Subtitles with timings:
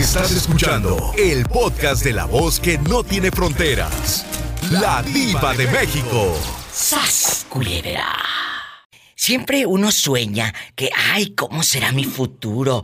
[0.00, 4.24] Estás escuchando el podcast de la voz que no tiene fronteras.
[4.70, 6.34] La diva de México.
[6.72, 8.08] ¡Sas, culebra!
[9.14, 12.82] Siempre uno sueña que, ay, ¿cómo será mi futuro?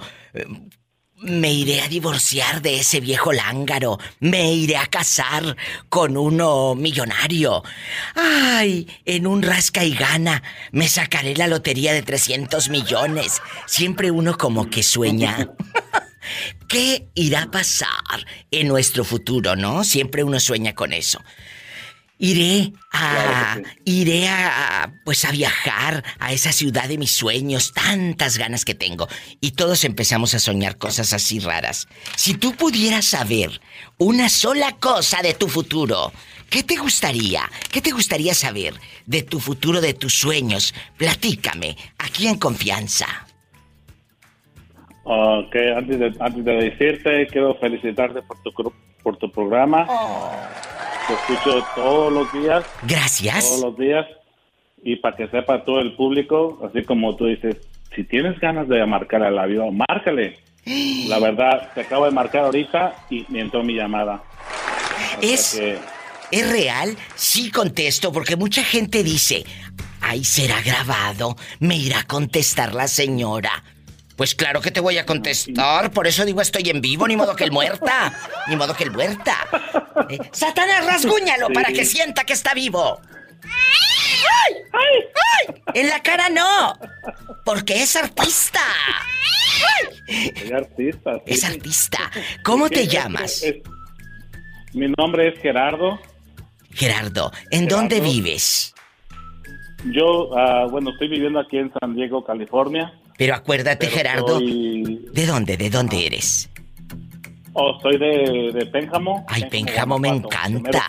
[1.17, 3.99] Me iré a divorciar de ese viejo lángaro.
[4.21, 5.57] Me iré a casar
[5.89, 7.63] con uno millonario.
[8.15, 13.41] Ay, en un rasca y gana me sacaré la lotería de 300 millones.
[13.65, 15.49] Siempre uno como que sueña.
[16.69, 19.85] ¿Qué irá a pasar en nuestro futuro, no?
[19.85, 21.23] Siempre uno sueña con eso.
[22.19, 23.59] Iré a.
[23.85, 24.91] Iré a.
[25.05, 27.73] Pues a viajar a esa ciudad de mis sueños.
[27.75, 29.07] Tantas ganas que tengo.
[29.41, 31.89] Y todos empezamos a soñar cosas así raras.
[32.17, 33.61] Si tú pudieras saber
[33.99, 36.11] una sola cosa de tu futuro,
[36.49, 37.51] ¿qué te gustaría?
[37.71, 38.75] ¿Qué te gustaría saber
[39.05, 40.73] de tu futuro, de tus sueños?
[40.97, 43.26] Platícame, aquí en confianza.
[45.09, 48.73] Ok, antes de, antes de decirte, quiero felicitarte por tu,
[49.05, 49.87] por tu programa.
[51.07, 52.65] Te escucho todos los días.
[52.83, 53.49] Gracias.
[53.49, 54.05] Todos los días.
[54.83, 57.55] Y para que sepa todo el público, así como tú dices,
[57.95, 60.39] si tienes ganas de marcar al avión, márcale.
[61.09, 64.25] La verdad, te acabo de marcar ahorita y me entró mi llamada.
[65.23, 65.55] es,
[66.33, 66.97] ¿Es real?
[67.15, 69.45] Sí contesto, porque mucha gente dice,
[70.01, 73.63] ay, será grabado, me irá a contestar la señora.
[74.17, 77.37] Pues claro que te voy a contestar, por eso digo estoy en vivo, ni modo
[77.37, 78.13] que el muerta,
[78.49, 79.37] ni modo que el muerta.
[80.09, 83.01] Eh, Satanás, rasguñalo para que sienta que está vivo.
[83.45, 84.55] ¡Ay!
[84.73, 85.05] ¡Ay!
[85.39, 85.63] ¡Ay!
[85.75, 86.79] En la cara no,
[87.45, 88.63] porque es artista.
[90.09, 91.11] Es artista.
[91.27, 92.11] Es artista.
[92.43, 93.45] ¿Cómo te llamas?
[94.73, 95.99] mi nombre es Gerardo.
[96.73, 98.75] Gerardo, ¿en dónde vives?
[99.93, 102.93] Yo, uh, bueno, estoy viviendo aquí en San Diego, California.
[103.17, 105.57] Pero acuérdate, Gerardo, ¿de dónde?
[105.57, 106.49] ¿De dónde eres?
[107.59, 109.25] Oh, soy de, de Pénjamo.
[109.29, 110.89] Ay, Pénjamo, me encanta.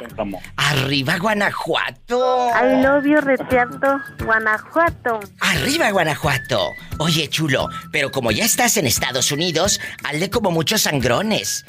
[0.58, 2.54] Arriba, Guanajuato.
[2.54, 5.22] Al novio reteando, Guanajuato.
[5.40, 6.72] Arriba, Guanajuato.
[7.00, 11.66] Oye, chulo, pero como ya estás en Estados Unidos, hazle como muchos sangrones.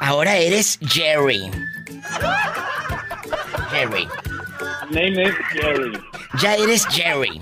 [0.00, 1.50] Ahora eres Jerry.
[3.72, 4.06] Jerry.
[4.90, 5.98] Name is Jerry.
[6.40, 7.40] Ya eres Jerry.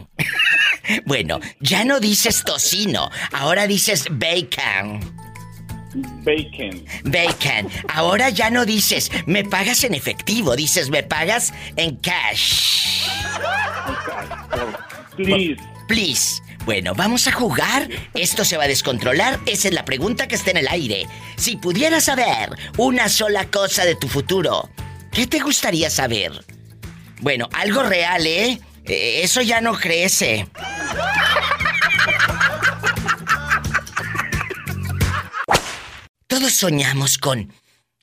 [1.06, 5.00] bueno, ya no dices tocino, ahora dices bacon.
[6.24, 6.84] Bacon.
[7.04, 7.70] Bacon.
[7.88, 13.08] Ahora ya no dices, me pagas en efectivo, dices, me pagas en cash.
[15.16, 15.62] Please.
[15.86, 16.42] Please.
[16.64, 17.88] Bueno, vamos a jugar.
[18.14, 19.38] Esto se va a descontrolar.
[19.46, 21.06] Esa es la pregunta que está en el aire.
[21.36, 24.70] Si pudieras saber una sola cosa de tu futuro,
[25.12, 26.32] ¿qué te gustaría saber?
[27.24, 28.60] Bueno, algo real, ¿eh?
[28.84, 30.46] eh eso ya no crece.
[36.26, 37.50] Todos soñamos con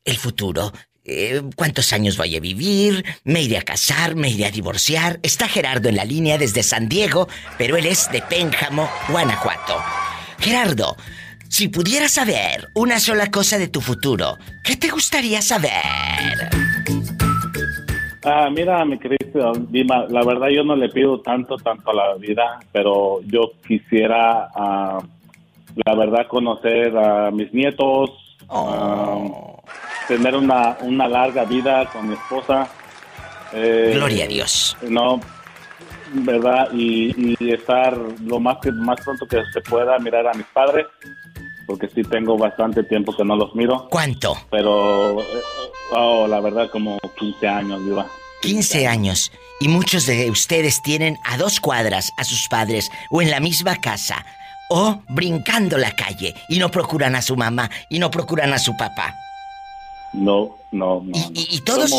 [0.05, 0.73] el futuro.
[1.05, 3.05] Eh, ¿Cuántos años voy a vivir?
[3.23, 4.15] ¿Me iré a casar?
[4.15, 5.19] ¿Me iré a divorciar?
[5.21, 9.83] Está Gerardo en la línea desde San Diego, pero él es de Pénjamo, Guanajuato.
[10.39, 10.97] Gerardo,
[11.47, 16.60] si pudieras saber una sola cosa de tu futuro, ¿qué te gustaría saber?
[18.23, 22.13] Ah, mira, mi querido Dima, la verdad yo no le pido tanto, tanto a la
[22.15, 24.99] vida, pero yo quisiera, ah,
[25.85, 28.11] la verdad, conocer a mis nietos,
[28.47, 29.61] oh.
[29.65, 29.71] ah,
[30.07, 32.67] tener una, una larga vida con mi esposa.
[33.53, 34.77] Eh, Gloria a Dios.
[34.87, 35.19] No,
[36.13, 36.69] ¿verdad?
[36.73, 40.85] Y, estar lo más, que, más pronto que se pueda mirar a mis padres,
[41.71, 43.87] porque sí tengo bastante tiempo que no los miro.
[43.89, 44.35] ¿Cuánto?
[44.49, 45.21] Pero...
[45.21, 45.41] Eh,
[45.93, 48.07] Oh, la verdad, como 15 años, viva.
[48.41, 49.31] 15 años.
[49.59, 53.75] Y muchos de ustedes tienen a dos cuadras a sus padres o en la misma
[53.75, 54.25] casa
[54.69, 58.75] o brincando la calle y no procuran a su mamá y no procuran a su
[58.77, 59.13] papá.
[60.13, 61.11] No, no, no.
[61.33, 61.91] Y, todos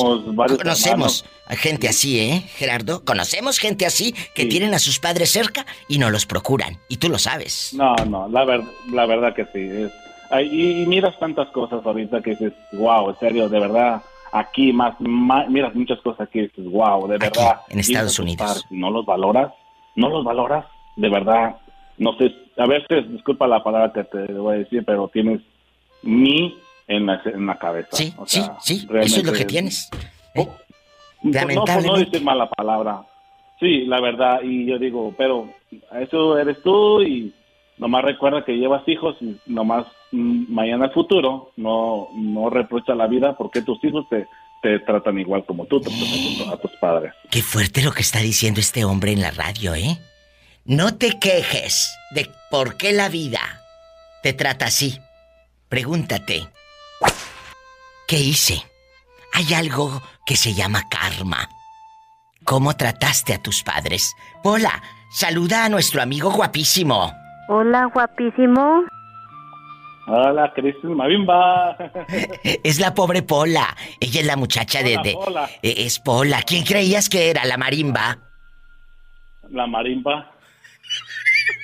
[0.59, 3.05] conocemos gente así, ¿eh, Gerardo?
[3.05, 6.78] Conocemos gente así que tienen a sus padres cerca y no los procuran.
[6.88, 7.75] Y tú lo sabes.
[7.75, 9.60] No, no, la, la verdad que sí.
[9.60, 9.93] Es,
[10.41, 14.03] y, miras tantas cosas ahorita que dices, wow, en serio, de verdad,
[14.33, 17.60] aquí más, miras muchas cosas que dices, wow, de verdad.
[17.68, 18.66] en Estados Unidos.
[18.71, 19.53] no los valoras,
[19.97, 20.65] no los valoras,
[20.97, 21.57] de verdad,
[21.98, 25.41] no sé, a veces, disculpa la palabra que te voy a decir, pero tienes
[26.03, 26.57] mi
[26.88, 27.88] en la, en la cabeza.
[27.92, 29.90] Sí, sí, sí, eso es lo que tienes.
[30.34, 30.48] ¿eh?
[31.22, 33.02] No, por no decir mala palabra.
[33.60, 35.48] Sí, la verdad, y yo digo, pero
[36.00, 37.32] eso eres tú y
[37.78, 43.06] nomás recuerda que llevas hijos y nomás mm, mañana el futuro no, no reprocha la
[43.06, 44.26] vida porque tus hijos te,
[44.62, 45.90] te tratan igual como tú te
[46.50, 47.12] a tus padres.
[47.30, 49.98] Qué fuerte lo que está diciendo este hombre en la radio, ¿eh?
[50.64, 53.40] No te quejes de por qué la vida
[54.22, 54.98] te trata así.
[55.68, 56.46] pregúntate,
[58.12, 58.62] ¿qué hice?
[59.32, 61.48] Hay algo que se llama karma.
[62.44, 64.14] ¿Cómo trataste a tus padres?
[64.42, 67.10] Pola, saluda a nuestro amigo guapísimo.
[67.48, 68.84] Hola, guapísimo.
[70.09, 71.74] Hola, Cristina Marimba.
[72.62, 73.74] Es la pobre Pola.
[73.98, 75.16] Ella es la muchacha de...
[75.62, 76.42] Eh, es Pola.
[76.42, 78.18] ¿Quién creías que era la marimba?
[79.48, 80.30] La marimba.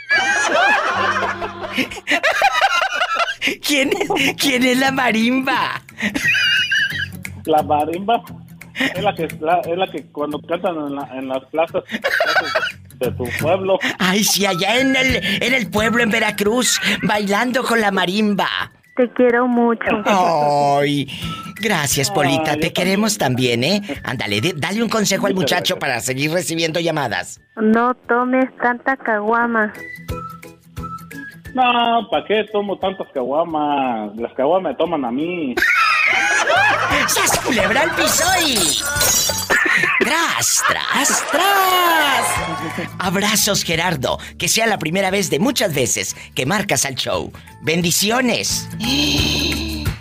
[3.66, 3.90] ¿Quién,
[4.38, 5.82] ¿Quién es la marimba?
[7.44, 8.22] La marimba
[8.74, 10.76] es la que, es la que cuando cantan
[11.14, 11.82] en, las plazas,
[12.98, 13.78] de, tu pueblo.
[13.98, 18.72] Ay, sí, allá en el, en el pueblo, en Veracruz, bailando con la marimba.
[18.96, 20.02] Te quiero mucho.
[20.06, 21.08] Ay,
[21.60, 22.56] gracias, Polita.
[22.56, 23.80] Te queremos también, ¿eh?
[24.02, 27.40] Ándale, dale un consejo al muchacho para seguir recibiendo llamadas.
[27.56, 29.72] No tomes tanta caguama.
[31.54, 34.16] No, ¿para qué tomo tantas caguamas?
[34.16, 35.54] Las caguamas me toman a mí.
[37.08, 38.24] ¡Sas culebra al piso.
[40.00, 42.88] ¡Tras, tras, tras!
[42.98, 44.18] Abrazos, Gerardo.
[44.38, 47.32] Que sea la primera vez de muchas veces que marcas al show.
[47.62, 48.68] Bendiciones.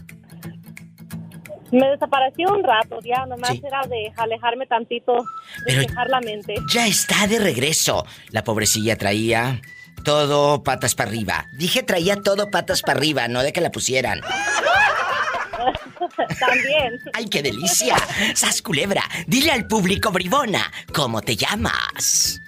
[1.71, 5.25] Me desapareció un rato, ya nomás era de alejarme tantito,
[5.67, 6.55] despejar la mente.
[6.73, 8.07] Ya está de regreso.
[8.31, 9.61] La pobrecilla traía
[10.05, 11.49] todo patas para arriba.
[11.53, 14.21] Dije traía todo patas para arriba, no de que la pusieran.
[16.39, 17.01] También.
[17.15, 17.97] ¡Ay, qué delicia!
[18.35, 22.41] Sas culebra, dile al público bribona, ¿cómo te llamas?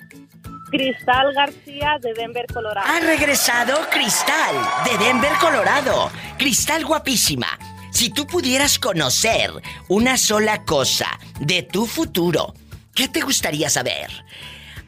[0.71, 2.87] Cristal García de Denver, Colorado.
[2.87, 4.55] Ha regresado Cristal
[4.85, 6.11] de Denver, Colorado.
[6.39, 7.47] Cristal guapísima.
[7.91, 9.51] Si tú pudieras conocer
[9.89, 12.53] una sola cosa de tu futuro,
[12.95, 14.11] ¿qué te gustaría saber?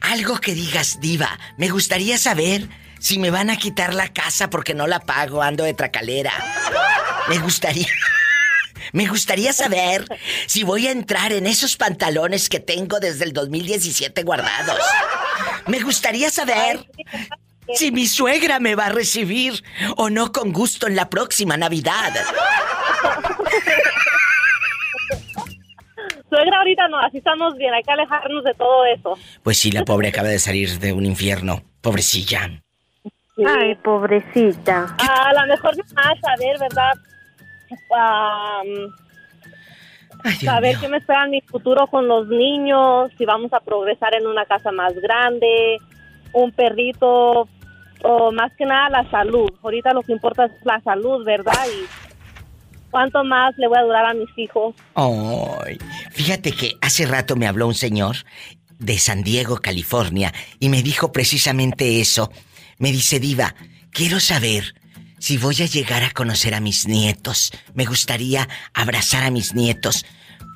[0.01, 2.67] Algo que digas, diva, me gustaría saber
[2.99, 6.33] si me van a quitar la casa porque no la pago, ando de tracalera.
[7.27, 7.87] Me gustaría...
[8.91, 10.05] Me gustaría saber
[10.47, 14.79] si voy a entrar en esos pantalones que tengo desde el 2017 guardados.
[15.67, 16.89] Me gustaría saber
[17.75, 19.63] si mi suegra me va a recibir
[19.95, 22.13] o no con gusto en la próxima Navidad.
[26.29, 29.17] Suegra ahorita no, así estamos bien, hay que alejarnos de todo eso.
[29.43, 31.61] Pues sí, la pobre acaba de salir de un infierno.
[31.81, 32.49] Pobrecilla.
[33.47, 34.95] Ay, pobrecita.
[34.99, 36.93] A lo mejor no va a saber, ¿verdad?
[40.43, 44.27] saber qué me espera en mi futuro con los niños, si vamos a progresar en
[44.27, 45.77] una casa más grande,
[46.33, 47.47] un perrito,
[48.03, 49.49] o más que nada la salud.
[49.63, 51.65] Ahorita lo que importa es la salud, ¿verdad?
[51.67, 52.08] Y
[52.91, 54.75] ¿Cuánto más le voy a durar a mis hijos?
[54.95, 55.77] Ay,
[56.11, 58.17] fíjate que hace rato me habló un señor
[58.79, 62.31] de San Diego, California, y me dijo precisamente eso.
[62.77, 63.55] Me dice, Diva,
[63.91, 64.73] quiero saber
[65.19, 67.51] si voy a llegar a conocer a mis nietos.
[67.73, 70.05] Me gustaría abrazar a mis nietos,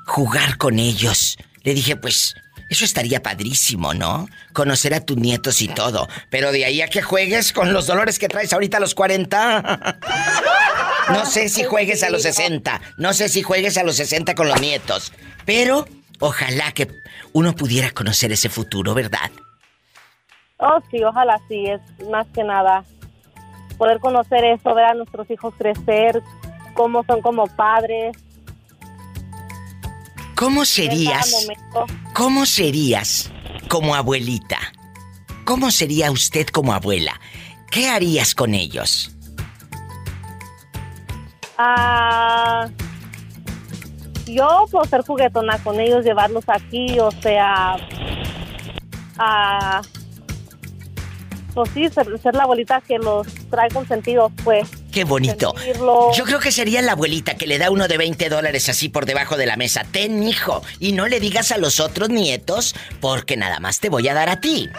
[0.06, 1.38] jugar con ellos.
[1.64, 2.34] Le dije, pues,
[2.70, 4.28] eso estaría padrísimo, ¿no?
[4.54, 6.08] Conocer a tus nietos y todo.
[6.30, 10.00] Pero de ahí a que juegues con los dolores que traes ahorita a los 40.
[11.10, 14.48] No sé si juegues a los 60, no sé si juegues a los 60 con
[14.48, 15.12] los nietos,
[15.46, 15.86] pero
[16.20, 16.88] ojalá que
[17.34, 19.30] uno pudiera conocer ese futuro, ¿verdad?
[20.58, 22.86] Oh, sí, ojalá sí, es más que nada
[23.78, 26.22] poder conocer eso, ver a nuestros hijos crecer,
[26.74, 28.16] cómo son como padres.
[30.44, 31.48] ¿Cómo serías?
[32.14, 33.32] ¿Cómo serías
[33.70, 34.58] como abuelita?
[35.46, 37.18] ¿Cómo sería usted como abuela?
[37.72, 39.16] ¿Qué harías con ellos?
[41.58, 42.68] Ah,
[44.26, 47.78] yo puedo ser juguetona con ellos, llevarlos aquí, o sea,
[51.54, 54.70] pues sí, ser, la abuelita que los trae con sentido, pues.
[54.94, 55.56] Qué bonito.
[56.16, 59.08] Yo creo que sería la abuelita que le da uno de 20 dólares así por
[59.08, 59.84] debajo de la mesa.
[59.92, 60.62] Ten, hijo.
[60.80, 64.30] Y no le digas a los otros nietos, porque nada más te voy a dar
[64.30, 64.70] a ti.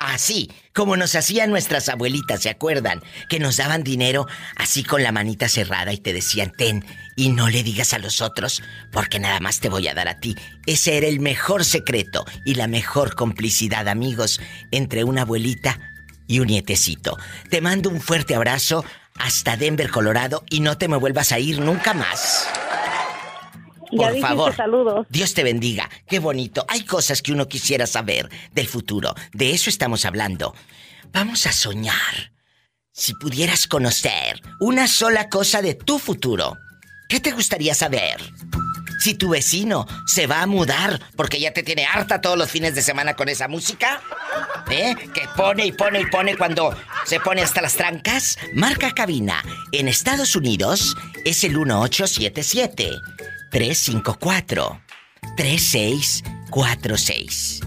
[0.00, 3.02] Así, como nos hacían nuestras abuelitas, ¿se acuerdan?
[3.28, 4.26] Que nos daban dinero
[4.56, 8.20] así con la manita cerrada y te decían, ten, y no le digas a los
[8.20, 10.34] otros, porque nada más te voy a dar a ti.
[10.66, 14.40] Ese era el mejor secreto y la mejor complicidad, amigos,
[14.72, 15.93] entre una abuelita
[16.26, 17.16] y un nietecito.
[17.50, 18.84] Te mando un fuerte abrazo
[19.18, 22.48] hasta Denver, Colorado, y no te me vuelvas a ir nunca más.
[23.96, 24.56] Por favor.
[24.56, 25.06] Saludos.
[25.08, 25.88] Dios te bendiga.
[26.08, 26.64] Qué bonito.
[26.68, 29.14] Hay cosas que uno quisiera saber del futuro.
[29.32, 30.54] De eso estamos hablando.
[31.12, 32.32] Vamos a soñar.
[32.92, 36.56] Si pudieras conocer una sola cosa de tu futuro,
[37.08, 38.20] ¿qué te gustaría saber?
[39.04, 42.74] Si tu vecino se va a mudar porque ya te tiene harta todos los fines
[42.74, 44.00] de semana con esa música,
[44.70, 44.94] ¿eh?
[45.12, 48.38] Que pone y pone y pone cuando se pone hasta las trancas.
[48.54, 49.44] Marca cabina.
[49.72, 50.96] En Estados Unidos
[51.26, 52.92] es el 1877
[53.50, 54.80] 354
[55.36, 57.60] 3646.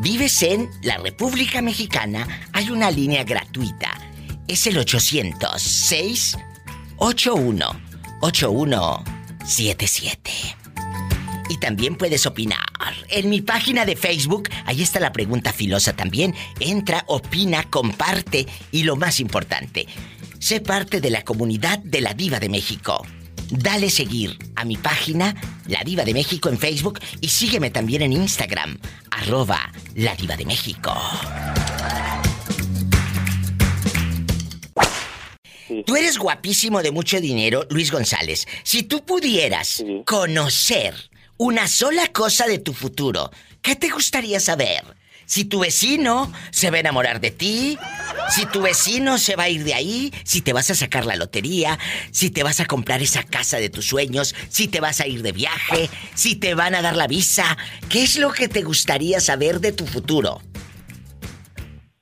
[0.00, 3.98] Vives en la República Mexicana, hay una línea gratuita.
[4.46, 6.38] Es el 806
[6.98, 7.80] 81
[8.20, 10.63] 8177.
[11.64, 12.60] También puedes opinar.
[13.08, 16.34] En mi página de Facebook, ahí está la pregunta filosa también.
[16.60, 19.86] Entra, opina, comparte y lo más importante,
[20.38, 23.06] sé parte de la comunidad de la Diva de México.
[23.48, 25.34] Dale seguir a mi página,
[25.66, 28.78] La Diva de México en Facebook y sígueme también en Instagram,
[29.10, 30.92] arroba La Diva de México.
[35.86, 38.46] Tú eres guapísimo de mucho dinero, Luis González.
[38.64, 40.94] Si tú pudieras conocer
[41.36, 43.30] una sola cosa de tu futuro,
[43.62, 44.82] ¿qué te gustaría saber?
[45.26, 47.78] Si tu vecino se va a enamorar de ti,
[48.28, 51.16] si tu vecino se va a ir de ahí, si te vas a sacar la
[51.16, 51.78] lotería,
[52.10, 55.22] si te vas a comprar esa casa de tus sueños, si te vas a ir
[55.22, 57.56] de viaje, si te van a dar la visa,
[57.88, 60.40] ¿qué es lo que te gustaría saber de tu futuro?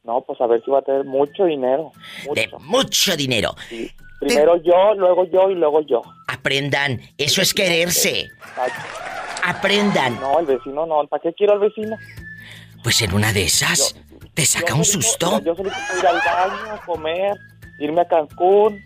[0.02, 1.92] No, pues a ver si va a tener mucho dinero.
[2.34, 3.54] De mucho dinero.
[4.18, 6.02] Primero yo, luego yo y luego yo.
[6.26, 8.28] Aprendan, eso es quererse.
[9.42, 10.20] Aprendan.
[10.20, 11.06] No, el vecino no.
[11.06, 11.96] ¿Para qué quiero al vecino?
[12.82, 13.94] Pues en una de esas
[14.34, 15.40] te saca un susto.
[15.44, 17.36] Yo, solo quiero ir al baño, a comer,
[17.78, 18.82] irme a Cancún,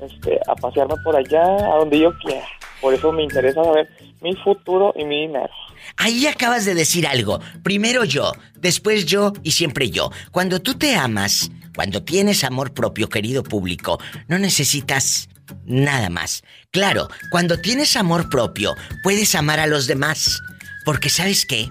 [0.00, 2.46] este, a pasearme por allá, a donde yo quiera.
[2.80, 3.88] Por eso me interesa saber
[4.20, 5.52] mi futuro y mi dinero.
[5.96, 7.40] Ahí acabas de decir algo.
[7.62, 10.10] Primero yo, después yo y siempre yo.
[10.30, 15.28] Cuando tú te amas, cuando tienes amor propio, querido público, no necesitas
[15.64, 16.42] nada más.
[16.70, 20.40] Claro, cuando tienes amor propio, puedes amar a los demás.
[20.84, 21.68] Porque sabes qué?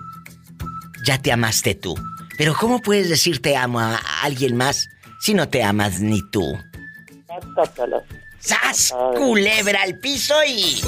[1.07, 1.95] ya te amaste tú.
[2.37, 4.89] Pero ¿cómo puedes decir te amo a alguien más
[5.19, 6.57] si no te amas ni tú?
[8.39, 8.95] ¡Sas!
[9.15, 10.81] Culebra al piso y.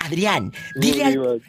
[0.00, 1.42] Adrián, dile al...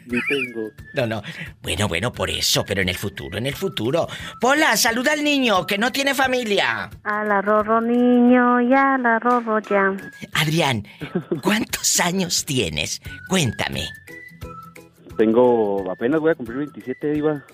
[0.94, 1.22] No, no.
[1.62, 4.06] Bueno, bueno, por eso, pero en el futuro, en el futuro.
[4.40, 6.90] Pola, saluda al niño que no tiene familia.
[7.04, 9.96] A la rorro niño, ya la rorro ya.
[10.34, 10.86] Adrián,
[11.42, 13.00] ¿cuántos años tienes?
[13.28, 13.84] Cuéntame.
[15.16, 17.44] Tengo, apenas voy a cumplir 27, Diva.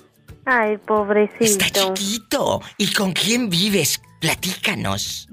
[0.45, 1.45] Ay, pobrecito.
[1.45, 2.61] Está chiquito.
[2.77, 4.03] ¿Y con quién vives?
[4.21, 5.29] Platícanos.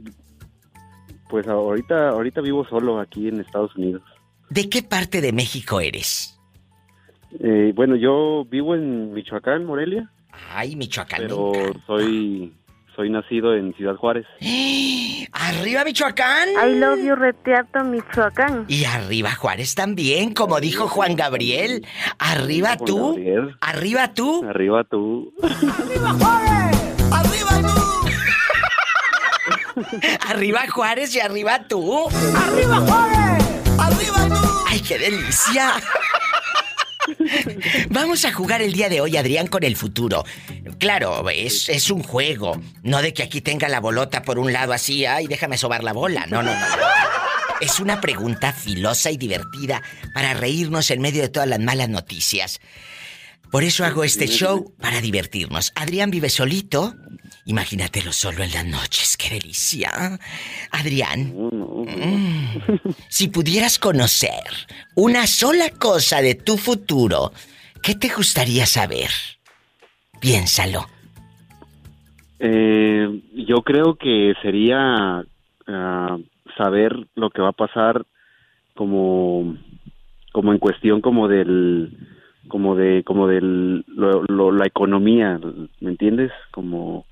[1.30, 4.04] Pues ahorita, ahorita vivo solo aquí en Estados Unidos.
[4.50, 6.40] ¿De qué parte de México eres?
[7.40, 10.12] Eh, bueno, yo vivo en Michoacán, Morelia.
[10.52, 11.22] Ay, Michoacán.
[11.22, 11.52] Pero
[11.86, 12.54] soy
[13.00, 14.26] soy nacido en Ciudad Juárez.
[15.32, 16.50] ¡Arriba Michoacán!
[16.50, 18.66] I love you, Reteato, Michoacán.
[18.68, 21.86] Y arriba Juárez también, como dijo Juan Gabriel.
[22.18, 23.18] ¡Arriba tú!
[23.62, 24.44] ¡Arriba tú!
[24.44, 25.34] ¡Arriba tú!
[25.42, 26.78] ¡Arriba Juárez!
[27.14, 27.78] ¡Arriba tú!
[30.28, 32.10] ¡Arriba Juárez y arriba tú!
[32.36, 33.59] ¡Arriba Juárez!
[34.68, 35.82] ¡Ay, qué delicia!
[37.90, 40.26] Vamos a jugar el día de hoy, Adrián, con el futuro.
[40.78, 42.62] Claro, es, es, un juego.
[42.84, 45.94] No de que aquí tenga la bolota por un lado así, ay, déjame sobar la
[45.94, 46.26] bola.
[46.28, 46.66] No, no, no.
[47.62, 49.82] Es una pregunta filosa y divertida
[50.14, 52.62] para reírnos en medio de todas las malas noticias.
[53.52, 55.72] Por eso hago este show para divertirnos.
[55.76, 56.94] Adrián vive solito.
[57.46, 59.90] Imagínatelo solo en las noches, qué delicia.
[60.72, 62.56] Adrián, mm,
[63.08, 64.44] si pudieras conocer
[64.96, 67.32] una sola cosa de tu futuro,
[67.82, 69.10] ¿qué te gustaría saber?
[70.20, 70.86] Piénsalo.
[72.40, 75.26] Eh, yo creo que sería
[75.68, 76.18] ah,
[76.56, 78.06] saber lo que va a pasar
[78.76, 79.58] como,
[80.32, 81.92] como en cuestión como del
[82.50, 85.40] como de como del la economía
[85.80, 87.06] me entiendes como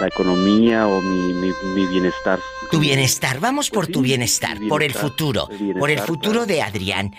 [0.00, 2.38] la economía o mi, mi, bienestar
[2.70, 5.48] tu bienestar vamos por tu bienestar, por el futuro
[5.78, 7.12] por el futuro de Adrián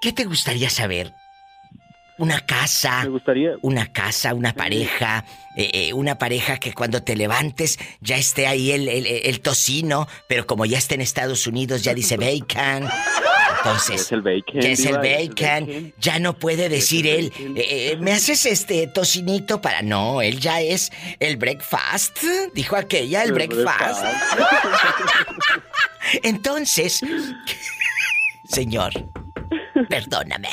[0.00, 1.12] qué te gustaría saber
[2.18, 3.04] una casa.
[3.04, 3.52] Me gustaría.
[3.62, 5.24] Una casa, una pareja.
[5.56, 10.46] Eh, eh, una pareja que cuando te levantes ya esté ahí el, el, tocino, pero
[10.46, 12.88] como ya está en Estados Unidos ya dice bacon.
[13.58, 14.60] Entonces, es el bacon.
[14.60, 15.94] Ya es el bacon.
[15.98, 19.82] Ya no puede decir él, eh, ¿me haces este tocinito para.?
[19.82, 22.18] No, él ya es el breakfast.
[22.54, 24.04] Dijo aquella, el, breakfast.
[26.22, 27.00] Entonces,
[28.48, 28.92] señor,
[29.88, 30.48] Perdóname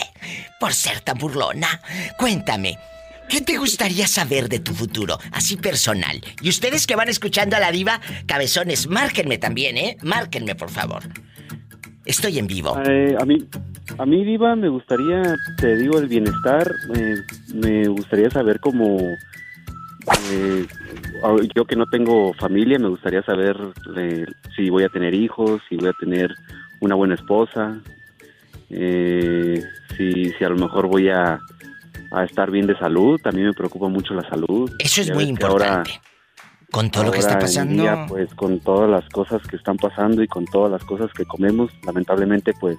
[0.60, 1.82] por ser tan burlona.
[2.18, 2.78] Cuéntame,
[3.30, 6.22] ¿qué te gustaría saber de tu futuro, así personal?
[6.42, 9.98] Y ustedes que van escuchando a la diva, cabezones, márquenme también, ¿eh?
[10.02, 11.04] Márquenme, por favor.
[12.06, 12.78] Estoy en vivo.
[12.86, 13.48] Eh, a mí,
[13.98, 16.72] a mí diva, me gustaría, te digo, el bienestar.
[16.96, 17.16] Eh,
[17.54, 18.98] me gustaría saber cómo
[20.32, 20.68] eh,
[21.56, 23.58] yo que no tengo familia, me gustaría saber
[24.56, 26.36] si voy a tener hijos, si voy a tener
[26.82, 27.82] una buena esposa,
[28.70, 29.64] eh,
[29.98, 31.40] si, si a lo mejor voy a,
[32.12, 34.70] a, estar bien de salud, también me preocupa mucho la salud.
[34.80, 36.00] Eso es muy importante.
[36.76, 38.06] Con todo lo que está pasando.
[38.10, 41.72] pues con todas las cosas que están pasando y con todas las cosas que comemos,
[41.86, 42.78] lamentablemente pues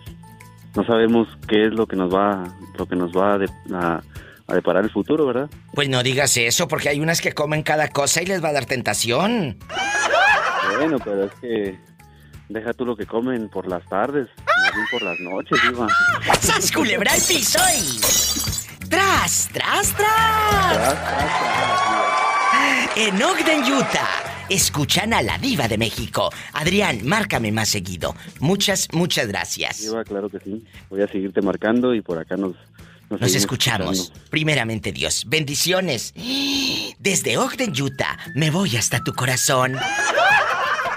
[0.74, 2.44] no sabemos qué es lo que nos va,
[2.76, 3.38] lo que nos va
[3.72, 4.02] a,
[4.46, 5.48] a deparar el futuro, ¿verdad?
[5.72, 8.52] Pues no digas eso, porque hay unas que comen cada cosa y les va a
[8.52, 9.56] dar tentación.
[10.78, 11.78] Bueno, pero es que
[12.50, 14.28] deja tú lo que comen por las tardes
[14.90, 15.88] por las noches, Diva.
[16.40, 17.98] ¡Sas culebra el piso y...
[18.88, 20.87] ¡Tras, tras, tras!
[22.96, 26.31] En Ogden, Utah, escuchan a la diva de México.
[26.52, 28.14] Adrián, márcame más seguido.
[28.40, 29.83] Muchas, muchas gracias.
[29.83, 30.64] Diva, claro que sí.
[30.88, 32.55] Voy a seguirte marcando y por acá nos...
[33.09, 34.12] Nos, escuchamos.
[34.31, 35.26] Primeramente Dios.
[35.29, 36.12] Bendiciones.
[36.98, 39.76] Desde Ogden, Utah, me voy hasta tu corazón.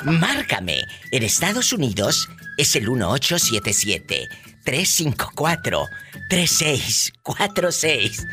[0.03, 0.81] Márcame.
[1.11, 4.27] En Estados Unidos es el 1877
[4.63, 5.85] 354
[6.29, 8.25] 3646.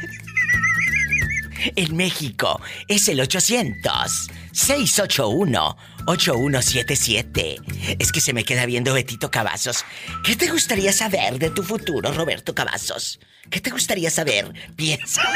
[1.77, 7.57] En México es el 800 681 8177.
[7.99, 9.85] Es que se me queda viendo Betito Cavazos.
[10.25, 13.19] ¿Qué te gustaría saber de tu futuro, Roberto Cavazos?
[13.51, 14.53] ¿Qué te gustaría saber?
[14.77, 15.23] Piensa.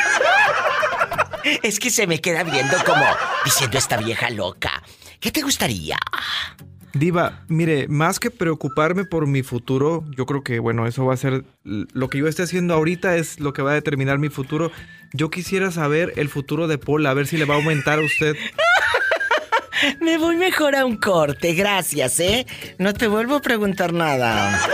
[1.63, 3.07] Es que se me queda viendo como
[3.47, 4.83] diciendo esta vieja loca.
[5.21, 5.97] ¿Qué te gustaría?
[6.93, 11.17] Diva, mire, más que preocuparme por mi futuro, yo creo que, bueno, eso va a
[11.17, 14.73] ser lo que yo esté haciendo ahorita es lo que va a determinar mi futuro.
[15.13, 18.03] Yo quisiera saber el futuro de Paul, a ver si le va a aumentar a
[18.03, 18.37] usted.
[20.01, 22.47] Me voy mejor a un corte, gracias, ¿eh?
[22.79, 24.61] No te vuelvo a preguntar nada.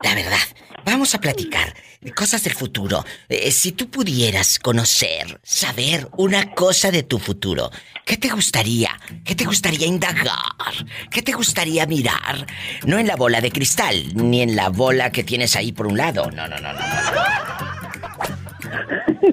[0.00, 0.38] La verdad,
[0.84, 1.74] vamos a platicar
[2.14, 3.04] cosas del futuro.
[3.28, 7.70] Eh, si tú pudieras conocer, saber una cosa de tu futuro,
[8.04, 8.98] ¿qué te gustaría?
[9.24, 10.38] ¿Qué te gustaría indagar?
[11.10, 12.46] ¿Qué te gustaría mirar?
[12.86, 15.98] No en la bola de cristal, ni en la bola que tienes ahí por un
[15.98, 16.30] lado.
[16.30, 16.80] No, no, no, no.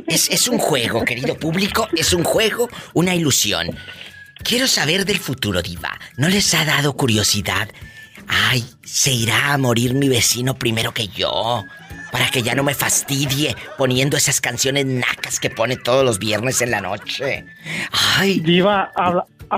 [0.08, 3.75] Es, es un juego, querido público, es un juego, una ilusión.
[4.43, 5.99] Quiero saber del futuro, Diva.
[6.17, 7.69] ¿No les ha dado curiosidad?
[8.28, 11.63] Ay, se irá a morir mi vecino primero que yo.
[12.12, 16.62] Para que ya no me fastidie poniendo esas canciones nacas que pone todos los viernes
[16.62, 17.46] en la noche.
[18.18, 18.39] Ay.
[18.39, 18.91] Diva,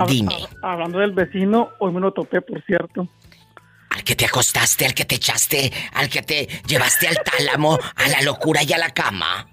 [0.06, 0.36] dime.
[0.62, 3.08] hablando del vecino, hoy me lo topé, por cierto.
[3.90, 8.08] Al que te acostaste, al que te echaste, al que te llevaste al tálamo, a
[8.08, 9.48] la locura y a la cama.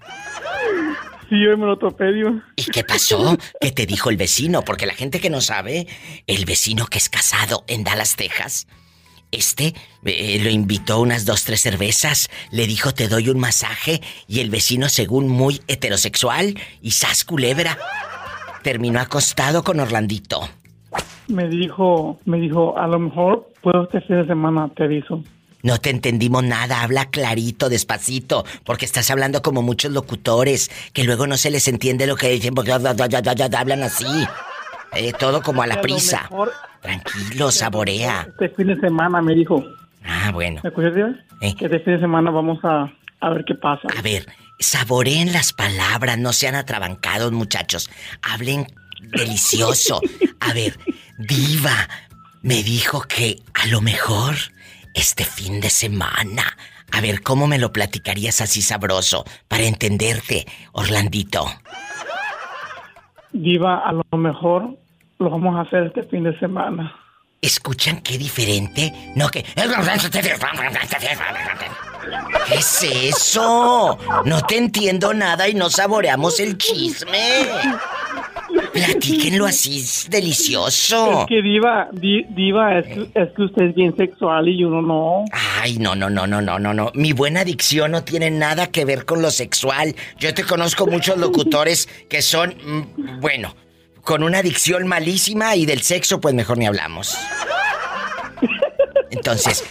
[1.28, 2.44] Sí, hoy me lo topé, Diva.
[2.54, 3.36] ¿Y qué pasó?
[3.60, 4.62] ¿Qué te dijo el vecino?
[4.62, 5.86] Porque la gente que no sabe,
[6.26, 8.68] el vecino que es casado en Dallas, Texas,
[9.32, 14.40] este eh, lo invitó unas dos, tres cervezas, le dijo te doy un masaje y
[14.40, 17.78] el vecino, según muy heterosexual y sas culebra,
[18.62, 20.48] terminó acostado con Orlandito.
[21.28, 25.22] Me dijo, me dijo, a lo mejor puedo este fin de semana, te aviso.
[25.62, 31.26] No te entendimos nada, habla clarito, despacito, porque estás hablando como muchos locutores, que luego
[31.26, 34.06] no se les entiende lo que dicen, porque hablan así.
[34.92, 36.28] Eh, todo como a la prisa.
[36.80, 38.26] Tranquilo, saborea.
[38.28, 39.64] Este fin de semana me dijo.
[40.04, 40.60] Ah, bueno.
[40.62, 40.94] ¿Me escuchas,
[41.40, 41.54] eh.
[41.56, 43.88] Que este fin de semana vamos a, a ver qué pasa.
[43.96, 44.26] A ver,
[44.58, 47.90] saboreen las palabras, no sean atrabancados, muchachos.
[48.22, 48.66] Hablen
[49.00, 50.00] delicioso.
[50.40, 50.78] A ver,
[51.18, 51.88] Diva
[52.42, 54.36] me dijo que a lo mejor
[54.94, 56.56] este fin de semana.
[56.92, 61.46] A ver, ¿cómo me lo platicarías así sabroso para entenderte, Orlandito?
[63.42, 64.76] Diva, a lo mejor
[65.18, 66.94] lo vamos a hacer este fin de semana.
[67.40, 68.92] ¿Escuchan qué diferente?
[69.14, 69.44] No, que...
[72.48, 73.98] ¿Qué es eso?
[74.24, 77.44] No te entiendo nada y no saboreamos el chisme.
[78.72, 81.22] Platíquenlo así, es delicioso.
[81.22, 85.24] Es que Diva, Diva, es que, es que usted es bien sexual y uno no.
[85.60, 86.90] Ay, no, no, no, no, no, no, no.
[86.94, 89.94] Mi buena adicción no tiene nada que ver con lo sexual.
[90.18, 93.54] Yo te conozco muchos locutores que son, mm, bueno,
[94.02, 97.16] con una adicción malísima y del sexo, pues mejor ni hablamos.
[99.10, 99.64] Entonces,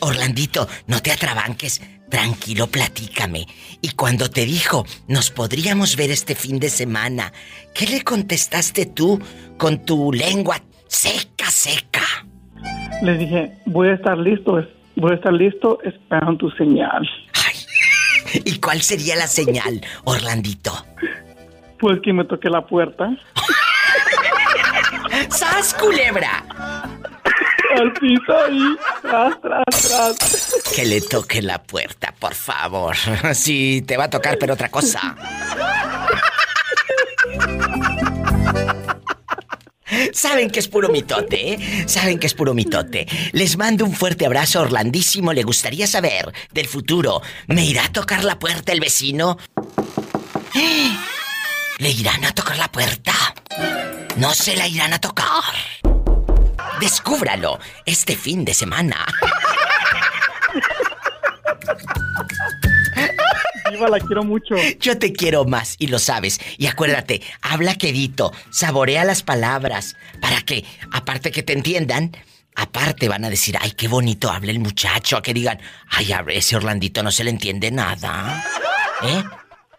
[0.00, 1.80] Orlandito, no te atrabanques.
[2.10, 3.46] Tranquilo, platícame.
[3.80, 7.32] Y cuando te dijo, nos podríamos ver este fin de semana,
[7.74, 9.20] ¿qué le contestaste tú
[9.58, 12.02] con tu lengua seca, seca?
[13.02, 14.64] Le dije, voy a estar listo,
[14.96, 17.08] voy a estar listo esperando tu señal.
[17.46, 20.72] Ay, ¿y cuál sería la señal, Orlandito?
[21.80, 23.10] Pues que me toque la puerta.
[25.30, 26.44] ¡Sas, culebra!
[27.76, 30.72] Ahí, tras, tras, tras.
[30.74, 32.96] Que le toque la puerta, por favor.
[33.34, 35.16] Sí, te va a tocar, pero otra cosa.
[40.12, 41.84] Saben que es puro mitote, ¿eh?
[41.86, 43.06] Saben que es puro mitote.
[43.32, 45.32] Les mando un fuerte abrazo, Orlandísimo.
[45.32, 47.22] Le gustaría saber del futuro.
[47.46, 49.38] ¿Me irá a tocar la puerta el vecino?
[51.78, 53.12] ¿Le irán a tocar la puerta?
[54.16, 55.83] No se la irán a tocar.
[56.80, 59.06] Descúbralo este fin de semana.
[63.70, 64.54] Viva, la quiero mucho.
[64.80, 66.40] Yo te quiero más y lo sabes.
[66.58, 72.12] Y acuérdate, habla quedito, saborea las palabras para que, aparte que te entiendan,
[72.54, 76.24] aparte van a decir, ay, qué bonito habla el muchacho, a que digan, ay, a
[76.28, 78.44] ese Orlandito no se le entiende nada.
[79.02, 79.24] ¿Eh?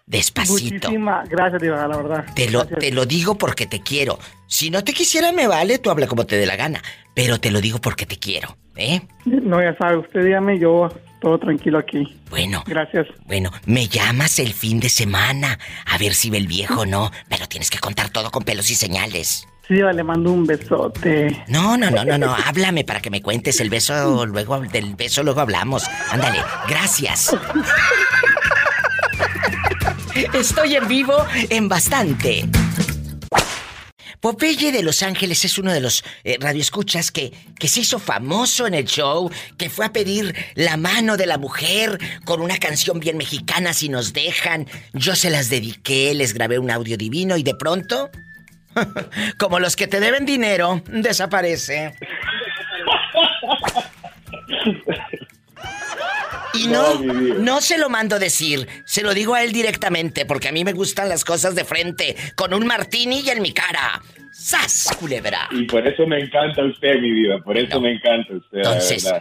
[0.07, 0.87] Despacito.
[0.89, 2.25] Muchísimas gracias, Diva, la verdad.
[2.35, 4.19] Te lo, te lo digo porque te quiero.
[4.47, 6.81] Si no te quisiera, me vale, tú habla como te dé la gana.
[7.15, 9.01] Pero te lo digo porque te quiero, ¿eh?
[9.25, 10.89] No, ya sabe, usted dígame, yo
[11.21, 12.15] todo tranquilo aquí.
[12.29, 12.63] Bueno.
[12.67, 13.07] Gracias.
[13.25, 15.57] Bueno, me llamas el fin de semana.
[15.87, 17.09] A ver si ve el viejo o no.
[17.27, 19.47] Pero tienes que contar todo con pelos y señales.
[19.67, 21.43] Sí, le mando un besote.
[21.47, 22.35] No, no, no, no, no.
[22.45, 24.27] Háblame para que me cuentes el beso.
[24.27, 25.89] Luego, del beso luego hablamos.
[26.11, 26.37] Ándale,
[26.69, 27.35] gracias.
[30.15, 31.13] Estoy en vivo
[31.49, 32.45] en bastante.
[34.21, 38.65] Popeye de Los Ángeles es uno de los eh, radioescuchas que, que se hizo famoso
[38.65, 43.01] en el show, que fue a pedir la mano de la mujer con una canción
[43.01, 44.67] bien mexicana si nos dejan.
[44.93, 48.09] Yo se las dediqué, les grabé un audio divino y de pronto,
[49.37, 51.93] como los que te deben dinero, desaparece.
[56.57, 60.51] Y no, no se lo mando decir, se lo digo a él directamente, porque a
[60.51, 64.01] mí me gustan las cosas de frente, con un martini y en mi cara.
[64.31, 65.47] ¡Sas, culebra!
[65.51, 69.11] Y por eso me encanta usted, mi vida, por eso me encanta usted, Entonces,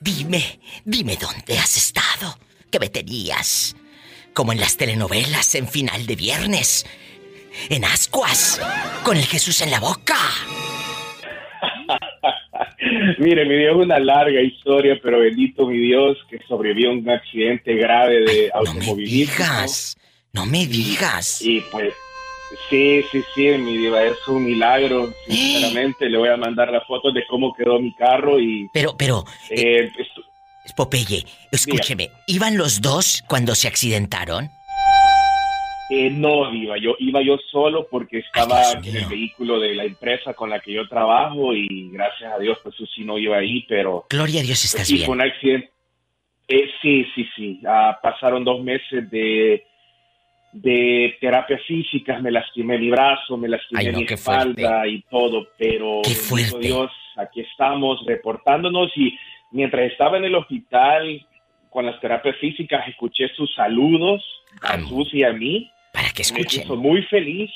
[0.00, 2.38] dime, dime dónde has estado,
[2.70, 3.76] que me tenías,
[4.32, 6.86] como en las telenovelas en final de viernes,
[7.68, 8.60] en ascuas,
[9.04, 10.16] con el Jesús en la boca.
[13.18, 17.74] Mire, mi Dios, una larga historia, pero bendito mi Dios que sobrevivió a un accidente
[17.74, 18.96] grave de automovilismo.
[18.96, 19.96] No me digas,
[20.32, 21.42] no me digas.
[21.42, 21.94] Y pues,
[22.68, 25.12] sí, sí, sí, mi diva, es un milagro.
[25.26, 28.68] Sinceramente, le voy a mandar las fotos de cómo quedó mi carro y...
[28.72, 29.24] Pero, pero...
[29.50, 29.90] Eh,
[30.76, 34.50] Popeye, escúcheme, ¿iban los dos cuando se accidentaron?
[35.88, 40.34] Eh, no, iba yo, iba yo solo porque estaba en el vehículo de la empresa
[40.34, 44.06] con la que yo trabajo y gracias a Dios pues sí no iba ahí, pero...
[44.10, 45.06] Gloria a Dios, pues, estás bien.
[45.06, 45.70] Fue un accidente.
[46.48, 47.60] Eh, sí, sí, sí.
[47.66, 49.64] Ah, pasaron dos meses de,
[50.52, 56.02] de terapia física, me lastimé mi brazo, me lastimé mi espalda y todo, pero...
[56.02, 56.58] Qué fuerte.
[56.58, 59.16] Dios, aquí estamos reportándonos y
[59.52, 61.24] mientras estaba en el hospital
[61.70, 64.24] con las terapias físicas escuché sus saludos
[64.62, 65.70] a Susi y a mí
[66.16, 66.60] que escuchen.
[66.60, 67.50] Me hizo muy feliz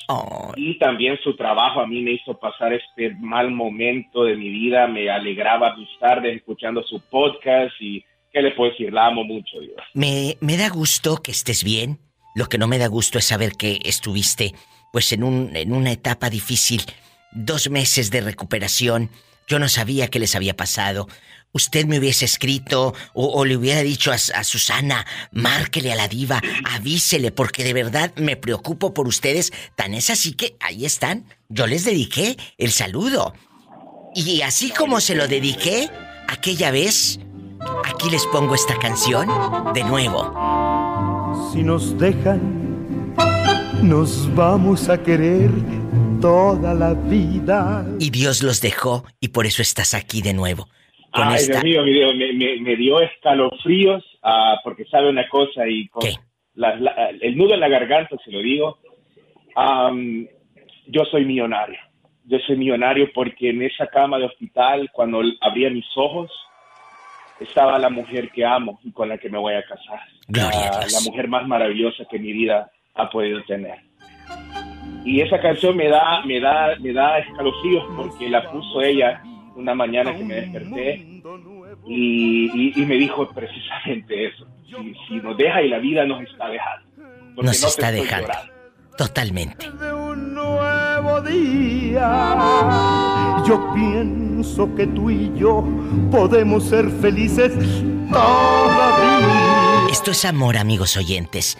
[0.55, 4.87] y también su trabajo a mí me hizo pasar este mal momento de mi vida.
[4.87, 8.93] Me alegraba mis tardes escuchando su podcast y ¿qué le puedo decir?
[8.93, 9.81] La amo mucho, Dios.
[9.95, 11.99] Me, me da gusto que estés bien.
[12.35, 14.53] Lo que no me da gusto es saber que estuviste
[14.93, 16.83] pues en, un, en una etapa difícil.
[17.33, 19.09] Dos meses de recuperación.
[19.49, 21.09] Yo no sabía qué les había pasado
[21.53, 27.33] usted me hubiese escrito o, le hubiera dicho a, Susana, márquele a la diva, avísele,
[27.33, 29.53] porque de verdad me preocupo por ustedes.
[29.77, 31.27] Tan es así que ahí están.
[31.49, 33.35] Yo les dediqué el saludo.
[34.15, 35.89] Y así como se lo dediqué
[36.29, 37.21] aquella vez,
[37.85, 39.29] aquí les pongo esta canción
[39.75, 40.33] de nuevo.
[41.53, 43.15] Si nos dejan,
[43.83, 45.51] nos vamos a querer
[46.21, 47.87] toda la vida.
[47.99, 50.69] Y Dios los dejó y por eso estás aquí de nuevo.
[51.13, 51.83] Ay, Dios mío,
[52.61, 58.17] me, dio escalofríos uh, porque sabe una cosa y con el nudo en la garganta,
[58.25, 58.79] se lo digo.
[60.87, 61.79] yo soy millonario.
[62.25, 66.31] Yo soy millonario porque en esa cama de hospital, cuando abría mis ojos,
[67.41, 70.01] estaba la mujer que amo y con la que me voy a casar.
[70.29, 73.79] la, la mujer más maravillosa que mi vida ha podido tener.
[75.05, 79.23] Y esa canción me da, me da, me da escalofríos porque la puso ella
[79.57, 81.23] una mañana que me desperté
[81.87, 84.47] y, me dijo precisamente eso.
[85.09, 87.43] Si, nos deja y la vida nos está dejando.
[87.43, 88.33] Nos está dejando.
[88.97, 89.69] Totalmente.
[89.69, 92.37] un nuevo día.
[93.47, 95.65] Yo pienso que tú y yo
[96.11, 97.53] podemos ser felices
[98.11, 99.89] todavía.
[99.91, 101.59] Esto es amor, amigos oyentes.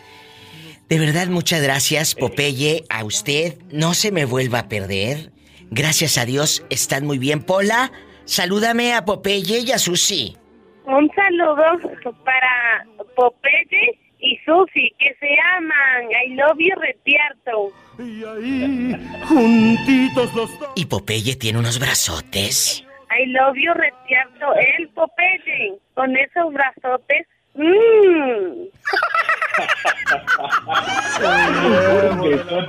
[0.89, 3.59] De verdad, muchas gracias, Popeye, a usted.
[3.71, 5.33] No se me vuelva a perder.
[5.71, 7.45] Gracias a Dios, están muy bien.
[7.45, 7.93] Pola,
[8.25, 10.37] salúdame a Popeye y a Susi.
[10.85, 16.11] Un saludo para Popeye y Susi, que se aman.
[16.11, 17.73] I love you, Retierto.
[17.99, 18.97] Y ahí,
[19.29, 20.71] juntitos los dos.
[20.75, 22.85] Y Popeye tiene unos brazotes.
[23.17, 24.55] I love you, Retierto.
[24.79, 28.71] El Popeye, con esos brazotes Mmm.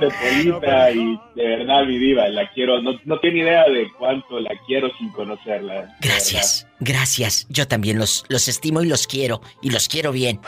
[0.00, 4.40] de polita y de verdad mi diva, la quiero, no, no tiene idea de cuánto
[4.40, 5.96] la quiero sin conocerla.
[6.00, 7.46] Gracias, gracias.
[7.48, 10.40] Yo también los, los estimo y los quiero, y los quiero bien.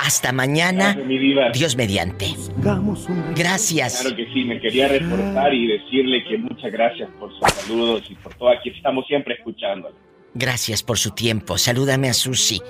[0.00, 0.98] Hasta mañana.
[1.54, 2.26] Dios mediante.
[3.34, 4.02] Gracias.
[4.02, 8.14] Claro que sí, me quería reportar y decirle que muchas gracias por sus saludos y
[8.16, 8.50] por todo.
[8.50, 9.38] Aquí estamos siempre.
[10.34, 11.58] Gracias por su tiempo.
[11.58, 12.60] Salúdame a Susi.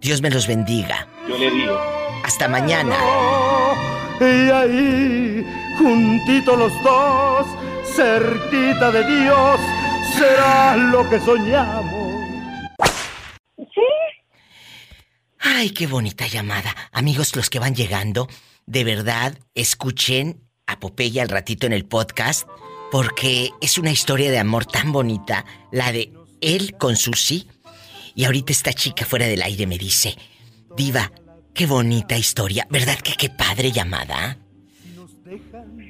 [0.00, 1.08] Dios me los bendiga.
[1.28, 1.76] Yo le digo.
[2.24, 2.96] Hasta mañana.
[4.20, 5.46] Y ahí,
[5.78, 7.46] juntitos los dos,
[7.94, 9.60] cerquita de Dios,
[10.16, 12.12] será lo que soñamos.
[13.56, 13.80] ¿Sí?
[15.38, 16.74] Ay, qué bonita llamada.
[16.92, 18.28] Amigos, los que van llegando,
[18.66, 22.48] de verdad, escuchen a Popeye al ratito en el podcast,
[22.90, 27.48] porque es una historia de amor tan bonita, la de él con Susi.
[28.14, 30.16] Y ahorita esta chica fuera del aire me dice,
[30.76, 31.12] Diva,
[31.54, 34.38] qué bonita historia, ¿verdad que qué padre llamada?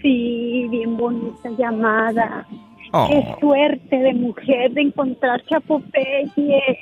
[0.02, 2.46] Sí, bien bonita llamada.
[2.90, 3.37] Qué oh.
[3.38, 6.78] suerte de mujer de encontrar Chapopeye.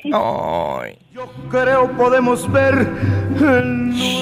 [1.13, 2.89] Yo creo podemos ver.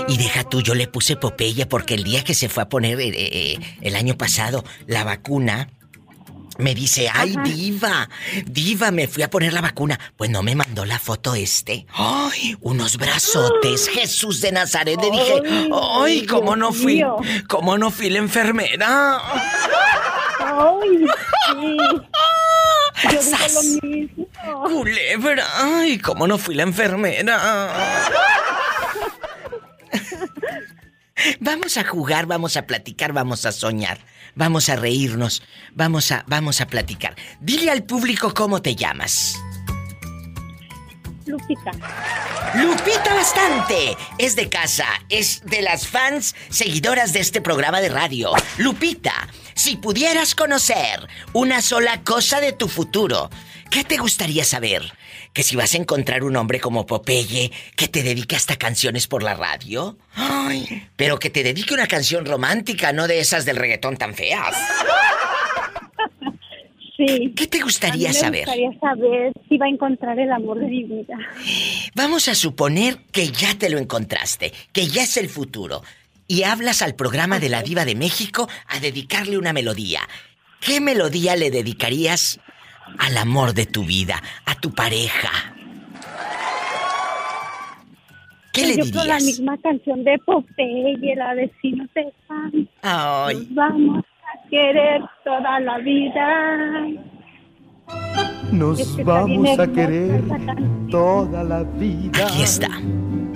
[0.09, 2.99] Y deja tú, yo le puse Popeye porque el día que se fue a poner
[3.01, 5.69] eh, eh, el año pasado la vacuna,
[6.59, 8.09] me dice, ay, diva,
[8.47, 9.99] diva, me fui a poner la vacuna.
[10.17, 11.87] Pues no me mandó la foto este.
[11.93, 15.01] Ay, unos brazotes, Jesús de Nazaret.
[15.01, 15.43] Le dije,
[16.01, 17.03] ay, cómo no fui,
[17.49, 19.19] cómo no fui la enfermera.
[20.41, 21.07] Ay,
[21.47, 21.77] sí.
[23.11, 23.21] Yo
[23.55, 24.29] lo mismo.
[24.65, 27.71] Culebra, ay, cómo no fui la enfermera.
[31.41, 33.99] Vamos a jugar, vamos a platicar, vamos a soñar,
[34.35, 35.43] vamos a reírnos,
[35.73, 37.17] vamos a, vamos a platicar.
[37.41, 39.37] Dile al público cómo te llamas.
[41.27, 41.71] Lupita.
[42.55, 43.97] Lupita bastante.
[44.19, 48.33] Es de casa, es de las fans seguidoras de este programa de radio.
[48.59, 53.31] Lupita, si pudieras conocer una sola cosa de tu futuro,
[53.71, 54.83] ¿Qué te gustaría saber?
[55.33, 59.23] ¿Que si vas a encontrar un hombre como Popeye que te dedique hasta canciones por
[59.23, 59.97] la radio?
[60.15, 64.55] Ay, pero que te dedique una canción romántica, no de esas del reggaetón tan feas.
[66.97, 67.33] Sí.
[67.37, 68.45] ¿Qué te gustaría a mí me saber?
[68.47, 71.19] gustaría saber si va a encontrar el amor de mi vida.
[71.97, 75.83] Vamos a suponer que ya te lo encontraste, que ya es el futuro,
[76.29, 80.03] y hablas al programa de la Diva de México a dedicarle una melodía.
[80.61, 82.39] ¿Qué melodía le dedicarías
[82.99, 85.31] al amor de tu vida, a tu pareja?
[88.53, 89.25] ¿Qué le Yo creo la dirías?
[89.25, 95.03] misma canción de Popeye, la de Si no te van, Ay, nos vamos a querer
[95.25, 96.87] toda la vida.
[98.53, 100.23] Nos Es que vamos a querer
[100.91, 102.27] toda la vida.
[102.27, 102.69] aquí está.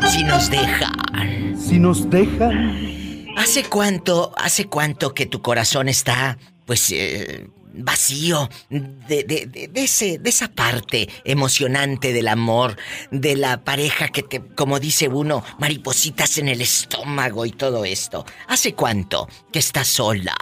[0.08, 1.56] Si nos dejan.
[1.58, 9.24] Si nos dejan, ¿Hace cuánto, hace cuánto que tu corazón está, pues, eh, vacío de,
[9.24, 12.76] de, de- de ese, de esa parte emocionante del amor,
[13.10, 18.24] de la pareja que te, como dice uno, maripositas en el estómago y todo esto?
[18.48, 20.34] ¿Hace cuánto que estás sola?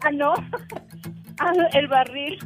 [0.00, 0.34] Ah, no.
[1.38, 2.38] Ah, el barril.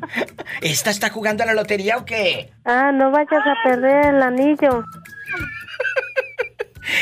[0.60, 2.52] ¿Esta está jugando a la lotería o qué?
[2.64, 4.84] Ah, no vayas a perder el anillo.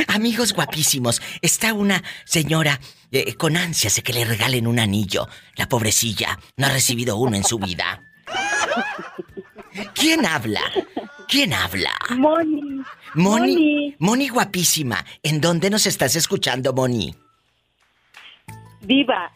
[0.09, 2.81] Amigos guapísimos, está una señora
[3.13, 5.29] eh, con ansias de que le regalen un anillo.
[5.55, 8.03] La pobrecilla no ha recibido uno en su vida.
[9.95, 10.63] ¿Quién habla?
[11.29, 11.93] ¿Quién habla?
[12.17, 12.83] Moni.
[13.17, 13.53] Moni.
[13.53, 13.97] Moni.
[13.99, 15.05] Moni guapísima.
[15.23, 17.15] ¿En dónde nos estás escuchando, Moni?
[18.83, 19.33] Viva.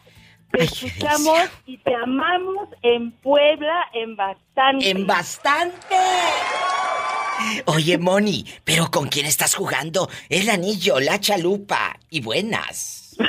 [0.51, 4.89] Te Ay, escuchamos y te amamos en Puebla en bastante.
[4.89, 5.95] En bastante.
[7.65, 10.09] Oye, Moni, ¿pero con quién estás jugando?
[10.29, 13.15] El anillo, la chalupa y buenas.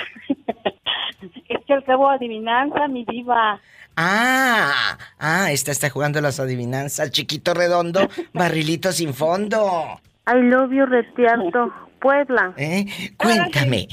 [1.49, 3.61] Es que al cabo adivinanza, mi diva.
[3.97, 7.11] Ah, ah, esta está jugando las adivinanzas.
[7.11, 10.01] Chiquito redondo, barrilito sin fondo.
[10.27, 11.73] I love you, Retiarto.
[12.01, 12.53] Puebla.
[12.57, 12.85] ¿Eh?
[13.17, 13.87] Cuéntame.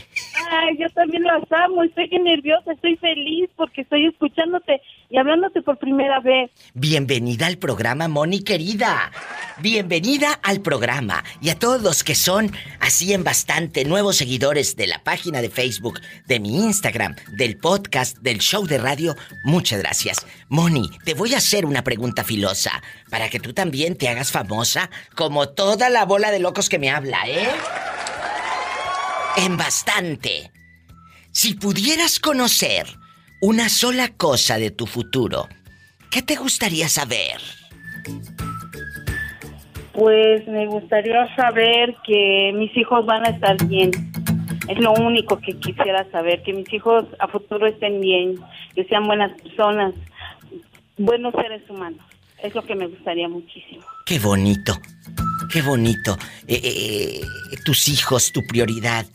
[0.50, 1.84] Ay, yo también las amo.
[1.84, 6.52] Estoy nerviosa, estoy feliz porque estoy escuchándote y hablándote por primera vez.
[6.76, 9.12] Bienvenida al programa, Moni querida.
[9.58, 11.24] Bienvenida al programa.
[11.42, 15.50] Y a todos los que son así en bastante nuevos seguidores de la página de
[15.50, 20.28] Facebook, de mi Instagram, del podcast, del show de radio, muchas gracias.
[20.48, 24.92] Moni, te voy a hacer una pregunta filosa para que tú también te hagas famosa
[25.16, 27.50] como toda la bola de locos que me habla, ¿eh?
[29.38, 30.52] En bastante.
[31.32, 32.99] Si pudieras conocer
[33.42, 35.48] una sola cosa de tu futuro,
[36.12, 37.40] ¿qué te gustaría saber?
[39.94, 43.92] Pues me gustaría saber que mis hijos van a estar bien.
[44.68, 48.36] Es lo único que quisiera saber, que mis hijos a futuro estén bien,
[48.76, 49.94] que sean buenas personas,
[50.98, 52.02] buenos seres humanos.
[52.44, 53.84] Es lo que me gustaría muchísimo.
[54.06, 54.80] Qué bonito,
[55.52, 56.18] qué bonito.
[56.48, 57.22] Eh, eh,
[57.52, 59.06] eh, tus hijos, tu prioridad.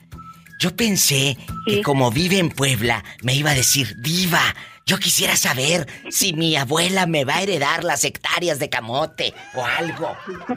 [0.64, 1.36] Yo pensé
[1.66, 1.82] que Sí.
[1.82, 4.40] como vive en Puebla, me iba a decir, diva,
[4.86, 9.64] Yo quisiera saber si mi abuela me va a heredar las hectáreas de camote o
[9.64, 10.14] algo.
[10.38, 10.54] No,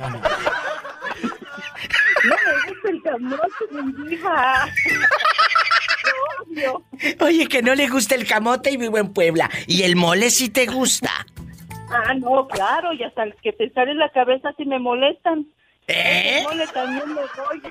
[2.29, 4.69] me gusta el camote, mi hija.
[7.19, 9.49] Oye, que no le gusta el camote y vivo en Puebla.
[9.65, 11.25] ¿Y el mole si te gusta?
[11.89, 15.47] Ah, no, claro, y hasta el que te sale en la cabeza si me molestan.
[15.87, 16.39] ¿Eh?
[16.39, 17.61] El mole también me doy.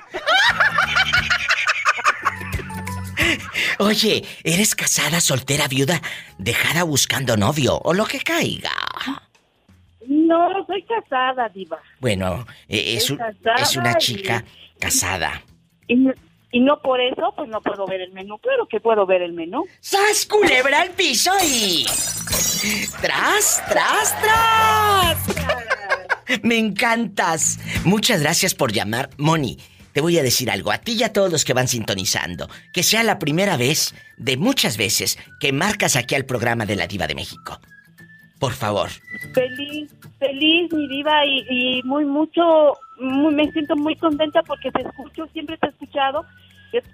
[3.79, 6.01] Oye, ¿eres casada, soltera, viuda,
[6.37, 8.71] dejada buscando novio o lo que caiga?
[10.07, 11.79] No, soy casada, diva.
[11.99, 13.13] Bueno, e-, es,
[13.61, 14.43] es una chica
[14.79, 15.43] casada.
[16.51, 18.37] Y no por eso, pues no puedo ver el menú.
[18.39, 19.65] Claro que puedo ver el menú.
[19.79, 21.85] ¡Sas, culebra al piso y...
[23.01, 25.17] ¡Tras, tras, tras!
[26.43, 27.59] Me encantas.
[27.83, 29.57] Muchas gracias por llamar, Moni.
[29.97, 32.83] Te voy a decir algo, a ti y a todos los que van sintonizando, que
[32.83, 37.07] sea la primera vez de muchas veces que marcas aquí al programa de la Diva
[37.07, 37.59] de México.
[38.39, 38.89] Por favor.
[39.33, 45.57] Feliz, feliz, mi diva, y, muy mucho, me siento muy contenta porque te escucho, siempre
[45.57, 46.27] te he escuchado,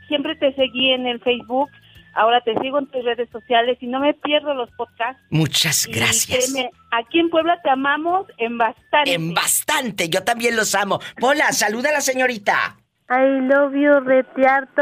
[0.08, 1.72] siempre te seguí en el Facebook,
[2.14, 5.22] ahora te sigo en tus redes sociales y no me pierdo los podcasts.
[5.30, 6.54] Muchas gracias.
[6.92, 9.14] aquí en Puebla te amamos en bastante.
[9.14, 11.02] En bastante, yo también los amo.
[11.20, 12.78] Hola, saluda a la señorita.
[13.10, 14.82] I love you, Retiarto.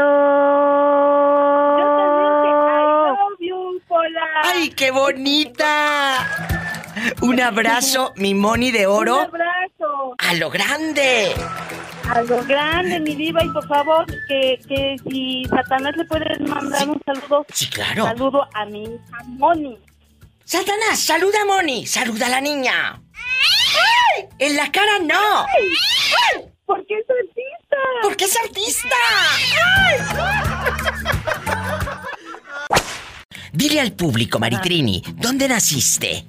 [4.44, 6.26] ¡Ay, qué bonita!
[7.20, 9.20] Un abrazo, mi Moni de oro.
[9.20, 10.14] Un abrazo.
[10.18, 11.32] A lo grande.
[12.08, 13.42] A lo grande, mi diva.
[13.44, 17.46] Y por favor, que, que si Satanás le puede mandar un saludo.
[17.52, 18.04] Sí, claro.
[18.04, 19.78] Saludo a mi hija Moni.
[20.44, 21.86] Satanás, saluda a Moni.
[21.86, 23.00] Saluda a la niña.
[23.14, 24.28] ¡Ay!
[24.38, 25.46] En la cara no.
[25.46, 25.72] ¡Ay!
[26.44, 26.51] ¿Por
[26.86, 27.76] qué es artista?
[28.02, 28.96] Porque es artista.
[33.52, 36.24] Dile al público, Maritrini, ¿dónde naciste?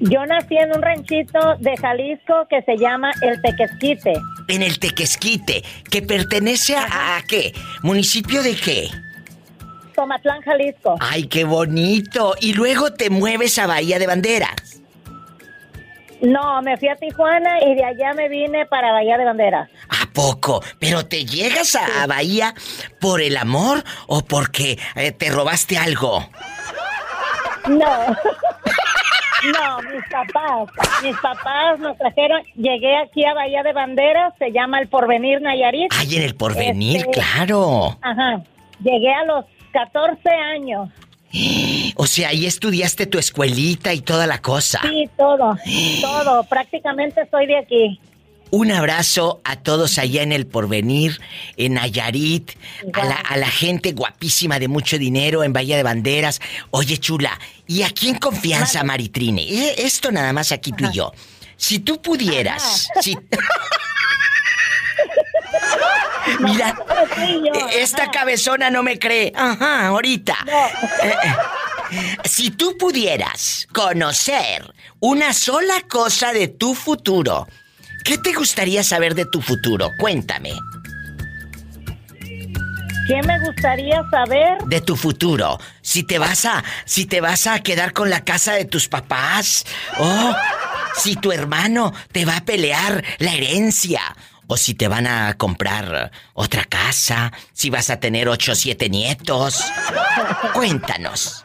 [0.00, 4.14] Yo nací en un ranchito de Jalisco que se llama El Tequesquite.
[4.48, 7.52] En el Tequesquite, que pertenece a, qué?
[7.82, 8.88] ¿Municipio de qué?
[9.94, 10.96] Tomatlán, Jalisco.
[11.00, 12.34] Ay, qué bonito.
[12.40, 14.80] Y luego te mueves a Bahía de Banderas.
[16.22, 19.70] No, me fui a Tijuana y de allá me vine para Bahía de Banderas.
[19.88, 20.62] ¿A poco?
[20.78, 22.54] ¿Pero te llegas a, Bahía
[23.00, 26.24] por el amor o porque eh, te robaste algo?
[27.68, 28.16] No.
[29.42, 30.68] No, mis papás.
[31.02, 32.42] Mis papás nos trajeron.
[32.56, 35.90] Llegué aquí a Bahía de Banderas, se llama El Porvenir Nayarit.
[35.98, 37.96] Ay, en El Porvenir, este, claro.
[38.02, 38.42] Ajá.
[38.82, 40.90] Llegué a los 14 años.
[41.96, 44.80] O sea, ahí estudiaste tu escuelita y toda la cosa.
[44.82, 45.56] Sí, todo.
[46.00, 46.44] Todo.
[46.44, 48.00] Prácticamente soy de aquí.
[48.52, 51.20] Un abrazo a todos allá en el porvenir,
[51.56, 52.50] en Nayarit,
[52.94, 56.40] a la, gente guapísima de mucho dinero en Bahía de Banderas.
[56.70, 57.38] Oye, chula,
[57.68, 59.42] ¿y aquí en confianza, Maritrine?
[59.42, 61.12] Eh, esto nada más aquí tú y yo.
[61.56, 63.16] Si tú pudieras, si...
[66.40, 66.76] Mira,
[67.76, 69.32] esta cabezona no me cree.
[69.34, 70.36] Ajá, ahorita.
[70.46, 71.34] Eh, eh.
[72.24, 77.46] Si tú pudieras conocer una sola cosa de tu futuro,
[78.04, 79.90] ¿Qué te gustaría saber de tu futuro?
[79.98, 80.52] Cuéntame.
[83.06, 84.58] ¿Qué me gustaría saber?
[84.66, 85.58] De tu futuro.
[85.82, 86.64] Si te vas a.
[86.84, 89.66] Si te vas a quedar con la casa de tus papás.
[89.98, 90.34] O
[90.96, 94.00] si tu hermano te va a pelear la herencia.
[94.46, 97.32] O si te van a comprar otra casa.
[97.52, 99.62] Si vas a tener ocho o siete nietos.
[100.54, 101.44] Cuéntanos.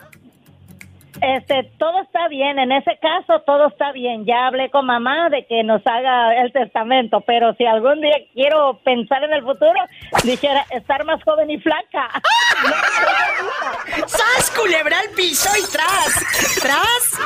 [1.22, 4.26] Este, todo está bien, en ese caso todo está bien.
[4.26, 8.80] Ya hablé con mamá de que nos haga el testamento, pero si algún día quiero
[8.84, 9.80] pensar en el futuro,
[10.24, 12.10] dijera estar más joven y flaca.
[14.08, 16.60] ¡Sas, culebra al piso y tras!
[16.62, 17.20] ¡Tras!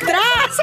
[0.00, 0.58] ¡Tras!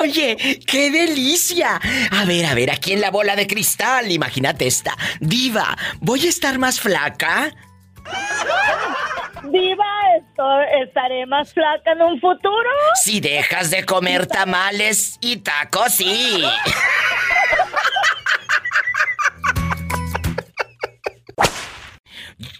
[0.00, 1.80] Oye, qué delicia.
[2.10, 4.96] A ver, a ver, aquí en la bola de cristal, imagínate esta.
[5.20, 7.52] Diva, ¿voy a estar más flaca?
[9.50, 9.84] Diva,
[10.18, 12.70] esto, estaré más flaca en un futuro.
[13.02, 16.44] Si dejas de comer tamales y tacos, sí.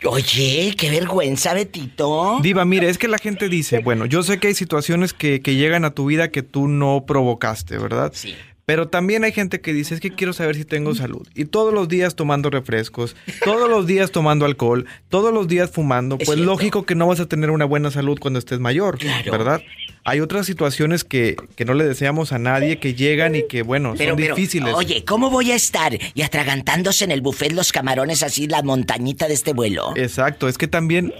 [0.04, 2.38] Oye, qué vergüenza, Betito.
[2.42, 5.56] Diva, mire, es que la gente dice, bueno, yo sé que hay situaciones que, que
[5.56, 8.10] llegan a tu vida que tú no provocaste, ¿verdad?
[8.14, 8.34] Sí.
[8.70, 11.26] Pero también hay gente que dice, es que quiero saber si tengo salud.
[11.34, 16.18] Y todos los días tomando refrescos, todos los días tomando alcohol, todos los días fumando,
[16.18, 19.60] pues lógico que no vas a tener una buena salud cuando estés mayor, ¿verdad?
[20.04, 23.96] Hay otras situaciones que, que, no le deseamos a nadie, que llegan y que, bueno,
[23.96, 24.72] son difíciles.
[24.72, 25.98] Oye, ¿cómo voy a estar?
[26.14, 29.94] Y atragantándose en el buffet los camarones así, la montañita de este vuelo.
[29.96, 31.12] Exacto, es que también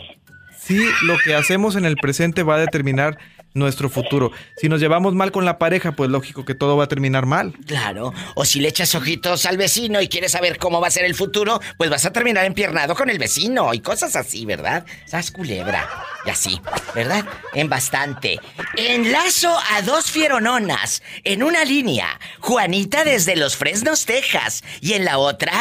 [0.56, 3.18] sí lo que hacemos en el presente va a determinar
[3.54, 4.30] nuestro futuro.
[4.56, 7.54] Si nos llevamos mal con la pareja, pues lógico que todo va a terminar mal.
[7.66, 8.12] Claro.
[8.34, 11.14] O si le echas ojitos al vecino y quieres saber cómo va a ser el
[11.14, 14.84] futuro, pues vas a terminar empiernado con el vecino y cosas así, ¿verdad?
[15.06, 15.88] Sas culebra.
[16.24, 16.60] Y así,
[16.94, 17.24] ¿verdad?
[17.54, 18.38] En bastante.
[18.76, 22.20] Enlazo a dos fierononas en una línea.
[22.40, 24.62] Juanita desde Los Fresnos, Texas.
[24.80, 25.52] Y en la otra,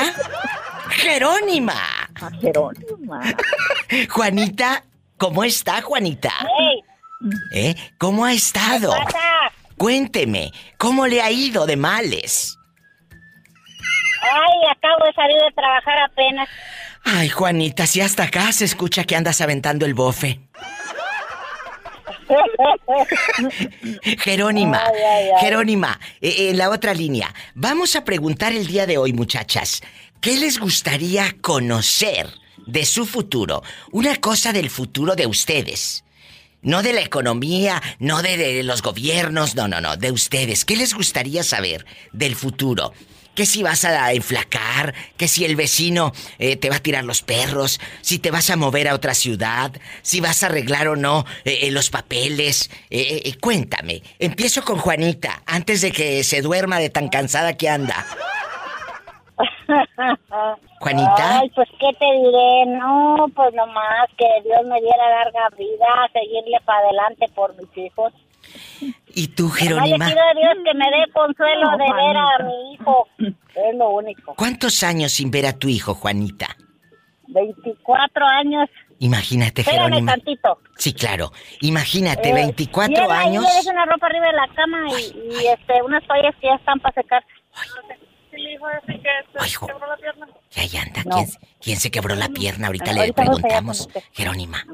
[0.89, 2.09] Jerónima.
[2.41, 3.21] Jerónima.
[4.09, 4.83] Juanita,
[5.17, 6.33] ¿cómo está, Juanita?
[7.51, 7.75] ¿Eh?
[7.97, 8.93] ¿Cómo ha estado?
[9.77, 12.57] Cuénteme, ¿cómo le ha ido de males?
[14.21, 16.49] Ay, acabo de salir de trabajar apenas.
[17.03, 20.41] Ay, Juanita, si hasta acá se escucha que andas aventando el bofe.
[24.19, 24.83] Jerónima,
[25.39, 27.33] Jerónima, eh, en la otra línea.
[27.55, 29.81] Vamos a preguntar el día de hoy, muchachas,
[30.21, 32.29] ¿qué les gustaría conocer
[32.67, 33.63] de su futuro?
[33.91, 36.03] Una cosa del futuro de ustedes.
[36.61, 40.65] No de la economía, no de, los gobiernos, no, no, no, de ustedes.
[40.65, 42.93] ¿Qué les gustaría saber del futuro?
[43.33, 47.21] Que si vas a enflacar, que si el vecino eh, te va a tirar los
[47.21, 51.25] perros, si te vas a mover a otra ciudad, si vas a arreglar o no
[51.45, 52.69] eh, eh, los papeles.
[53.39, 54.03] cuéntame.
[54.19, 58.05] Empiezo con Juanita, antes de que se duerma de tan cansada que anda.
[60.79, 61.39] Juanita.
[61.39, 66.57] Ay, pues qué te diré, no, pues nomás que Dios me diera larga vida, seguirle
[66.65, 68.13] para adelante por mis hijos.
[69.13, 70.07] ¿Y tú, Jerónima?
[70.07, 73.89] le pido a Dios que me dé consuelo de ver a mi hijo, es lo
[73.89, 74.33] único.
[74.35, 76.47] ¿Cuántos años sin ver a tu hijo, Juanita?
[77.27, 78.69] 24 años.
[78.99, 80.11] Imagínate, Espérame Jerónima.
[80.13, 80.57] tantito.
[80.77, 81.31] Sí, claro.
[81.61, 83.45] Imagínate, 24 Lleva años.
[83.45, 86.79] Ahí, una ropa arriba de la cama y, y, este, unas toallas que ya están
[86.79, 87.23] para secar.
[87.53, 87.67] Ay,
[90.49, 91.03] que ahí anda.
[91.03, 91.27] ¿Quién,
[91.61, 92.67] quién, se quebró la pierna?
[92.67, 93.89] Ahorita le preguntamos.
[94.11, 94.65] Jerónima.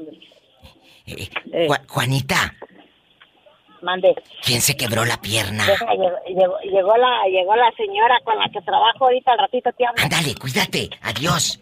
[1.06, 1.68] Eh, eh.
[1.88, 2.54] Juanita.
[3.86, 4.16] Mande.
[4.42, 5.64] ¿Quién se quebró la pierna?
[5.64, 10.02] llegó, llegó, la, llegó la señora con la que trabajo ahorita al ratito te hablo.
[10.02, 10.90] Ándale, cuídate.
[11.02, 11.60] Adiós.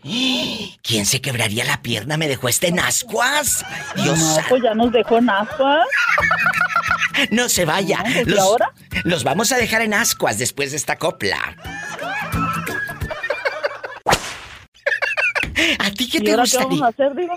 [0.83, 2.16] ¿Quién se quebraría la pierna?
[2.16, 3.62] ¿Me dejó este en ascuas?
[3.95, 4.18] Dios.
[4.18, 5.87] No, pues ya nos dejó en ascuas.
[7.31, 8.03] No se vaya.
[8.09, 8.72] ¿Y los, ahora?
[9.05, 11.39] Los vamos a dejar en ascuas después de esta copla.
[15.79, 16.68] ¿A ti qué te gustaría?
[16.68, 17.35] ¿Qué vamos a hacer, digo?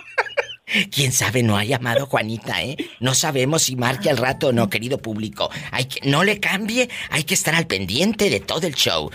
[0.91, 2.75] Quién sabe, no ha llamado Juanita, ¿eh?
[2.99, 5.49] No sabemos si marque al rato o no, querido público.
[5.71, 9.09] Hay que, no le cambie, hay que estar al pendiente de todo el show.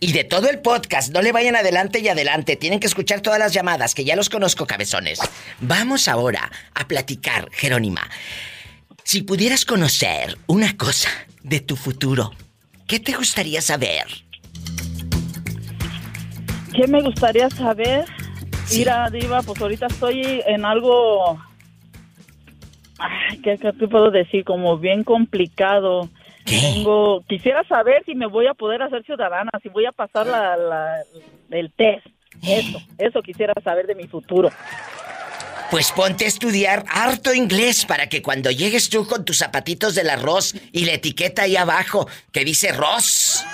[0.00, 2.56] Y de todo el podcast, no le vayan adelante y adelante.
[2.56, 5.20] Tienen que escuchar todas las llamadas, que ya los conozco, cabezones.
[5.60, 8.08] Vamos ahora a platicar, Jerónima.
[9.02, 11.10] Si pudieras conocer una cosa
[11.42, 12.32] de tu futuro,
[12.86, 14.06] ¿qué te gustaría saber?
[16.74, 18.06] ¿Qué me gustaría saber?
[18.72, 21.38] Mira, Diva, pues ahorita estoy en algo.
[22.98, 24.44] Ay, ¿qué, te puedo decir?
[24.44, 26.08] Como bien complicado.
[26.44, 31.02] Tengo, quisiera saber si me voy a poder hacer ciudadana, si voy a pasar la,
[31.50, 32.06] el test.
[32.42, 34.50] Eso, eso quisiera saber de mi futuro.
[35.70, 40.10] Pues ponte a estudiar harto inglés para que cuando llegues tú con tus zapatitos del
[40.10, 43.44] arroz y la etiqueta ahí abajo que dice Ross,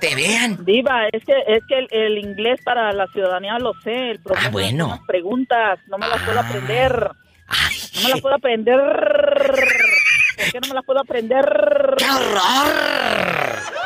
[0.00, 0.64] te vean.
[0.64, 4.10] Diva, es que, es que el, inglés para la ciudadanía lo sé.
[4.10, 4.84] El problema ah, bueno.
[4.86, 7.10] Son las preguntas, no me las puedo aprender.
[7.94, 8.78] No me las puedo aprender.
[10.36, 11.44] ¿Por qué no me las puedo aprender?
[11.98, 13.80] ¡Qué horror!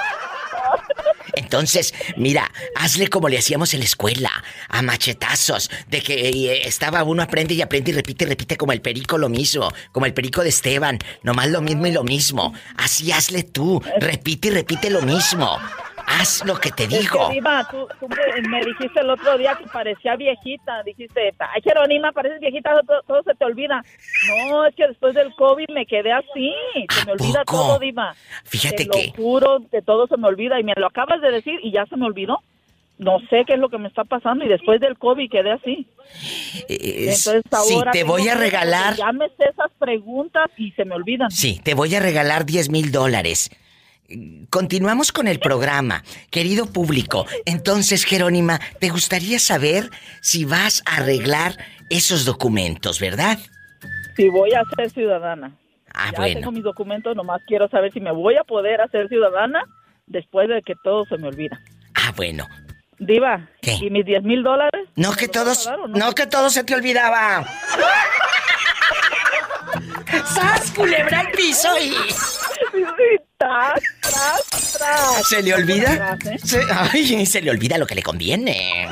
[1.36, 4.30] Entonces, mira, hazle como le hacíamos en la escuela,
[4.68, 8.72] a machetazos, de que eh, estaba uno aprende y aprende y repite y repite como
[8.72, 12.54] el perico lo mismo, como el perico de Esteban, nomás lo mismo y lo mismo.
[12.76, 15.58] Así hazle tú, repite y repite lo mismo.
[16.06, 17.30] Haz lo que te digo.
[17.70, 18.08] tú,
[18.48, 20.82] me, dijiste el otro día que parecía viejita.
[20.82, 22.70] Dijiste, ay, Jerónima, pareces viejita,
[23.06, 23.84] todo, se te olvida.
[24.28, 26.54] No, es que después del COVID me quedé así.
[26.90, 28.14] Se me olvida todo, Diva.
[28.44, 29.06] Fíjate te que.
[29.06, 30.60] Lo juro que todo se me olvida.
[30.60, 32.40] Y me lo acabas de decir y ya se me olvidó.
[32.96, 35.86] No sé qué es lo que me está pasando y después del COVID quedé así.
[36.68, 37.92] Entonces ahora.
[37.92, 38.94] Sí, te voy a regalar.
[38.94, 41.30] Ya me sé esas preguntas y se me olvidan.
[41.30, 43.50] Sí, te voy a regalar 10 mil dólares.
[44.50, 47.26] Continuamos con el programa, querido público.
[47.46, 49.90] Entonces, Jerónima, ¿te gustaría saber
[50.20, 51.56] si vas a arreglar
[51.90, 53.38] esos documentos, verdad?
[54.16, 55.56] Si voy a ser ciudadana.
[55.94, 56.40] Ah, ya bueno.
[56.40, 59.64] tengo mis documentos, nomás quiero saber si me voy a poder hacer ciudadana
[60.06, 61.60] después de que todo se me olvida.
[61.94, 62.46] Ah, bueno.
[62.98, 64.88] Diva, ¿y mis 10 mil dólares?
[64.96, 66.12] No que todos, no?
[66.12, 67.44] que todo se te olvidaba.
[70.10, 71.94] ¡Sas, culebra al piso y...
[75.28, 76.18] ¿Se le olvida?
[76.42, 78.88] Se, ay, se le olvida lo que le conviene.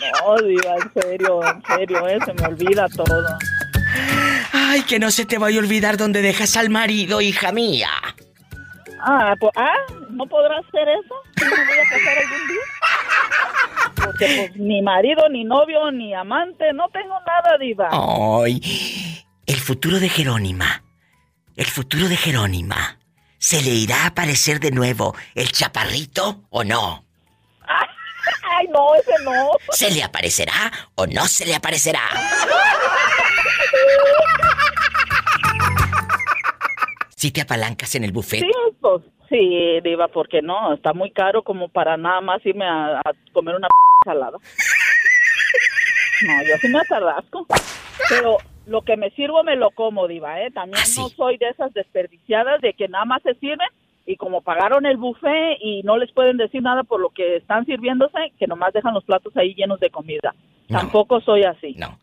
[0.00, 3.38] No, diva, en serio, en serio, eh, se me olvida todo.
[4.52, 7.90] Ay, que no se te vaya a olvidar dónde dejas al marido, hija mía.
[9.00, 9.76] Ah, pues, ah,
[10.10, 11.14] ¿no podrás hacer eso?
[11.40, 12.62] ¿No me voy a casar algún día?
[14.06, 17.88] Porque pues ni marido, ni novio, ni amante, no tengo nada, diva.
[17.90, 18.60] Ay,
[19.46, 20.84] el futuro de Jerónima,
[21.56, 22.98] el futuro de Jerónima,
[23.38, 27.04] ¿se le irá a aparecer de nuevo el chaparrito o no?
[28.56, 29.50] Ay, no, ese no.
[29.70, 32.02] ¿Se le aparecerá o no se le aparecerá?
[37.16, 38.40] ¿Si te apalancas en el buffet?
[38.40, 43.00] Sí, pues, sí, Diva, porque no, está muy caro como para nada más irme a,
[43.32, 43.68] comer una
[44.04, 44.38] salada.
[46.26, 47.46] No, yo sí me atarrasco.
[48.08, 50.50] Pero lo que me sirvo me lo como, Diva, ¿eh?
[50.50, 53.68] También ¿Ah, no soy de esas desperdiciadas de que nada más se sirven
[54.06, 57.66] y como pagaron el buffet y no les pueden decir nada por lo que están
[57.66, 60.34] sirviéndose, que nomás dejan los platos ahí llenos de comida.
[60.68, 61.74] Tampoco soy así.
[61.76, 61.98] No.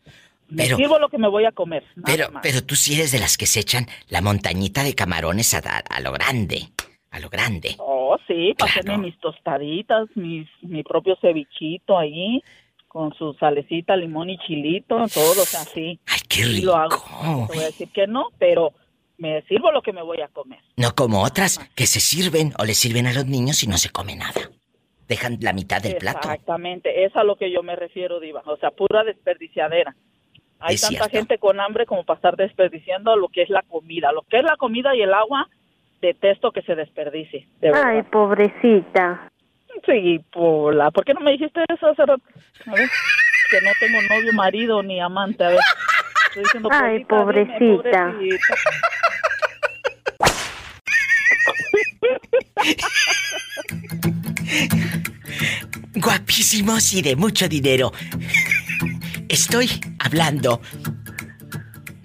[0.55, 1.84] Pero, me sirvo lo que me voy a comer.
[2.05, 5.59] Pero, pero tú sí eres de las que se echan la montañita de camarones a,
[5.59, 6.67] a lo grande.
[7.14, 7.76] A lo grande.
[7.78, 12.41] Oh, sí, para hacerme mis tostaditas, mis, mi propio cevichito ahí,
[12.88, 15.99] con su salecita, limón y chilito, todo, o sea, sí.
[16.07, 16.66] Ay, qué rico.
[16.66, 17.47] lo hago.
[17.47, 18.74] Te voy a decir que no, pero
[19.18, 20.59] me sirvo lo que me voy a comer.
[20.76, 23.91] No como otras que se sirven o le sirven a los niños y no se
[23.91, 24.49] come nada.
[25.07, 26.32] Dejan la mitad del plato.
[26.32, 28.41] Exactamente, es a lo que yo me refiero, Diva.
[28.47, 29.95] O sea, pura desperdiciadera.
[30.59, 34.11] Hay tanta gente con hambre como para estar desperdiciando lo que es la comida.
[34.14, 35.49] Lo que es la comida y el agua,
[36.04, 37.47] detesto que se desperdicie.
[37.74, 39.32] Ay, pobrecita.
[39.86, 40.91] Sí, Pola.
[40.91, 42.22] ¿Por qué no me dijiste eso hace rato?
[43.49, 45.43] que no tengo novio, marido ni amante.
[45.43, 45.60] A ver.
[46.28, 48.14] Estoy diciendo, Ay, pobrecita.
[55.95, 57.91] Guapísimos y de mucho dinero.
[59.30, 60.62] Estoy hablando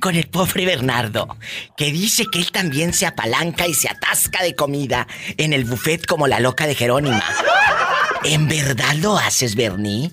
[0.01, 1.37] con el pobre Bernardo,
[1.77, 6.07] que dice que él también se apalanca y se atasca de comida en el buffet
[6.07, 7.23] como la loca de Jerónima.
[8.25, 10.11] ¿En verdad lo haces, Bernie?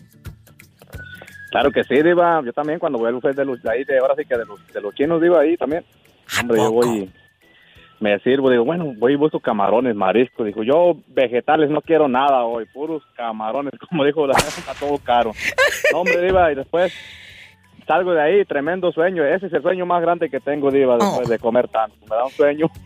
[1.51, 2.41] Claro que sí, Diva.
[2.45, 4.45] Yo también cuando voy al buffet de los de ahí, de ahora sí que de
[4.45, 5.83] los, de los chinos, Diva, ahí también.
[6.39, 7.09] Hombre, yo voy
[7.99, 10.45] me sirvo, digo, bueno, voy y busco camarones, mariscos.
[10.45, 15.31] Dijo, yo vegetales no quiero nada hoy, puros camarones, como dijo la está todo caro.
[15.93, 16.93] hombre, Diva, y después
[17.85, 19.25] salgo de ahí, tremendo sueño.
[19.25, 21.95] Ese es el sueño más grande que tengo, Diva, después de comer tanto.
[22.09, 22.67] Me da un sueño.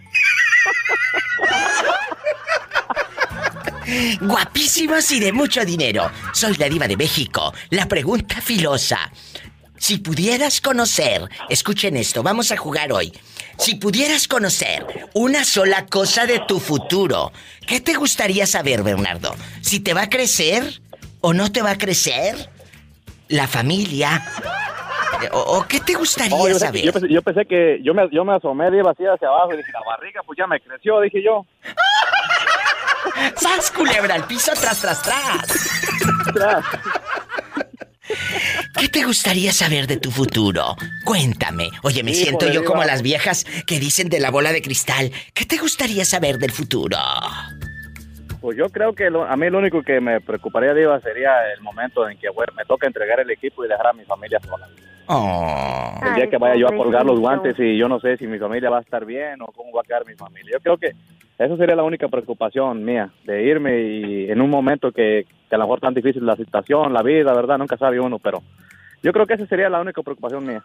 [4.21, 6.11] Guapísimos y de mucho dinero.
[6.33, 7.53] Soy la diva de México.
[7.71, 9.11] La pregunta filosa.
[9.77, 13.13] Si pudieras conocer, escuchen esto, vamos a jugar hoy.
[13.57, 17.31] Si pudieras conocer una sola cosa de tu futuro,
[17.65, 19.35] ¿qué te gustaría saber, Bernardo?
[19.61, 20.81] ¿Si te va a crecer
[21.21, 22.49] o no te va a crecer?
[23.29, 24.21] ¿La familia?
[25.31, 26.83] ¿O, qué te gustaría saber?
[27.09, 29.81] Yo pensé, que yo me, yo me asomé de vacía hacia abajo y dije, la
[29.85, 31.45] barriga pues ya me creció, dije yo.
[33.35, 34.15] ¡Sas, culebra!
[34.15, 35.47] Al piso, tras, tras, tras.
[36.33, 36.65] tras.
[38.77, 40.75] ¿Qué te gustaría saber de tu futuro?
[41.05, 41.69] Cuéntame.
[41.83, 45.11] Oye, me siento yo como las viejas que dicen de la bola de cristal.
[45.33, 46.97] ¿Qué te gustaría saber del futuro?
[48.41, 52.07] Pues yo creo que a mí lo único que me preocuparía, Diva, sería el momento
[52.07, 54.65] en que me toca entregar el equipo y dejar a mi familia sola.
[55.07, 55.99] Oh.
[56.05, 58.37] El día que vaya yo a colgar los guantes y yo no sé si mi
[58.37, 60.51] familia va a estar bien o cómo va a quedar mi familia.
[60.53, 60.91] Yo creo que
[61.37, 65.57] eso sería la única preocupación mía, de irme y en un momento que, que a
[65.57, 67.57] lo mejor tan difícil la situación, la vida, ¿verdad?
[67.57, 68.41] Nunca sabe uno, pero
[69.01, 70.63] yo creo que esa sería la única preocupación mía.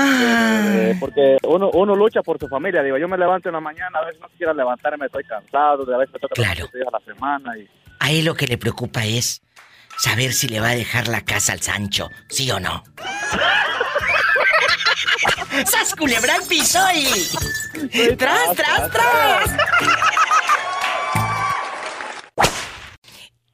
[0.00, 2.82] Eh, porque uno, uno lucha por su familia.
[2.82, 5.94] Digo, yo me levanto en la mañana, a veces no quisiera levantarme, estoy cansado, de
[5.94, 6.66] a veces me toca claro.
[6.66, 7.58] a la semana.
[7.58, 7.68] Y...
[7.98, 9.42] A él lo que le preocupa es
[9.96, 12.84] saber si le va a dejar la casa al Sancho, ¿sí o no?
[15.66, 17.06] ¡Sas culebra al piso y...
[18.16, 19.56] ¡Tras, tras, tras!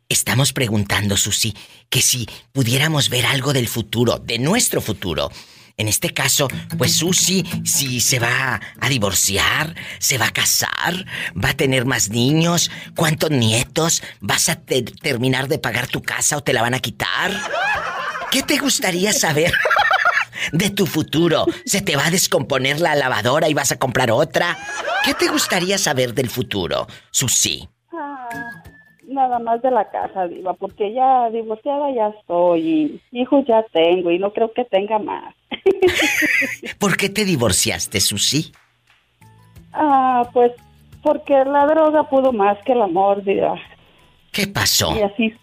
[0.09, 1.55] Estamos preguntando, Susi,
[1.89, 5.31] que si pudiéramos ver algo del futuro, de nuestro futuro.
[5.77, 6.49] En este caso,
[6.79, 12.11] pues Susi, si se va a divorciar, se va a casar, va a tener más
[12.11, 16.79] niños, cuántos nietos, vas a terminar de pagar tu casa o te la van a
[16.79, 17.33] quitar.
[18.31, 19.53] ¿Qué te gustaría saber?
[20.53, 21.47] de tu futuro.
[21.65, 24.57] ¿Se te va a descomponer la lavadora y vas a comprar otra?
[25.05, 27.69] ¿Qué te gustaría saber del futuro, Susi?
[27.93, 28.64] Ah,
[29.15, 34.11] nada más de la casa, Diva, porque ya divorciada ya estoy y hijos ya tengo
[34.11, 35.35] y no creo que tenga más.
[36.79, 38.53] ¿Por qué te divorciaste, Susi?
[39.73, 40.53] Ah, pues
[41.03, 43.59] porque la droga pudo más que el amor, Diva.
[44.33, 44.97] ¿Qué pasó?
[44.97, 45.35] Y así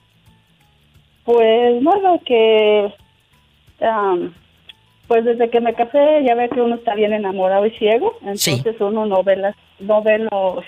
[1.23, 2.93] Pues nada, que
[5.07, 8.79] pues desde que me casé ya ve que uno está bien enamorado y ciego, entonces
[8.79, 10.63] uno no ve, las, no ve los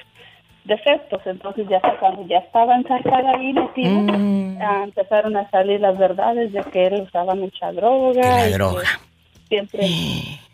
[0.66, 4.62] defectos, entonces ya cuando ya estaba ensartada ahí metida, mm.
[4.84, 8.22] empezaron a salir las verdades de que él usaba mucha droga.
[8.22, 9.00] La droga.
[9.50, 9.88] Siempre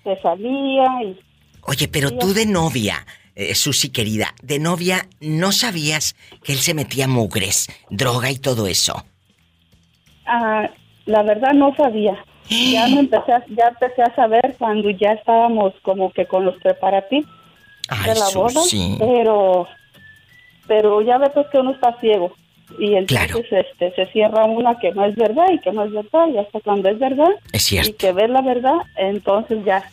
[0.03, 1.19] se salía y...
[1.63, 3.05] Oye, pero tú de novia,
[3.35, 8.67] eh, Susi querida, de novia, ¿no sabías que él se metía mugres, droga y todo
[8.67, 9.05] eso?
[10.25, 10.69] Ah,
[11.05, 12.17] la verdad no sabía.
[12.49, 17.29] Ya empecé a, ya empecé a saber cuando ya estábamos como que con los preparativos
[17.89, 18.61] de la boda,
[18.97, 19.67] pero
[20.69, 22.31] pero ya ves que uno está ciego.
[22.77, 26.27] Y entonces este se cierra una que no es verdad y que no es verdad
[26.27, 29.83] y hasta cuando es verdad y que ves la verdad entonces ya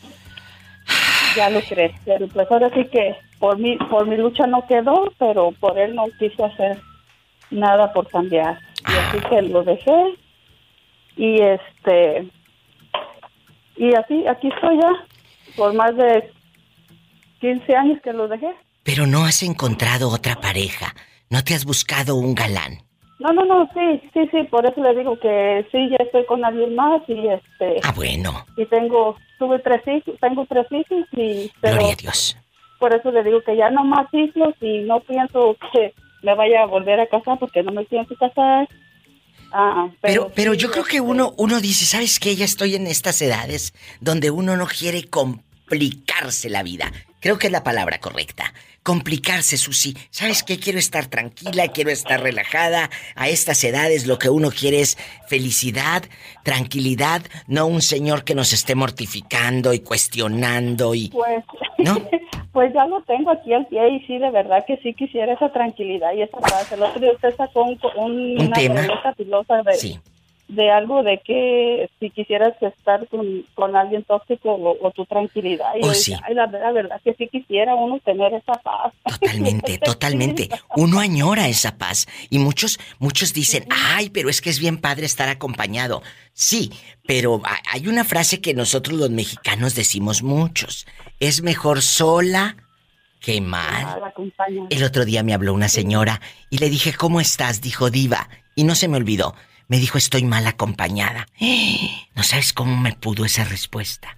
[1.35, 1.93] ya lo crees.
[2.05, 5.95] Pero pues ahora sí que por mi por mi lucha no quedó pero por él
[5.95, 6.77] no quiso hacer
[7.49, 8.59] nada por cambiar.
[8.87, 10.15] Y así que lo dejé
[11.17, 12.27] y este
[13.75, 14.91] y así aquí estoy ya
[15.55, 16.31] por más de
[17.41, 18.53] 15 años que lo dejé
[18.87, 20.95] pero no has encontrado otra pareja
[21.29, 22.87] no te has buscado un galán
[23.19, 26.45] no, no, no, sí, sí, sí, por eso le digo que sí, ya estoy con
[26.45, 27.79] alguien más y este...
[27.81, 28.45] Ah, bueno.
[28.55, 31.51] Y tengo, tuve tres hijos, tengo tres hijos y...
[31.59, 32.37] Gloria a Dios.
[32.79, 36.61] Por eso le digo que ya no más hijos y no pienso que me vaya
[36.61, 38.69] a volver a casar porque no me pienso casar.
[39.51, 42.35] Ah, pero, pero, yo creo que uno, uno dice, ¿sabes qué?
[42.35, 46.91] Ya estoy en estas edades donde uno no quiere complicarse la vida.
[47.19, 48.53] Creo que es la palabra correcta.
[48.87, 49.93] Complicarse, Susi.
[50.11, 50.59] ¿Sabes qué?
[50.59, 52.89] Quiero estar tranquila, quiero estar relajada.
[53.17, 54.95] A estas edades lo que uno quiere es
[55.27, 56.03] felicidad,
[56.45, 61.09] tranquilidad, no un señor que nos esté mortificando y cuestionando y...
[61.09, 61.43] Pues,
[61.79, 61.97] ¿no?
[62.53, 65.51] pues ya lo tengo aquí al pie y sí, de verdad que sí quisiera esa
[65.51, 66.71] tranquilidad y esa paz.
[66.71, 68.87] El otro día usted sacó un, un, una tema.
[69.17, 69.73] pilosa de...
[69.73, 69.99] Sí
[70.47, 75.73] de algo de que si quisieras estar con, alguien tóxico o, tu tranquilidad.
[75.79, 76.13] Y oh, sí.
[76.33, 78.93] la, verdad que sí quisiera uno tener esa paz.
[79.19, 80.49] Totalmente, totalmente.
[80.75, 82.07] Uno añora esa paz.
[82.29, 86.01] Y muchos, muchos dicen, ay, pero es que es bien padre estar acompañado.
[86.33, 86.71] Sí,
[87.05, 87.41] pero
[87.71, 90.87] hay una frase que nosotros los mexicanos decimos muchos.
[91.19, 92.55] Es mejor sola
[93.19, 94.13] que mal.
[94.69, 97.61] El otro día me habló una señora y le dije, ¿cómo estás?
[97.61, 98.29] Dijo Diva.
[98.55, 99.35] Y no se me olvidó.
[99.67, 101.27] Me dijo, estoy mal acompañada.
[102.15, 104.17] No sabes cómo me pudo esa respuesta.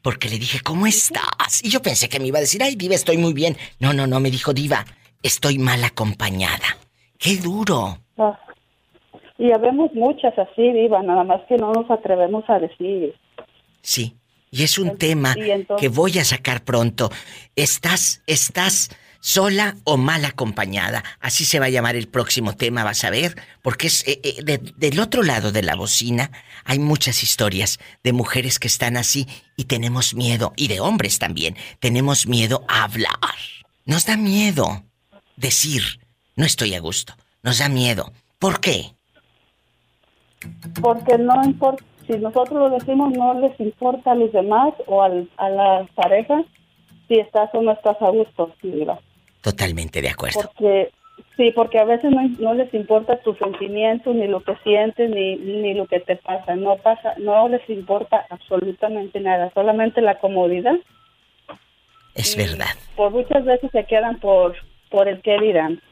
[0.00, 1.60] Porque le dije, ¿cómo estás?
[1.64, 3.56] Y yo pensé que me iba a decir, ay, Diva, estoy muy bien.
[3.80, 4.84] No, no, no, me dijo, Diva,
[5.24, 6.76] estoy mal acompañada.
[7.18, 7.98] ¡Qué duro!
[8.16, 8.38] Ah,
[9.38, 13.14] y habemos muchas así, Diva, nada más que no nos atrevemos a decir.
[13.80, 14.14] Sí,
[14.52, 15.34] y es un tema
[15.78, 17.10] que voy a sacar pronto.
[17.56, 18.90] Estás, estás
[19.22, 21.04] sola o mal acompañada.
[21.20, 24.58] Así se va a llamar el próximo tema, vas a ver, porque es eh, eh,
[24.76, 26.30] del otro lado de la bocina
[26.64, 31.56] hay muchas historias de mujeres que están así y tenemos miedo, y de hombres también,
[31.78, 33.18] tenemos miedo a hablar.
[33.86, 34.82] Nos da miedo
[35.36, 35.82] decir,
[36.36, 38.12] no estoy a gusto, nos da miedo.
[38.38, 38.92] ¿Por qué?
[40.80, 45.30] Porque no importa, si nosotros lo decimos, no les importa a los demás o al,
[45.36, 46.44] a las parejas
[47.06, 48.52] si estás o no estás a gusto,
[49.42, 50.40] Totalmente de acuerdo.
[50.40, 50.90] Porque
[51.36, 55.74] sí, porque a veces no, les importa tus sentimientos, ni lo que sientes, ni, ni
[55.74, 56.56] lo que te pasa.
[56.56, 60.76] No pasa, no les importa absolutamente nada, solamente la comodidad.
[62.14, 62.74] Es verdad.
[62.96, 64.54] Por muchas veces se quedan por,
[64.90, 65.82] por el que dirán.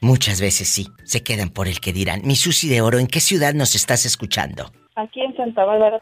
[0.00, 2.22] Muchas veces sí, se quedan por el que dirán.
[2.24, 4.70] Mi Susi de Oro, ¿en qué ciudad nos estás escuchando?
[4.98, 6.00] Aquí en Santa Bárbara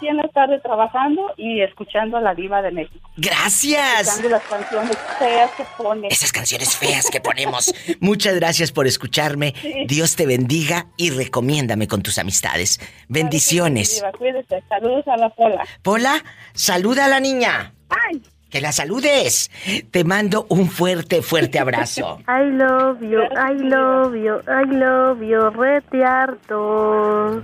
[0.00, 3.06] aquí en la tarde trabajando y escuchando a la diva de México.
[3.18, 4.00] Gracias.
[4.00, 6.08] Escuchando las canciones feas que pone.
[6.08, 7.74] Esas canciones feas que ponemos.
[8.00, 9.54] Muchas gracias por escucharme.
[9.86, 12.80] Dios te bendiga y recomiéndame con tus amistades.
[13.08, 13.96] Bendiciones.
[13.96, 14.62] Diva, cuídate.
[14.68, 15.64] Saludos a la Pola.
[15.82, 17.74] Pola, saluda a la niña.
[17.90, 18.22] Ay.
[18.50, 19.50] Que la saludes.
[19.90, 22.20] Te mando un fuerte, fuerte abrazo.
[22.28, 27.42] I love you, I love you, I love you, retearto.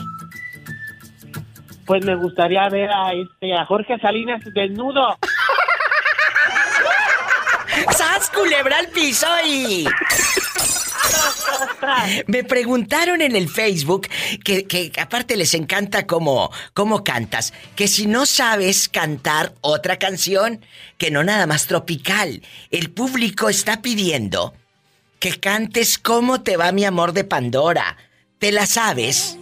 [1.86, 5.18] pues me gustaría ver a este a Jorge Salinas desnudo.
[7.91, 9.86] ¡Sas culebra al piso y!
[12.28, 14.07] Me preguntaron en el Facebook
[14.43, 20.66] que, que, aparte les encanta cómo, cómo cantas, que si no sabes cantar otra canción,
[20.97, 24.53] que no nada más tropical, el público está pidiendo
[25.22, 27.95] que cantes cómo te va mi amor de Pandora.
[28.39, 29.38] ¿Te la sabes?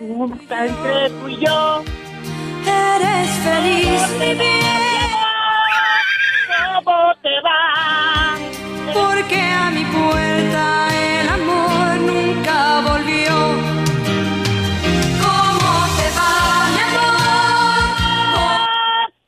[0.00, 1.82] Entre tú y yo.
[2.66, 5.10] Eres feliz, mi bien.
[6.84, 8.36] ¿Cómo te va?
[8.92, 10.88] Porque a mi puerta
[11.20, 13.34] el amor nunca volvió.
[15.22, 18.50] ¿Cómo te va, mi amor?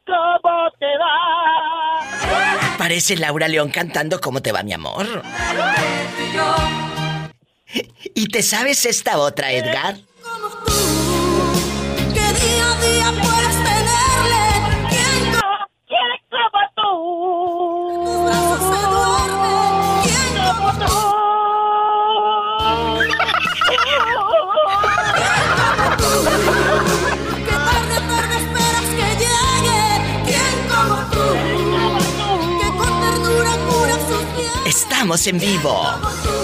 [0.06, 2.76] ¿Cómo te va?
[2.78, 5.06] Parece Laura León cantando ¿Cómo te va, mi amor?
[8.14, 9.96] ¿Y te sabes esta otra, Edgar?
[12.12, 14.44] Que día a día puedes tenerle.
[14.90, 17.61] ¿Quién como tú?
[35.02, 35.82] Estamos en vivo.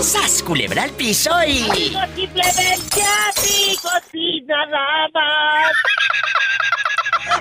[0.03, 1.63] ¡Sas culebra al piso y.
[1.71, 5.73] Digo simplemente amigos y nada más.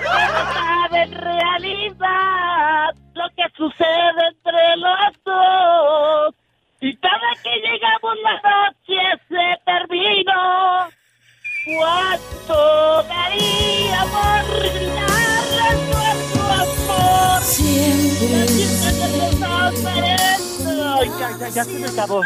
[0.00, 0.12] No
[0.54, 6.36] sabe en realidad lo que sucede entre los dos.
[6.82, 10.86] Y cada que llegamos la noche se terminó.
[11.76, 17.42] ¿Cuánto daría por brindarle nuestro amor?
[17.42, 18.46] Siempre.
[18.46, 19.18] Siempre
[21.00, 22.22] Ay, ya, ya, ya se me acabó.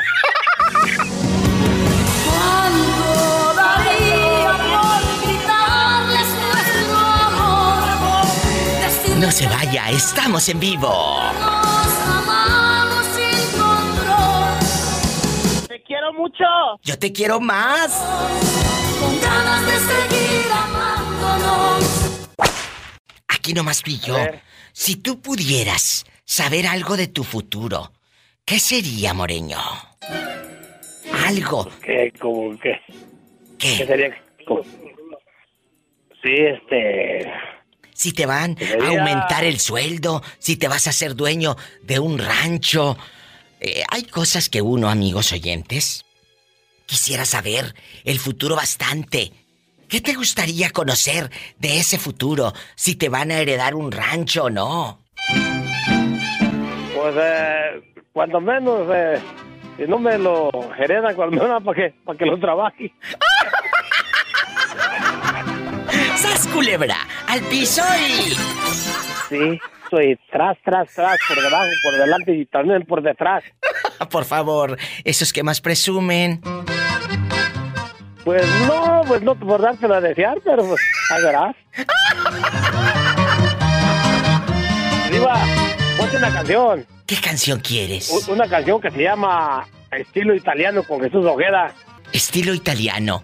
[2.24, 7.84] ¿Cuánto daría por gritarles nuestro amor?
[9.18, 10.88] No se vaya, estamos en vivo.
[11.34, 14.58] nos amamos sin control.
[15.68, 16.44] Te quiero mucho.
[16.82, 17.92] Yo te quiero más.
[18.98, 21.84] Con ganas de seguir amándonos.
[23.28, 24.16] Aquí nomás vi yo.
[24.72, 27.92] Si tú pudieras saber algo de tu futuro,
[28.45, 29.59] ¿qué sería, Moreño?
[31.26, 31.68] Algo.
[31.84, 32.12] ¿Qué?
[32.18, 32.80] ¿Cómo qué?
[33.59, 33.76] ¿Qué?
[33.78, 34.22] ¿Qué sería?
[34.47, 34.62] como-
[36.22, 37.30] Sí, este...
[37.95, 42.18] Si te van a aumentar el sueldo, si te vas a ser dueño de un
[42.18, 42.97] rancho.
[43.61, 46.05] Eh, hay cosas que uno, amigos oyentes,
[46.86, 47.74] quisiera saber
[48.05, 49.32] el futuro bastante.
[49.88, 52.53] ¿Qué te gustaría conocer de ese futuro?
[52.76, 55.05] Si te van a heredar un rancho o no.
[56.95, 59.20] Pues, eh, cuando menos, eh,
[59.76, 62.92] si no me lo heredan, cuando menos para que, para que lo trabaje.
[66.16, 66.96] ¡Sas culebra!
[67.26, 68.34] ¡Al piso y...
[69.28, 69.60] Sí,
[69.90, 73.42] soy tras, tras, tras, por debajo, por delante y también por detrás.
[74.10, 76.40] Por favor, esos que más presumen.
[78.24, 81.54] Pues no, pues no por dártelo a desear, pero pues, ahí verás.
[85.12, 85.40] Diva,
[86.12, 86.86] ponte una canción.
[87.06, 88.10] ¿Qué canción quieres?
[88.10, 91.72] U- Una canción que se llama Estilo Italiano con Jesús Ojeda.
[92.12, 93.22] Estilo italiano.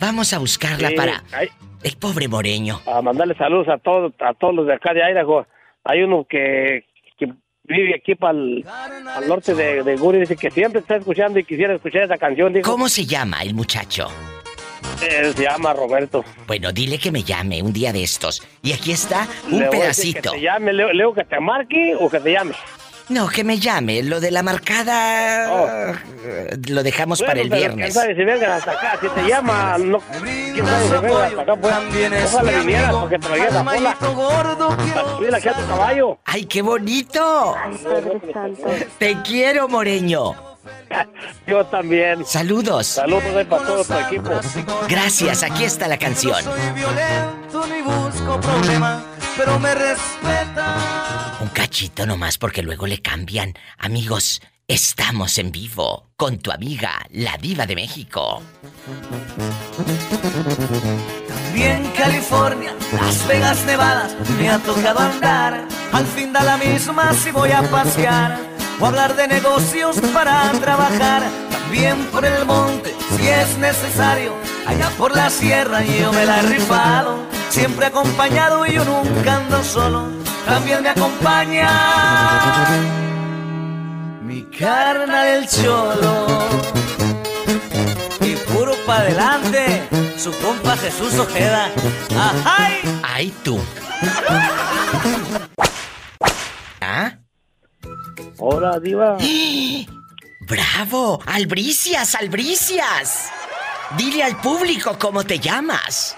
[0.00, 1.22] Vamos a buscarla Sí, para
[1.82, 2.80] el pobre Moreño.
[2.86, 5.46] a mandarle saludos a todos a todos los de acá de Idaho.
[5.84, 6.84] Hay uno que,
[7.18, 7.26] que
[7.64, 11.74] vive aquí para al norte de, de Guri, dice que siempre está escuchando y quisiera
[11.74, 12.52] escuchar esa canción.
[12.52, 14.08] Dijo, ¿Cómo se llama el muchacho?
[15.04, 16.24] Se llama Roberto.
[16.46, 18.42] Bueno, dile que me llame un día de estos.
[18.62, 20.32] Y aquí está un Le voy a decir pedacito.
[20.32, 22.54] Que te llame, Leo, Leo, que te marque o que te llame.
[23.10, 24.02] No, que me llame.
[24.02, 25.92] Lo de la marcada
[26.24, 27.50] eh, lo dejamos para el Oh.
[27.50, 27.92] Pero viernes.
[27.92, 28.98] ¿Quién sabe si vengan hasta acá?
[29.00, 29.98] Si te llama, no.
[29.98, 31.56] ¿Quién sabe si vengan hasta acá?
[31.56, 31.74] Pues,
[32.34, 34.56] ojalá vinieras porque te traigas la cola.
[34.94, 36.18] Para subir aquí a tu caballo.
[36.24, 37.54] ¡Ay, qué bonito!
[38.98, 40.53] Te quiero, Moreño.
[41.46, 42.24] Yo también.
[42.24, 42.86] Saludos.
[42.86, 44.30] Saludos ahí para todo tu equipo.
[44.88, 46.42] Gracias, aquí está la canción.
[47.50, 49.02] Tú ni busco problema,
[49.36, 51.36] pero me respeta.
[51.40, 53.54] Un cachito nomás porque luego le cambian.
[53.78, 58.42] Amigos, estamos en vivo con tu amiga, la diva de México.
[61.52, 64.08] Bien California, Las Vegas, Nevada,
[64.38, 65.68] me ha tocado andar.
[65.92, 71.22] Al fin da la misma si voy a pasear o hablar de negocios para trabajar.
[71.50, 74.32] También por el monte, si es necesario.
[74.66, 77.18] Allá por la sierra yo me la he rifado.
[77.48, 80.08] Siempre acompañado y yo nunca ando solo.
[80.46, 81.68] También me acompaña
[84.22, 86.26] mi carna del cholo.
[88.20, 91.70] Y puro pa' adelante, su compa Jesús Ojeda.
[92.16, 92.80] ¡Ajay!
[93.02, 93.60] ¡Ay, tú!
[96.80, 97.12] ¿Ah?
[98.46, 99.16] Hola, Diva.
[100.40, 101.18] ¡Bravo!
[101.24, 103.30] ¡Albricias, albricias!
[103.96, 106.14] Dile al público cómo te llamas.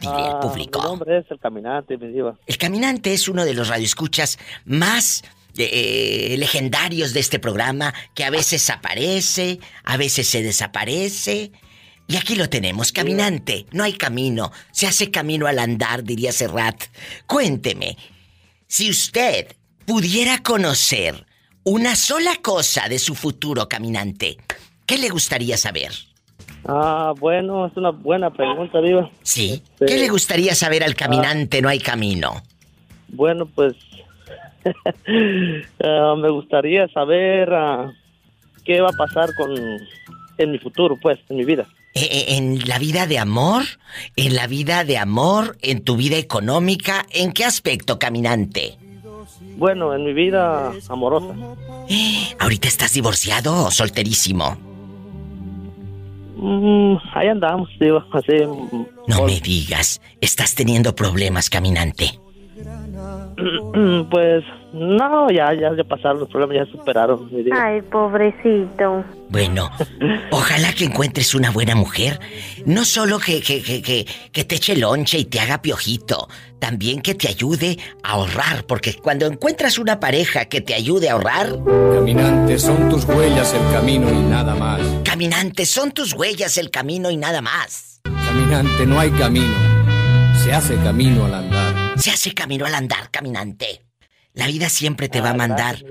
[0.00, 0.78] Dile al Ah, público.
[0.80, 2.38] Mi nombre es El Caminante, mi Diva.
[2.46, 5.24] El caminante es uno de los radioescuchas más
[5.58, 11.50] eh, legendarios de este programa, que a veces aparece, a veces se desaparece.
[12.06, 13.66] Y aquí lo tenemos, caminante.
[13.72, 16.84] No hay camino, se hace camino al andar, diría Serrat.
[17.26, 17.96] Cuénteme,
[18.68, 19.56] si usted
[19.86, 21.26] pudiera conocer
[21.64, 24.38] una sola cosa de su futuro caminante,
[24.86, 25.92] ¿qué le gustaría saber?
[26.66, 29.10] Ah, bueno, es una buena pregunta, Diva.
[29.22, 29.62] Sí.
[29.78, 31.62] ¿Qué le gustaría saber al caminante?
[31.62, 32.42] No hay camino.
[33.08, 33.74] Bueno, pues
[35.84, 37.92] ah, me gustaría saber ah,
[38.64, 39.54] qué va a pasar con
[40.38, 41.66] en mi futuro, pues, en mi vida.
[41.94, 43.62] Eh, eh, En la vida de amor,
[44.16, 48.78] en la vida de amor, en tu vida económica, ¿en qué aspecto, caminante?
[49.60, 51.34] Bueno, en mi vida amorosa.
[52.38, 54.56] ¿Ahorita estás divorciado o solterísimo?
[56.36, 58.32] Mm, ahí andamos, Diva, así.
[58.46, 62.18] mm, No me digas, estás teniendo problemas, caminante.
[64.10, 67.30] Pues, no, ya, ya, ya pasaron los problemas, ya superaron.
[67.52, 69.04] Ay, pobrecito.
[69.28, 69.70] Bueno,
[70.30, 72.20] ojalá que encuentres una buena mujer.
[72.66, 77.00] No solo que, que, que, que, que te eche lonche y te haga piojito, también
[77.00, 81.58] que te ayude a ahorrar, porque cuando encuentras una pareja que te ayude a ahorrar,
[81.94, 84.80] Caminante, son tus huellas el camino y nada más.
[85.04, 88.00] caminante, son tus huellas el camino y nada más.
[88.04, 89.54] Caminante, no hay camino.
[90.42, 91.98] Se hace camino al andar.
[91.98, 93.82] Se hace camino al andar, caminante.
[94.32, 95.84] La vida siempre te va a mandar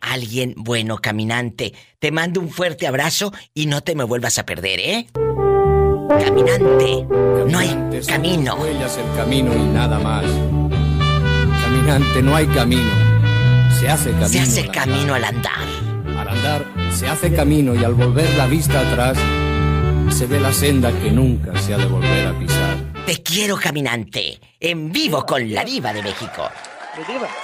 [0.00, 1.72] a alguien bueno, caminante.
[1.98, 5.06] Te mando un fuerte abrazo y no te me vuelvas a perder, ¿eh?
[6.08, 7.06] Caminante,
[7.48, 8.56] no hay camino.
[8.56, 10.24] Huellas el camino y nada más.
[11.62, 12.90] Caminante, no hay camino.
[13.78, 14.28] Se hace camino.
[14.28, 14.84] Se hace al andar.
[14.84, 15.68] camino al andar.
[16.18, 19.16] Al andar se hace camino y al volver la vista atrás
[20.10, 22.76] se ve la senda que nunca se ha de volver a pisar.
[23.06, 24.38] Te quiero, caminante.
[24.58, 26.50] En vivo con la diva de México.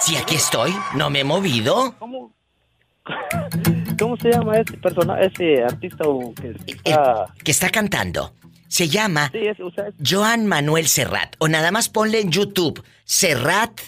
[0.00, 1.94] Si aquí estoy, no me he movido.
[1.98, 2.32] ¿cómo,
[3.98, 6.04] ¿cómo se llama ese personaje, ese artista
[6.40, 7.26] que está...
[7.42, 8.34] Que está cantando.
[8.68, 11.36] Se llama Sí, es, o sea, es- Joan Manuel Serrat.
[11.38, 12.82] O nada más ponle en YouTube.
[13.04, 13.80] Serrat,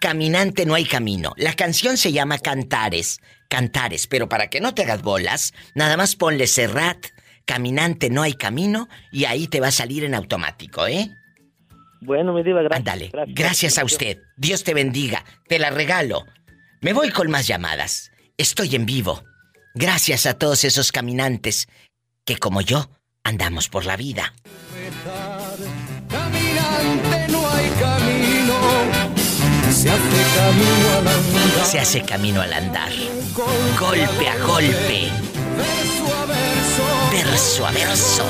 [0.00, 1.32] Caminante no hay camino.
[1.36, 3.20] La canción se llama Cantares.
[3.48, 4.06] Cantares.
[4.06, 7.06] Pero para que no te hagas bolas, nada más ponle Serrat,
[7.44, 8.88] Caminante no hay camino.
[9.10, 11.10] Y ahí te va a salir en automático, ¿eh?
[12.04, 12.78] Bueno, mi diva, gracias.
[12.78, 13.10] Ándale.
[13.12, 14.18] Gracias, Gracias a usted.
[14.36, 15.24] Dios te bendiga.
[15.46, 16.26] Te la regalo.
[16.80, 18.10] Me voy con más llamadas.
[18.36, 19.22] Estoy en vivo.
[19.74, 21.68] Gracias a todos esos caminantes
[22.24, 22.90] que como yo
[23.22, 24.34] andamos por la vida.
[26.08, 28.54] Caminante, no hay camino.
[29.70, 31.66] Se hace camino al andar.
[31.66, 32.92] Se hace camino al andar.
[33.78, 35.08] Golpe a golpe.
[35.56, 36.84] Verso a verso.
[37.12, 38.24] Verso a verso.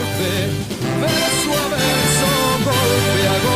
[1.00, 2.26] Verso a verso.
[2.64, 3.51] Golpe a golpe.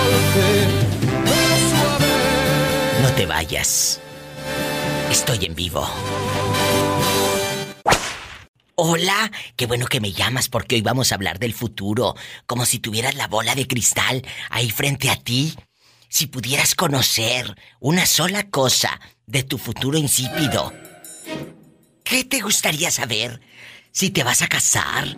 [3.06, 4.00] No te vayas.
[5.12, 5.88] Estoy en vivo.
[8.74, 12.80] Hola, qué bueno que me llamas porque hoy vamos a hablar del futuro, como si
[12.80, 15.54] tuvieras la bola de cristal ahí frente a ti.
[16.08, 20.72] Si pudieras conocer una sola cosa de tu futuro insípido,
[22.02, 23.40] ¿qué te gustaría saber?
[23.92, 25.16] Si te vas a casar,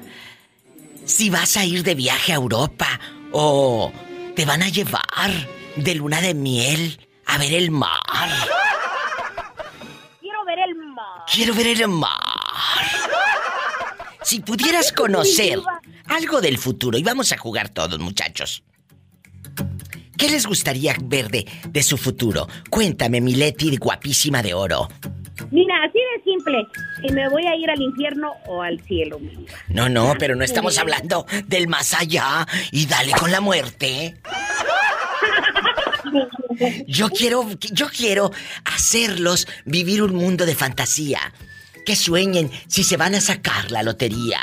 [1.07, 3.01] si vas a ir de viaje a Europa
[3.33, 3.91] o
[4.37, 8.01] te van a llevar de luna de miel a ver el mar.
[10.21, 11.25] Quiero ver el mar.
[11.33, 12.19] Quiero ver el mar.
[14.23, 15.61] Si pudieras conocer
[16.09, 18.65] algo del futuro, y vamos a jugar todos, muchachos.
[20.17, 22.49] ¿Qué les gustaría ver de, de su futuro?
[22.71, 24.89] Cuéntame, mi Leti guapísima de oro.
[25.51, 26.67] Mira, así de simple.
[27.01, 29.21] Si me voy a ir al infierno o al cielo.
[29.69, 34.17] No, no, pero no estamos hablando del más allá y dale con la muerte.
[36.87, 38.31] Yo quiero, yo quiero
[38.65, 41.21] hacerlos vivir un mundo de fantasía.
[41.85, 44.41] Que sueñen si se van a sacar la lotería.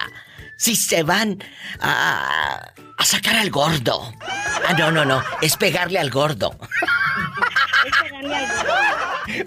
[0.57, 1.43] Si se van
[1.79, 4.13] a, a sacar al gordo.
[4.21, 5.21] Ah, no, no, no.
[5.41, 6.57] Es pegarle al gordo.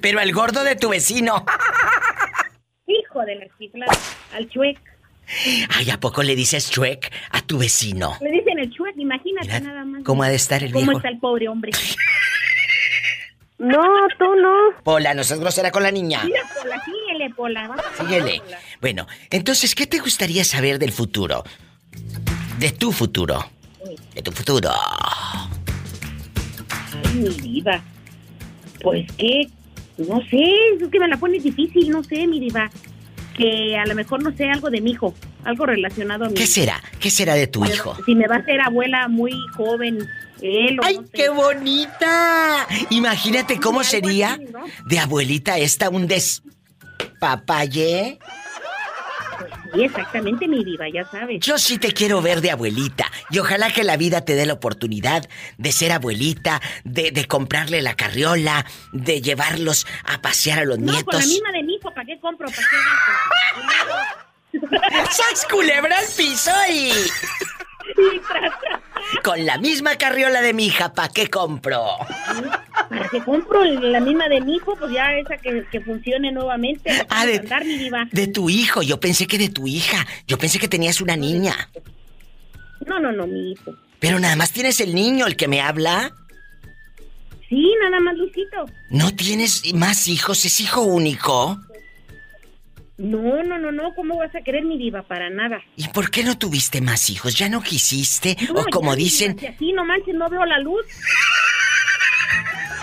[0.00, 1.44] Pero al gordo de tu vecino.
[2.86, 3.86] Hijo de la
[4.34, 4.78] al chuec.
[5.70, 8.16] Ay, ¿a poco le dices chuec a tu vecino?
[8.20, 10.02] Le dicen el chuec, imagínate Mira, nada más.
[10.04, 10.98] ¿Cómo ha de estar el ¿Cómo viejo?
[10.98, 11.72] está el pobre hombre?
[13.59, 13.82] No,
[14.18, 14.82] tú no.
[14.84, 16.22] Pola, no seas grosera con la niña.
[16.24, 17.76] Mira, Pola, síguele, Pola.
[17.98, 18.42] Síguele.
[18.80, 21.42] Bueno, entonces, ¿qué te gustaría saber del futuro?
[22.59, 23.44] De tu futuro.
[24.14, 24.70] De tu futuro.
[26.70, 27.82] Ay, mi vida.
[28.82, 29.48] Pues qué,
[29.96, 30.44] No sé,
[30.80, 32.70] es que me la pone difícil, no sé, mi diva.
[33.36, 36.46] Que a lo mejor no sé algo de mi hijo, algo relacionado a mi ¿Qué
[36.46, 36.82] será?
[36.98, 37.96] ¿Qué será de tu hijo?
[38.04, 39.98] Si me va a ser abuela muy joven,
[40.43, 40.99] ¡Ay, no sé.
[41.12, 42.66] qué bonita!
[42.91, 44.39] Imagínate cómo sería
[44.86, 48.18] de abuelita esta un despapalle.
[49.74, 51.41] Sí, exactamente, mi diva, ya sabes.
[51.41, 53.11] Yo sí te quiero ver de abuelita.
[53.30, 55.28] Y ojalá que la vida te dé la oportunidad
[55.59, 60.86] de ser abuelita, de, de comprarle la carriola, de llevarlos a pasear a los No,
[60.86, 61.26] con la nietos.
[61.26, 62.49] misma de mi hijo, ¿para qué compro?
[62.49, 62.76] ¿Para qué
[64.62, 65.11] gasto?
[65.12, 66.91] ¡Sas culebra al piso y...
[69.24, 71.82] Con la misma carriola de mi hija, ¿para qué compro?
[72.91, 74.76] ¿Para qué compro la misma de mi hijo?
[74.78, 76.91] Pues ya esa que, que funcione nuevamente.
[77.09, 78.07] Ah, de- Andar, mi diva.
[78.12, 80.07] De tu hijo, yo pensé que de tu hija.
[80.26, 81.70] Yo pensé que tenías una niña.
[82.86, 83.74] No, no, no, mi hijo.
[83.99, 86.12] Pero nada más tienes el niño, el que me habla.
[87.49, 88.66] Sí, nada más, Luisito.
[88.91, 90.45] ¿No tienes más hijos?
[90.45, 91.59] ¿Es hijo único?
[92.99, 93.94] No, no, no, no.
[93.94, 95.03] ¿Cómo vas a querer mi diva?
[95.03, 95.62] Para nada.
[95.76, 97.36] ¿Y por qué no tuviste más hijos?
[97.36, 98.36] ¿Ya no quisiste?
[98.53, 100.84] No, o como dicen, diva, si así no manches, no veo la luz.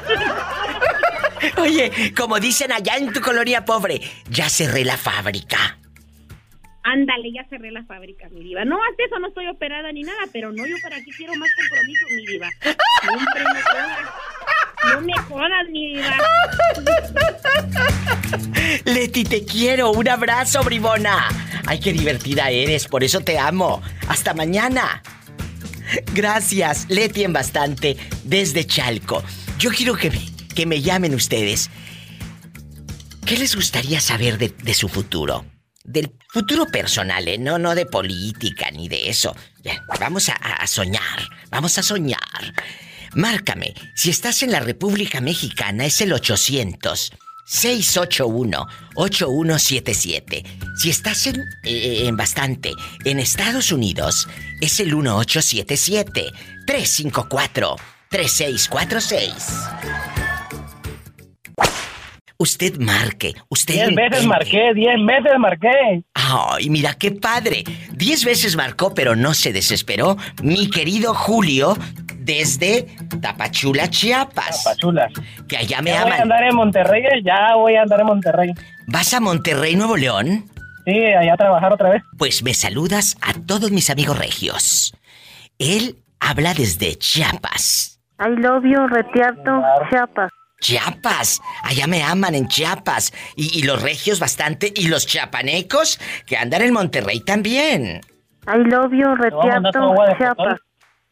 [1.57, 5.77] oye, como dicen allá en tu colonia pobre, ya cerré la fábrica.
[6.87, 8.63] Ándale, ya cerré la fábrica, mi diva.
[8.63, 11.49] No, hasta eso no estoy operada ni nada, pero no, yo para aquí quiero más
[11.59, 12.47] compromisos, mi diva.
[13.01, 13.99] Siempre me jodas.
[14.93, 16.17] No me jodas, mi diva.
[18.85, 19.93] Leti, te quiero.
[19.93, 21.27] Un abrazo, bribona.
[21.65, 23.81] Ay, qué divertida eres, por eso te amo.
[24.07, 25.01] Hasta mañana.
[26.13, 29.23] Gracias, Leti en bastante, desde Chalco.
[29.57, 30.21] Yo quiero que me,
[30.53, 31.71] que me llamen ustedes.
[33.25, 35.45] ¿Qué les gustaría saber de, de su futuro?
[35.85, 37.37] Del futuro personal, ¿eh?
[37.37, 39.35] No, no de política ni de eso.
[39.99, 42.19] Vamos a, soñar, vamos a soñar.
[43.13, 47.11] Márcame, si estás en la República Mexicana es el 800
[47.45, 50.43] 681 8177.
[50.75, 52.73] Si estás en, eh, en bastante
[53.05, 54.27] en Estados Unidos
[54.61, 56.31] es el 1877
[56.65, 57.75] 354
[58.09, 60.14] 3646.
[62.45, 64.27] Usted marque, usted Diez veces intente.
[64.27, 66.03] marqué, diez veces marqué.
[66.13, 67.63] Ay, mira qué padre.
[67.93, 70.15] Diez veces marcó, pero no se desesperó.
[70.43, 71.75] Mi querido Julio,
[72.19, 72.83] desde
[73.19, 74.63] Tapachula, Chiapas.
[74.63, 75.09] Tapachula.
[75.47, 78.51] Que allá me Ya voy a andar en Monterrey, ya voy a andar en Monterrey.
[78.85, 80.45] ¿Vas a Monterrey, Nuevo León?
[80.85, 82.03] Sí, allá a trabajar otra vez.
[82.19, 84.93] Pues me saludas a todos mis amigos regios.
[85.57, 87.99] Él habla desde Chiapas.
[88.19, 90.29] I love you, Retiarto, Chiapas.
[90.59, 93.13] Chiapas, allá me aman en Chiapas.
[93.35, 94.71] Y, y los regios bastante.
[94.75, 98.01] Y los chiapanecos que andan en Monterrey también.
[98.47, 99.15] I love you,
[100.17, 100.59] Chiapas.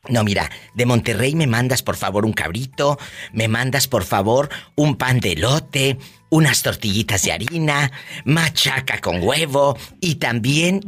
[0.09, 2.97] No, mira, de Monterrey me mandas por favor un cabrito,
[3.31, 5.97] me mandas por favor un pan de elote,
[6.33, 7.91] unas tortillitas de harina,
[8.25, 10.81] machaca con huevo y también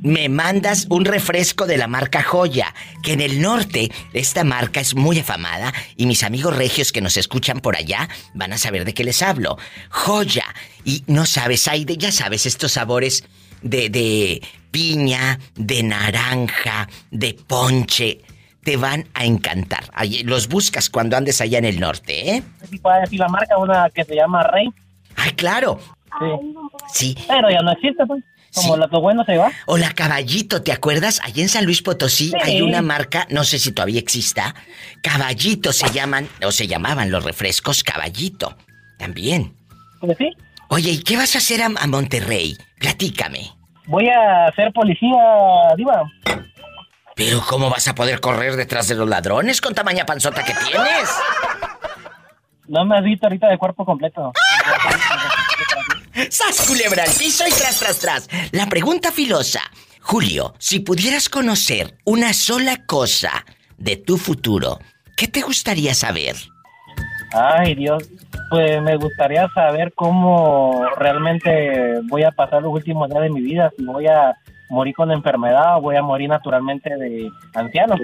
[0.00, 4.94] me mandas un refresco de la marca Joya, que en el norte esta marca es
[4.94, 8.94] muy afamada y mis amigos regios que nos escuchan por allá van a saber de
[8.94, 9.58] qué les hablo.
[9.90, 10.46] Joya.
[10.82, 13.22] Y no sabes, hay de, ya sabes, estos sabores
[13.60, 14.40] de, de
[14.70, 18.22] piña, de naranja, de ponche.
[18.64, 19.90] Te van a encantar.
[20.24, 22.42] Los buscas cuando andes allá en el norte, ¿eh?
[22.80, 24.72] Puede decir la marca, una que se llama Rey.
[25.16, 25.80] Ay, claro.
[26.92, 27.14] Sí.
[27.14, 27.24] Sí.
[27.28, 28.22] Pero ya no existe, pues.
[28.54, 29.50] Como lo que bueno se va.
[29.66, 31.20] O la Caballito, ¿te acuerdas?
[31.24, 32.34] Allí en San Luis Potosí Sí.
[32.42, 34.54] hay una marca, no sé si todavía exista.
[35.02, 38.56] Caballito se llaman, o se llamaban los refrescos Caballito.
[38.98, 39.54] También.
[40.00, 40.30] Pues sí.
[40.68, 42.56] Oye, ¿y qué vas a hacer a, a Monterrey?
[42.80, 43.50] Platícame.
[43.86, 45.12] Voy a ser policía,
[45.76, 46.02] Diva.
[47.14, 51.08] Pero ¿cómo vas a poder correr detrás de los ladrones con tamaña panzota que tienes?
[52.68, 54.32] No me has visto ahorita de cuerpo completo.
[56.30, 58.28] ¡Sas culebra al piso y tras, tras, tras!
[58.52, 59.60] La pregunta filosa.
[60.00, 63.44] Julio, si pudieras conocer una sola cosa
[63.76, 64.78] de tu futuro,
[65.16, 66.36] ¿qué te gustaría saber?
[67.32, 68.08] Ay, Dios.
[68.50, 73.70] Pues me gustaría saber cómo realmente voy a pasar los últimos días de mi vida.
[73.76, 74.36] Si voy a
[74.68, 77.96] morir con enfermedad o voy a morir naturalmente de anciano.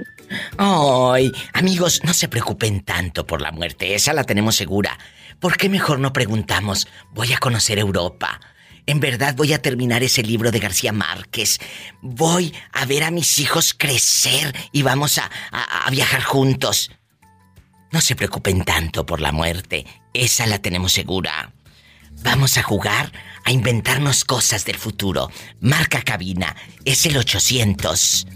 [0.59, 4.99] Ay, amigos, no se preocupen tanto por la muerte, esa la tenemos segura.
[5.41, 8.41] ¿Por qué mejor no preguntamos, voy a conocer Europa?
[8.87, 11.61] En verdad voy a terminar ese libro de García Márquez.
[12.01, 16.91] Voy a ver a mis hijos crecer y vamos a- a viajar juntos.
[17.93, 21.53] No se preocupen tanto por la muerte, esa la tenemos segura.
[22.23, 23.11] Vamos a jugar
[23.45, 25.31] a inventarnos cosas del futuro.
[25.61, 26.55] Marca cabina,
[26.85, 28.27] es el 800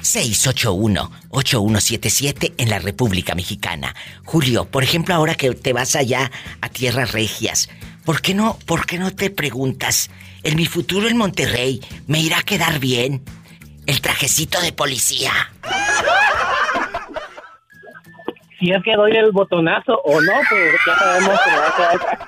[0.00, 3.94] 681-8177 en la República Mexicana.
[4.24, 6.30] Julio, por ejemplo, ahora que te vas allá
[6.60, 7.68] a Tierras Regias,
[8.04, 10.10] ¿por qué no, por qué no te preguntas,
[10.42, 13.22] en mi futuro en Monterrey, ¿me irá a quedar bien
[13.86, 15.52] el trajecito de policía?
[18.60, 22.18] Si es que doy el botonazo o no, pues ya sabemos que va a quedar...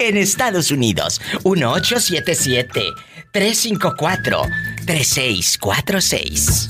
[0.00, 2.80] En Estados Unidos, 1877
[3.32, 4.42] 354
[4.86, 6.68] 3646.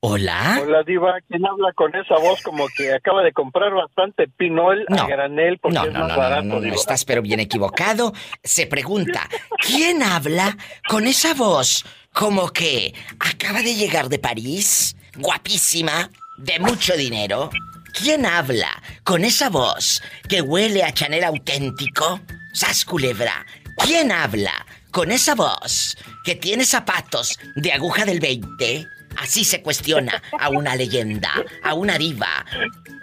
[0.00, 0.60] Hola.
[0.62, 1.14] Hola, Diva.
[1.28, 5.78] ¿Quién habla con esa voz como que acaba de comprar bastante pinol a granel porque
[5.78, 6.44] es más barato?
[6.44, 8.12] No, no, estás pero bien equivocado.
[8.42, 9.28] Se pregunta,
[9.58, 10.56] ¿quién habla
[10.88, 17.50] con esa voz como que acaba de llegar de París, guapísima, de mucho dinero?
[17.92, 22.20] ¿Quién habla con esa voz que huele a Chanel auténtico?
[22.52, 23.46] Sas culebra.
[23.78, 24.66] ¿Quién habla
[24.96, 25.94] con esa voz
[26.24, 28.86] que tiene zapatos de aguja del 20,
[29.18, 31.32] así se cuestiona a una leyenda,
[31.62, 32.46] a una diva.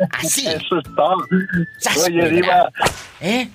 [0.10, 0.48] Así.
[0.48, 1.03] Eso está.
[2.07, 2.69] Oye, diva.
[3.22, 3.48] ¿Eh?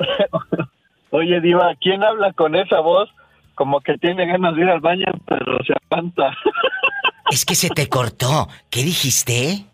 [1.11, 3.11] Oye, diva, ¿quién habla con esa voz?
[3.57, 6.31] Como que tiene ganas de ir al baño, pero se aguanta.
[7.31, 8.49] Es que se te cortó.
[8.71, 9.65] ¿Qué dijiste?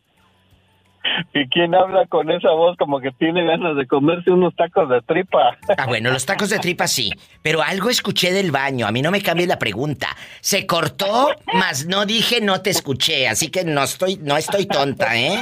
[1.34, 5.02] ¿Y quién habla con esa voz como que tiene ganas de comerse unos tacos de
[5.02, 5.56] tripa?
[5.76, 7.10] Ah, bueno, los tacos de tripa sí.
[7.42, 8.86] Pero algo escuché del baño.
[8.86, 10.08] A mí no me cambie la pregunta.
[10.40, 13.28] Se cortó, mas no dije no te escuché.
[13.28, 15.40] Así que no estoy, no estoy tonta, ¿eh?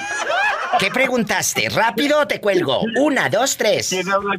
[0.79, 1.69] ¿Qué preguntaste?
[1.69, 2.81] ¿Rápido o te cuelgo?
[3.01, 3.91] Una, dos, tres.
[3.91, 4.37] ¿Quién habla,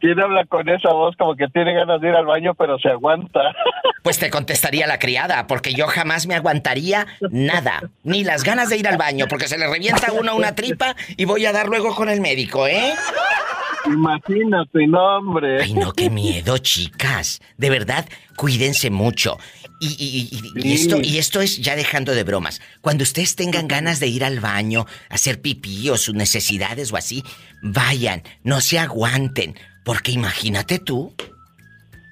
[0.00, 2.88] ¿Quién habla con esa voz como que tiene ganas de ir al baño pero se
[2.88, 3.40] aguanta?
[4.02, 8.76] Pues te contestaría la criada, porque yo jamás me aguantaría nada, ni las ganas de
[8.76, 11.68] ir al baño, porque se le revienta a uno una tripa y voy a dar
[11.68, 12.92] luego con el médico, ¿eh?
[13.86, 15.62] Imagínate, no, hombre.
[15.62, 17.40] Ay, no, qué miedo, chicas.
[17.56, 18.06] De verdad,
[18.36, 19.38] cuídense mucho.
[19.86, 22.60] Y, esto, y esto es ya dejando de bromas.
[22.80, 27.22] Cuando ustedes tengan ganas de ir al baño, hacer pipí o sus necesidades o así,
[27.62, 29.56] vayan, no se aguanten.
[29.84, 31.14] Porque imagínate tú,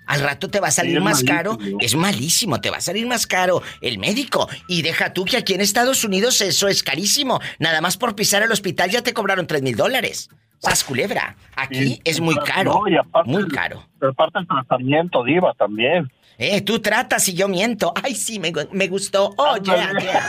[0.07, 1.59] al rato te va a salir más caro.
[1.81, 4.49] Es malísimo, te va a salir más caro el médico.
[4.69, 7.41] Y deja tú que aquí en Estados Unidos eso es carísimo.
[7.59, 10.29] Nada más por pisar el hospital ya te cobraron tres mil dólares.
[10.59, 11.37] Sas culebra.
[11.57, 12.83] Aquí es muy caro.
[13.25, 13.85] muy caro.
[14.01, 16.11] Aparte el tratamiento, Diva, también.
[16.39, 17.93] Eh, tú tratas y yo miento.
[18.03, 19.35] Ay, sí, me, gustó.
[19.37, 20.29] Oh, ya, ya.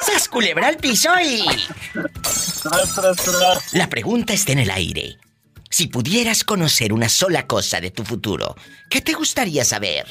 [0.00, 1.44] Sas culebra al piso y.
[3.72, 5.16] La pregunta está en el aire.
[5.70, 8.56] Si pudieras conocer una sola cosa de tu futuro,
[8.90, 10.06] ¿qué te gustaría saber?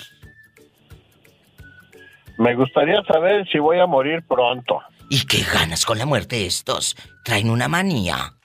[2.38, 4.82] Me gustaría saber si voy a morir pronto.
[5.10, 6.96] ¿Y qué ganas con la muerte estos?
[7.24, 8.38] Traen una manía.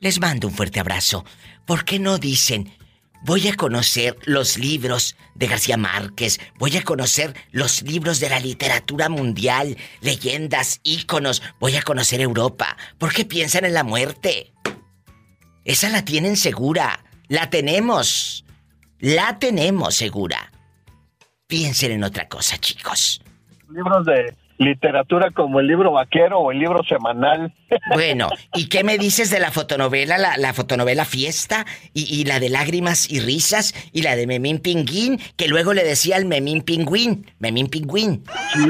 [0.00, 1.24] Les mando un fuerte abrazo.
[1.64, 2.76] ¿Por qué no dicen,
[3.22, 8.40] voy a conocer los libros de García Márquez, voy a conocer los libros de la
[8.40, 12.76] literatura mundial, leyendas, íconos, voy a conocer Europa?
[12.98, 14.52] ¿Por qué piensan en la muerte?
[15.64, 17.04] Esa la tienen segura.
[17.28, 18.44] La tenemos.
[18.98, 20.50] La tenemos segura.
[21.46, 23.22] Piensen en otra cosa, chicos.
[23.68, 27.52] Libros de literatura como el libro vaquero o el libro semanal.
[27.92, 31.64] Bueno, ¿y qué me dices de la fotonovela, la, fotonovela Fiesta
[31.94, 36.16] y, la de Lágrimas y Risas y la de Memín Pingüín, que luego le decía
[36.16, 38.24] al Memín Pingüín, Memín Pingüín?
[38.52, 38.60] Sí,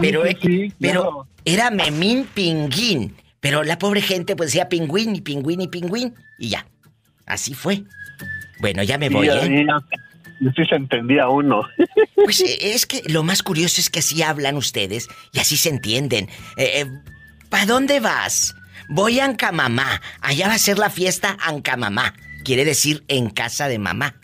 [0.00, 0.22] pero,
[0.80, 3.16] pero era Memín Pingüín.
[3.40, 6.66] Pero la pobre gente pues decía pingüín y pingüín y pingüín y ya.
[7.26, 7.84] Así fue.
[8.60, 9.66] Bueno, ya me voy, ¿eh?
[10.40, 11.62] Sí se entendía uno.
[12.14, 15.70] Pues eh, es que lo más curioso es que así hablan ustedes y así se
[15.70, 16.28] entienden.
[16.56, 16.86] Eh, eh
[17.48, 18.54] ¿Para dónde vas?
[18.88, 20.00] Voy a Ancamamá.
[20.20, 22.14] Allá va a ser la fiesta Ancamamá.
[22.44, 24.20] Quiere decir en casa de mamá.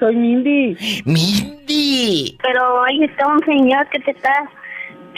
[0.00, 0.76] Soy Mindy.
[1.04, 2.36] Mindy.
[2.42, 4.32] Pero ahí está un señor que te está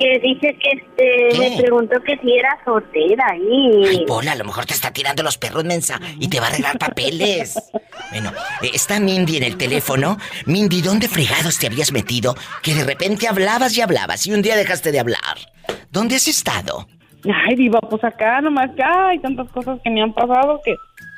[0.01, 4.45] que dice que este me preguntó que si era soltera y Ay, Pola, a lo
[4.45, 7.55] mejor te está tirando los perros mensa y te va a arreglar papeles.
[8.11, 8.33] Bueno,
[8.63, 10.17] eh, está Mindy en el teléfono.
[10.47, 12.35] Mindy, ¿dónde fregados te habías metido?
[12.63, 15.37] Que de repente hablabas y hablabas y un día dejaste de hablar.
[15.91, 16.89] ¿Dónde has estado?
[17.25, 20.75] Ay, diva, pues acá nomás acá hay tantas cosas que me han pasado que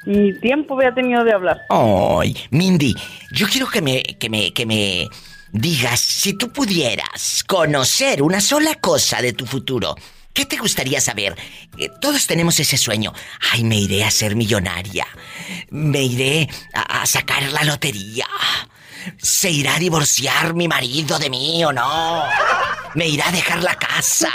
[0.06, 1.58] ni tiempo había tenido de hablar.
[1.70, 2.94] Ay, Mindy,
[3.32, 5.06] yo quiero que me, que me, que me
[5.52, 9.94] digas, si tú pudieras conocer una sola cosa de tu futuro,
[10.32, 11.36] ¿qué te gustaría saber?
[11.78, 13.12] Eh, todos tenemos ese sueño.
[13.52, 15.06] Ay, me iré a ser millonaria.
[15.70, 18.26] Me iré a, a sacar la lotería.
[19.18, 22.22] ¿Se irá a divorciar mi marido de mí o no?
[22.94, 24.30] ¿Me irá a dejar la casa?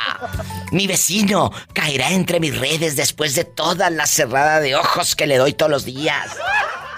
[0.72, 5.38] ¿Mi vecino caerá entre mis redes después de toda la cerrada de ojos que le
[5.38, 6.36] doy todos los días?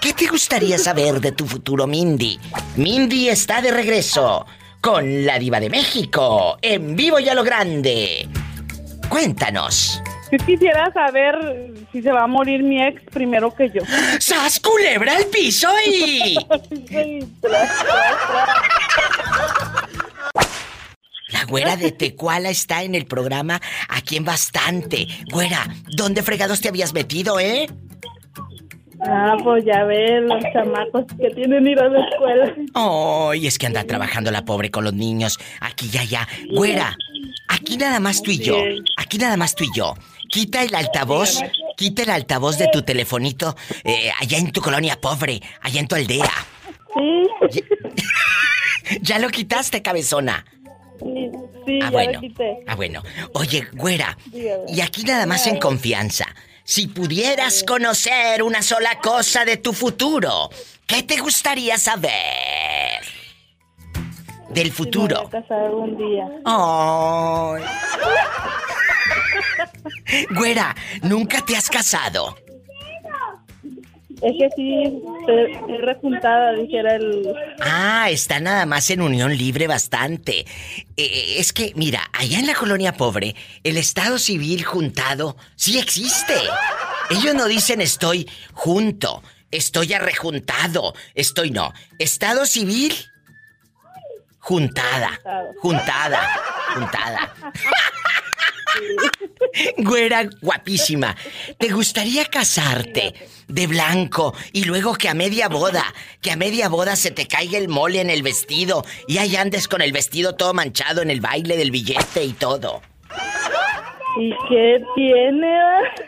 [0.02, 2.40] ¿Qué te gustaría saber de tu futuro, Mindy?
[2.78, 4.46] Mindy está de regreso
[4.80, 8.30] con la diva de México, en vivo y a lo grande.
[9.10, 10.02] Cuéntanos.
[10.32, 11.36] Yo quisiera saber
[11.92, 13.82] si se va a morir mi ex primero que yo.
[14.20, 16.38] ¡Sas culebra al piso y!
[21.30, 25.08] La güera de Tecuala está en el programa aquí en Bastante.
[25.32, 27.68] Güera, ¿dónde fregados te habías metido, eh?
[29.08, 32.54] Ah, pues ya ves, los chamacos que tienen ir a la escuela.
[32.74, 35.38] Ay, es que anda trabajando la pobre con los niños.
[35.62, 36.28] Aquí ya, ya.
[36.52, 36.96] Güera,
[37.48, 38.58] aquí nada más tú y yo.
[38.98, 39.96] Aquí nada más tú y yo.
[40.28, 41.40] Quita el altavoz,
[41.78, 45.96] quita el altavoz de tu telefonito eh, allá en tu colonia pobre, allá en tu
[45.96, 46.32] aldea.
[47.52, 47.64] Sí.
[49.02, 50.46] Ya lo quitaste, cabezona.
[51.00, 52.12] Sí, Ah, ya bueno.
[52.14, 52.58] lo quité.
[52.68, 53.02] Ah, bueno.
[53.34, 54.18] Oye, güera,
[54.68, 56.26] y aquí nada más en confianza.
[56.70, 60.52] Si pudieras conocer una sola cosa de tu futuro,
[60.86, 63.02] ¿qué te gustaría saber?
[64.50, 65.16] Del futuro.
[65.16, 66.30] Me voy a casar un día.
[66.46, 67.64] Ay.
[70.30, 72.36] Güera, ¿nunca te has casado?
[74.22, 77.34] Es que sí, estoy rejuntada, dijera el...
[77.62, 80.46] Ah, está nada más en unión libre bastante.
[80.98, 86.36] Eh, es que, mira, allá en la colonia pobre, el estado civil juntado sí existe.
[87.10, 91.74] Ellos no dicen estoy junto, estoy arrejuntado, estoy no.
[91.98, 92.94] Estado civil
[94.40, 95.20] juntada,
[95.62, 96.28] juntada,
[96.74, 97.34] juntada.
[99.78, 101.16] Güera guapísima,
[101.58, 103.14] ¿te gustaría casarte
[103.48, 107.58] de blanco y luego que a media boda, que a media boda se te caiga
[107.58, 111.22] el mole en el vestido y ahí andes con el vestido todo manchado en el
[111.22, 112.82] baile del billete y todo?
[114.18, 115.60] ¿Y qué tiene?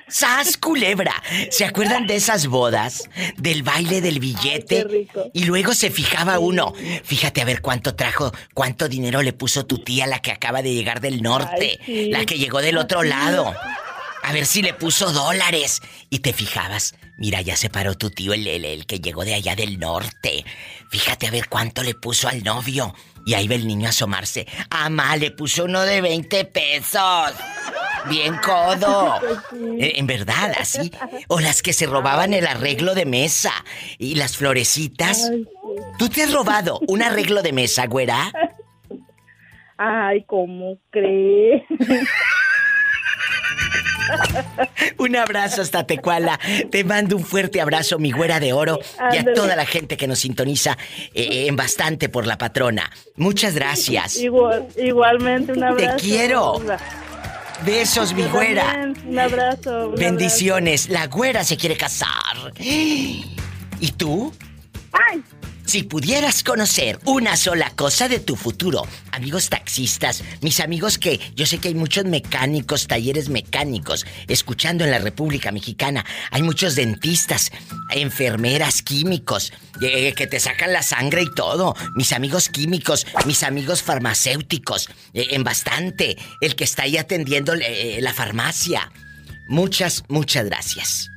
[0.08, 1.14] ¡Sas, culebra!
[1.50, 3.10] ¿Se acuerdan de esas bodas?
[3.38, 5.08] Del baile del billete.
[5.34, 6.74] Y luego se fijaba uno.
[7.04, 10.74] Fíjate a ver cuánto trajo, cuánto dinero le puso tu tía, la que acaba de
[10.74, 11.80] llegar del norte.
[11.82, 12.10] Ay, sí.
[12.12, 13.54] La que llegó del otro lado.
[14.24, 15.82] A ver si le puso dólares.
[16.10, 16.96] Y te fijabas.
[17.18, 20.44] Mira, ya se paró tu tío, el, el- el que llegó de allá del norte.
[20.90, 22.94] Fíjate a ver cuánto le puso al novio.
[23.28, 24.48] Y ahí ve el niño asomarse.
[24.72, 27.32] Amá, le puso uno de 20 pesos.
[28.10, 29.20] Bien codo.
[29.80, 30.92] Eh, En verdad, así.
[31.28, 33.52] O las que se robaban el arreglo de mesa.
[33.98, 35.32] Y las florecitas.
[35.98, 38.32] ¿Tú te has robado un arreglo de mesa, güera?
[39.78, 41.64] Ay, ¿cómo crees?
[44.98, 46.40] Un abrazo hasta Tecuala.
[46.70, 48.80] Te mando un fuerte abrazo, mi güera de oro,
[49.14, 50.78] y a toda la gente que nos sintoniza
[51.14, 52.92] eh, en bastante por la patrona.
[53.16, 54.18] Muchas gracias.
[54.18, 55.98] Igual, igualmente, un abrazo.
[56.00, 56.62] quiero.
[57.66, 58.64] Besos, mi güera.
[58.74, 59.90] también, Un abrazo.
[59.90, 60.90] un Bendiciones.
[60.90, 62.10] La güera se quiere casar.
[62.58, 64.34] ¿Y tú?
[65.72, 71.46] Si pudieras conocer una sola cosa de tu futuro, amigos taxistas, mis amigos que yo
[71.46, 77.54] sé que hay muchos mecánicos, talleres mecánicos, escuchando en la República Mexicana, hay muchos dentistas,
[77.90, 83.82] enfermeras, químicos, eh, que te sacan la sangre y todo, mis amigos químicos, mis amigos
[83.82, 88.92] farmacéuticos, eh, en bastante, el que está ahí atendiendo eh, la farmacia.
[89.48, 91.08] Muchas, muchas gracias.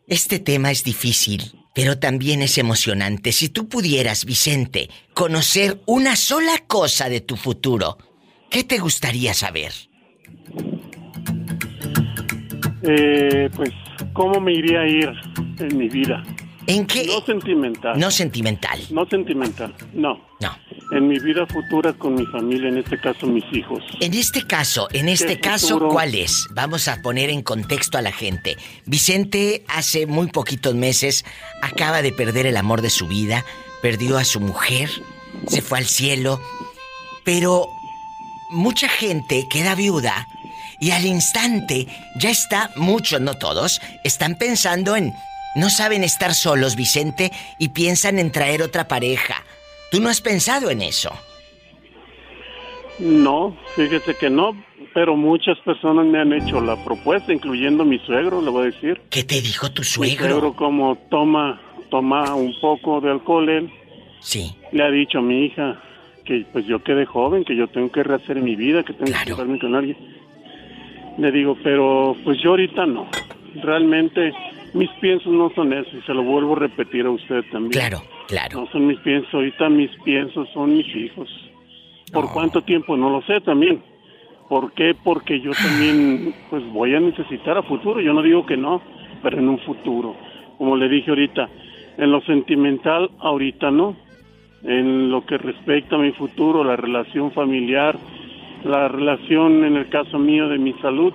[0.06, 3.32] Este tema es difícil, pero también es emocionante.
[3.32, 7.96] Si tú pudieras, Vicente, conocer una sola cosa de tu futuro,
[8.50, 9.72] ¿qué te gustaría saber?
[12.82, 13.70] Eh, pues,
[14.12, 15.10] ¿cómo me iría a ir
[15.58, 16.22] en mi vida?
[16.66, 17.06] ¿En qué?
[17.06, 17.98] No sentimental.
[17.98, 18.80] No sentimental.
[18.90, 20.20] No sentimental, no.
[20.40, 20.58] No.
[20.92, 23.82] En mi vida futura con mi familia, en este caso mis hijos.
[24.00, 25.88] En este caso, en este caso, futuro?
[25.90, 26.46] ¿cuál es?
[26.52, 28.56] Vamos a poner en contexto a la gente.
[28.86, 31.24] Vicente hace muy poquitos meses
[31.62, 33.44] acaba de perder el amor de su vida,
[33.82, 34.90] perdió a su mujer,
[35.46, 36.40] se fue al cielo,
[37.24, 37.68] pero
[38.50, 40.26] mucha gente queda viuda
[40.80, 41.86] y al instante
[42.16, 45.14] ya está, muchos, no todos, están pensando en,
[45.54, 49.44] no saben estar solos, Vicente, y piensan en traer otra pareja.
[49.90, 51.10] ¿Tú no has pensado en eso?
[52.98, 54.56] No, fíjese que no,
[54.92, 59.00] pero muchas personas me han hecho la propuesta, incluyendo mi suegro, le voy a decir.
[59.10, 60.28] ¿Qué te dijo tu Mi suegro?
[60.28, 61.60] suegro como toma,
[61.90, 63.70] toma un poco de alcohol él.
[64.20, 64.56] Sí.
[64.72, 65.80] Le ha dicho a mi hija
[66.24, 69.30] que pues yo quedé joven, que yo tengo que rehacer mi vida, que tengo que
[69.30, 69.96] casarme con alguien.
[71.18, 73.08] Le digo, pero pues yo ahorita no.
[73.62, 74.32] Realmente
[74.74, 77.70] mis piensos no son eso y se lo vuelvo a repetir a usted también.
[77.70, 78.60] Claro, claro.
[78.60, 81.28] No son mis piensos, ahorita mis piensos son mis hijos.
[82.12, 82.96] ¿Por cuánto tiempo?
[82.96, 83.82] No lo sé también.
[84.48, 84.94] ¿Por qué?
[85.02, 88.00] Porque yo también pues voy a necesitar a futuro.
[88.00, 88.82] Yo no digo que no,
[89.22, 90.16] pero en un futuro.
[90.58, 91.48] Como le dije ahorita,
[91.96, 93.96] en lo sentimental ahorita no.
[94.64, 97.96] En lo que respecta a mi futuro, la relación familiar,
[98.64, 101.12] la relación en el caso mío de mi salud,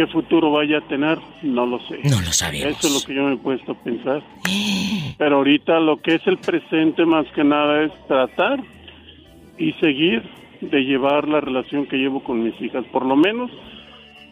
[0.00, 1.98] qué futuro vaya a tener, no lo sé.
[2.04, 2.78] No lo sabemos.
[2.78, 4.22] Eso es lo que yo me he puesto a pensar.
[5.18, 8.60] Pero ahorita lo que es el presente más que nada es tratar
[9.58, 10.22] y seguir
[10.62, 13.50] de llevar la relación que llevo con mis hijas, por lo menos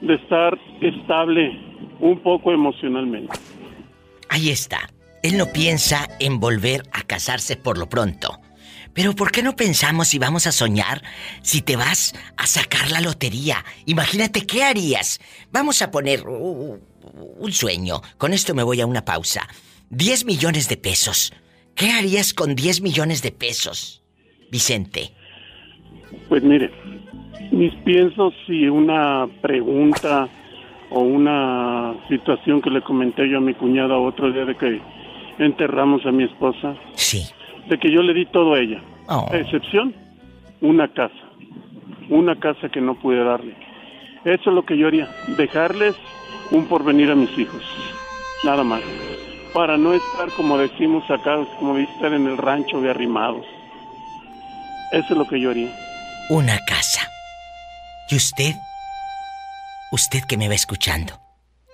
[0.00, 1.60] de estar estable
[2.00, 3.38] un poco emocionalmente.
[4.30, 4.88] Ahí está.
[5.22, 8.38] Él no piensa en volver a casarse por lo pronto.
[8.94, 11.02] Pero ¿por qué no pensamos si vamos a soñar
[11.42, 13.64] si te vas a sacar la lotería?
[13.86, 15.20] Imagínate qué harías.
[15.52, 18.00] Vamos a poner un sueño.
[18.16, 19.46] Con esto me voy a una pausa.
[19.90, 21.32] 10 millones de pesos.
[21.74, 24.02] ¿Qué harías con 10 millones de pesos,
[24.50, 25.12] Vicente?
[26.28, 26.70] Pues mire,
[27.52, 30.28] mis piensos y una pregunta
[30.90, 34.80] o una situación que le comenté yo a mi cuñada otro día de que
[35.38, 36.74] enterramos a mi esposa.
[36.94, 37.24] Sí.
[37.68, 38.82] De que yo le di todo a ella.
[39.08, 39.28] Oh.
[39.30, 39.94] A excepción,
[40.60, 41.14] una casa.
[42.08, 43.54] Una casa que no pude darle.
[44.24, 45.08] Eso es lo que yo haría.
[45.36, 45.94] Dejarles
[46.50, 47.62] un porvenir a mis hijos.
[48.44, 48.80] Nada más.
[49.52, 53.44] Para no estar, como decimos acá, como estar en el rancho de arrimados.
[54.92, 55.70] Eso es lo que yo haría.
[56.30, 57.08] Una casa.
[58.10, 58.54] ¿Y usted?
[59.92, 61.14] Usted que me va escuchando.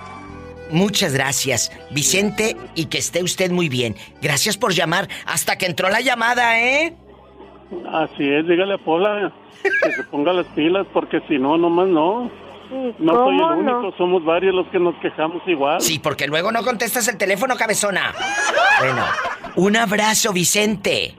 [0.71, 3.95] Muchas gracias, Vicente, y que esté usted muy bien.
[4.21, 6.95] Gracias por llamar hasta que entró la llamada, ¿eh?
[7.91, 9.31] Así es, dígale a Pola
[9.81, 12.29] que se ponga las pilas porque si no, nomás no.
[12.99, 15.79] No soy el único, somos varios los que nos quejamos igual.
[15.81, 18.13] Sí, porque luego no contestas el teléfono, cabezona.
[18.79, 19.03] Bueno,
[19.55, 21.15] un abrazo, Vicente.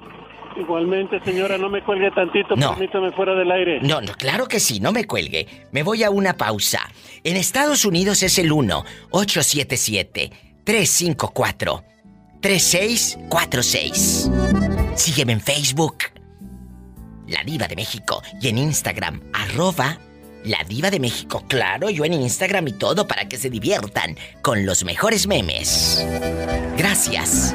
[0.58, 2.70] Igualmente, señora, no me cuelgue tantito, No.
[2.70, 3.78] permítame fuera del aire.
[3.82, 5.46] No, no, claro que sí, no me cuelgue.
[5.70, 6.80] Me voy a una pausa.
[7.24, 8.50] En Estados Unidos es el
[13.26, 14.30] 1-877-354-3646.
[14.96, 15.96] Sígueme en Facebook,
[17.26, 19.98] La Diva de México, y en Instagram, arroba
[20.44, 21.44] La Diva de México.
[21.48, 26.04] Claro, yo en Instagram y todo para que se diviertan con los mejores memes.
[26.76, 27.54] Gracias.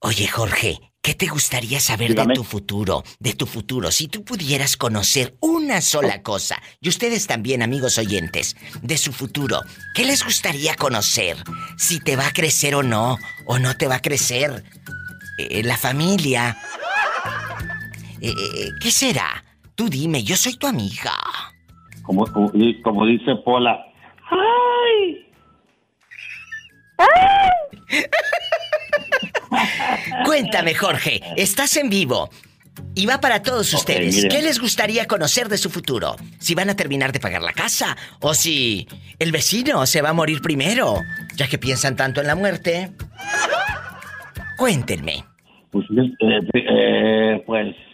[0.00, 3.02] Oye, Jorge, ¿qué te gustaría saber de tu futuro?
[3.18, 8.54] De tu futuro, si tú pudieras conocer una sola cosa, y ustedes también, amigos oyentes,
[8.82, 9.60] de su futuro,
[9.94, 11.36] ¿qué les gustaría conocer?
[11.78, 14.62] Si te va a crecer o no, o no te va a crecer.
[15.38, 16.58] Eh, la familia.
[18.20, 19.44] Eh, eh, ¿Qué será?
[19.74, 21.12] Tú dime, yo soy tu amiga.
[22.02, 23.84] Como, como, dice Pola,
[24.30, 25.26] ¡Ay!
[30.24, 32.30] Cuéntame, Jorge, estás en vivo.
[32.94, 34.26] Y va para todos ustedes.
[34.28, 36.16] ¿Qué les gustaría conocer de su futuro?
[36.38, 38.88] Si van a terminar de pagar la casa o si
[39.18, 40.96] el vecino se va a morir primero,
[41.36, 42.90] ya que piensan tanto en la muerte.
[44.56, 45.24] Cuéntenme.
[45.70, 47.87] Pues, eh, eh, pues, no,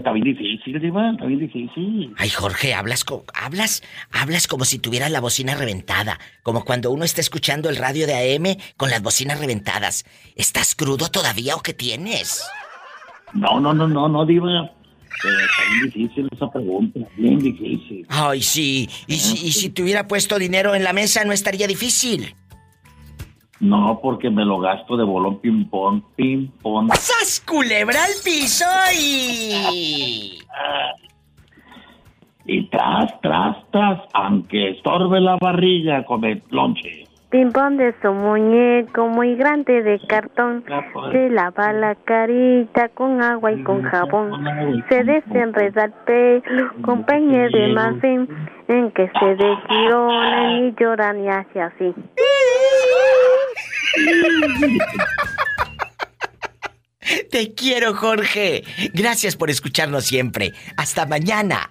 [0.00, 2.14] está bien difícil, Diva, está bien difícil.
[2.18, 7.04] Ay, Jorge, hablas, co- hablas, hablas como si tuvieras la bocina reventada, como cuando uno
[7.04, 10.04] está escuchando el radio de AM con las bocinas reventadas.
[10.34, 12.42] ¿Estás crudo todavía o qué tienes?
[13.32, 14.48] No, no, no, no, no, Diva.
[14.62, 18.04] Eh, está bien difícil esa pregunta, bien difícil.
[18.08, 18.88] Ay, sí.
[19.06, 22.34] Y si, y si te hubiera puesto dinero en la mesa, no estaría difícil.
[23.60, 26.92] No, porque me lo gasto de bolón ping-pong, ping-pong.
[26.92, 30.38] ¡Sas, culebra al piso y...
[32.48, 37.05] Y tras, tras, tras, aunque estorbe la barriga con el lonche.
[37.30, 40.64] Pimpón de su muñeco muy grande de cartón.
[41.12, 44.84] Se lava la carita con agua y con jabón.
[44.88, 48.28] Se desenreda el pelo con peine de marfil.
[48.68, 51.94] En que se desgironan y lloran y hace así.
[57.30, 58.64] Te quiero, Jorge.
[58.92, 60.52] Gracias por escucharnos siempre.
[60.76, 61.70] Hasta mañana.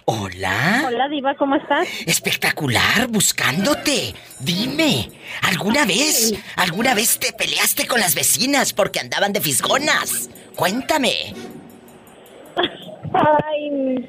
[0.09, 0.85] Hola.
[0.87, 1.89] Hola, Diva, ¿cómo estás?
[2.07, 4.15] Espectacular, buscándote.
[4.39, 5.11] Dime,
[5.43, 10.31] ¿alguna vez, alguna vez te peleaste con las vecinas porque andaban de fisgonas?
[10.55, 11.35] Cuéntame.
[13.13, 14.09] Ay,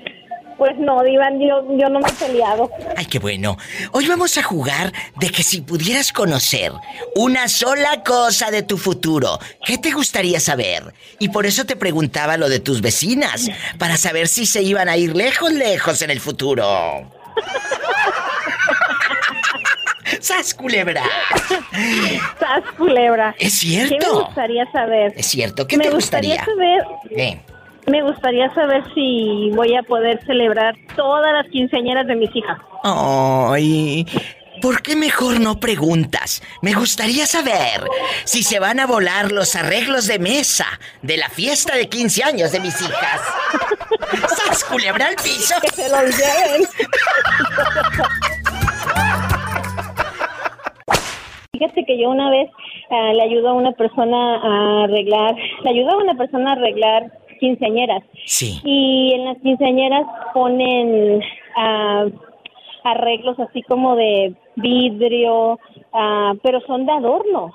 [0.58, 2.70] pues no, Diva, yo, yo no me he peleado.
[2.96, 3.58] Ay, qué bueno.
[3.92, 6.72] Hoy vamos a jugar de que si pudieras conocer
[7.16, 10.94] una sola cosa de tu futuro, ¿qué te gustaría saber?
[11.20, 14.98] Y por eso te preguntaba lo de tus vecinas, para saber si se iban a
[14.98, 16.66] ir lejos, lejos en el futuro.
[20.20, 21.04] ¡Sas, culebra!
[22.40, 23.36] ¡Sas, culebra!
[23.38, 23.96] Es cierto.
[24.00, 25.14] ¿Qué me gustaría saber?
[25.16, 26.44] Es cierto, ¿qué me te gustaría?
[26.44, 26.84] saber,
[27.16, 27.40] ¿Qué?
[27.88, 32.58] Me gustaría saber si voy a poder celebrar todas las quinceañeras de mis hijas.
[32.84, 34.06] Ay,
[34.62, 36.44] ¿por qué mejor no preguntas?
[36.62, 37.82] Me gustaría saber
[38.26, 40.66] si se van a volar los arreglos de mesa
[41.02, 43.22] de la fiesta de 15 años de mis hijas.
[44.36, 45.56] ¡Sas, culebra al piso!
[45.62, 46.68] Que se los lleven.
[51.54, 52.50] Fíjate que yo una vez
[52.92, 57.12] ah, le ayudo a una persona a arreglar, le ayudo a una persona a arreglar
[57.38, 58.04] quinceañeras.
[58.26, 58.60] Sí.
[58.64, 61.22] Y en las quinceañeras ponen
[61.56, 62.06] ah,
[62.84, 65.60] arreglos así como de vidrio,
[65.94, 67.54] ah, pero son de adorno.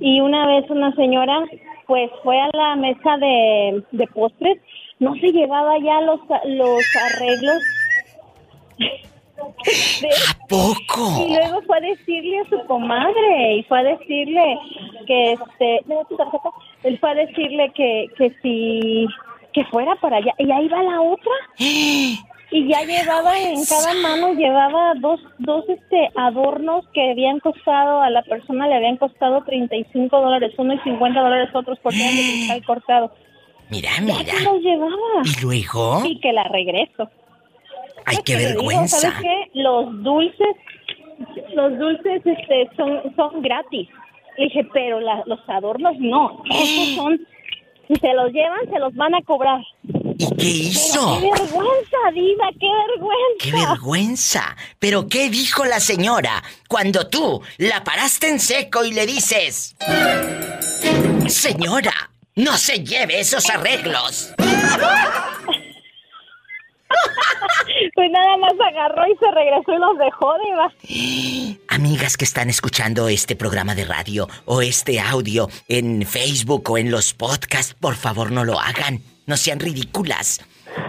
[0.00, 1.44] Y una vez una señora
[1.86, 4.58] pues fue a la mesa de, de postres,
[4.98, 7.62] no se llevaba ya los, los arreglos.
[9.38, 11.26] ¿A poco?
[11.26, 14.58] Y luego fue a decirle a su comadre y fue a decirle
[15.06, 16.50] que este, ¿me das tu tarjeta?
[16.84, 19.06] Él fue a decirle que que si
[19.52, 21.32] que fuera para allá y ahí va la otra.
[21.58, 28.08] Y ya llevaba en cada mano llevaba dos dos este adornos que habían costado a
[28.10, 32.22] la persona le habían costado 35 dólares uno y 50 dólares otros porque eran de
[32.22, 33.12] cristal cortado.
[33.70, 34.32] Mira, Ya mira.
[34.32, 34.94] se los llevaba.
[35.24, 36.00] ¿Y luego?
[36.04, 37.10] Y que la regreso.
[38.06, 38.98] Ay, qué Te digo, vergüenza.
[39.00, 39.50] ¿Sabes qué?
[39.60, 40.56] Los dulces,
[41.54, 43.88] los dulces este, son, son gratis.
[44.38, 46.42] Le dije, pero la- los adornos no.
[46.50, 47.20] Esos son,
[47.88, 49.60] si se los llevan, se los van a cobrar.
[50.18, 51.18] ¿Y qué hizo?
[51.20, 52.48] ¡Qué vergüenza, Diva!
[52.58, 53.38] ¡Qué vergüenza!
[53.40, 54.56] ¡Qué vergüenza!
[54.78, 59.76] ¿Pero qué dijo la señora cuando tú la paraste en seco y le dices...
[61.28, 61.92] Señora,
[62.36, 64.32] no se lleve esos arreglos.
[67.94, 71.58] Pues nada más agarró y se regresó y los dejó, Diva.
[71.68, 76.90] Amigas que están escuchando este programa de radio o este audio en Facebook o en
[76.90, 79.00] los podcasts, por favor no lo hagan.
[79.26, 80.40] No sean ridículas.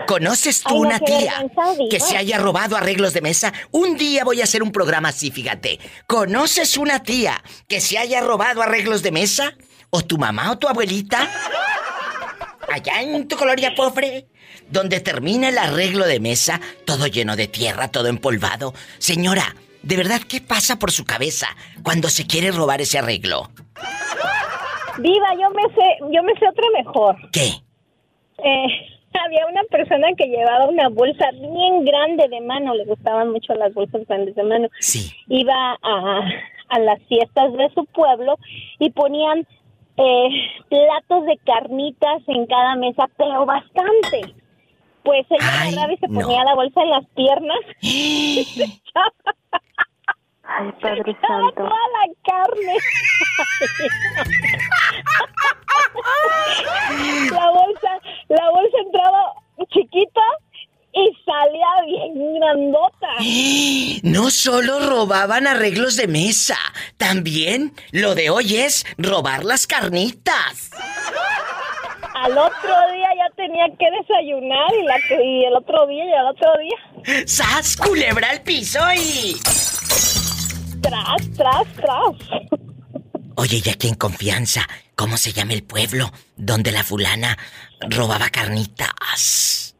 [0.05, 1.45] ¿Conoces tú Ay, una tía
[1.89, 3.53] que se haya robado arreglos de mesa?
[3.71, 5.79] Un día voy a hacer un programa así, fíjate.
[6.07, 9.53] ¿Conoces una tía que se haya robado arreglos de mesa?
[9.89, 11.29] ¿O tu mamá o tu abuelita?
[12.69, 14.27] Allá en tu colonia pobre,
[14.69, 18.73] donde termina el arreglo de mesa, todo lleno de tierra, todo empolvado.
[18.97, 21.47] Señora, ¿de verdad qué pasa por su cabeza
[21.83, 23.49] cuando se quiere robar ese arreglo?
[24.99, 27.15] Viva, yo me sé, yo me sé otra mejor.
[27.31, 27.47] ¿Qué?
[28.43, 33.53] Eh, había una persona que llevaba una bolsa bien grande de mano, le gustaban mucho
[33.53, 34.69] las bolsas grandes de mano.
[34.79, 35.11] Sí.
[35.27, 36.21] Iba a,
[36.69, 38.37] a las fiestas de su pueblo
[38.79, 39.47] y ponían
[39.97, 40.29] eh,
[40.69, 44.33] platos de carnitas en cada mesa, pero bastante.
[45.03, 46.19] Pues ella agarraba y se no.
[46.21, 49.11] ponía la bolsa en las piernas y se echaba
[50.49, 51.55] Ay, Padre echaba Santo.
[51.55, 52.77] toda la carne.
[57.31, 57.99] la bolsa,
[58.29, 59.33] la bolsa entraba
[59.69, 60.21] chiquita
[60.97, 63.07] y salía bien grandota.
[64.03, 66.57] No solo robaban arreglos de mesa,
[66.97, 70.71] también lo de hoy es robar las carnitas.
[72.15, 76.13] Al otro día ya tenía que desayunar y, la, que- y el otro día y
[76.13, 77.25] el otro día.
[77.27, 79.35] ¡Sas, culebra al piso y...
[80.81, 82.51] Tras, tras, tras.
[83.35, 87.37] Oye, ya que en confianza, ¿cómo se llama el pueblo donde la fulana
[87.81, 89.75] robaba carnitas?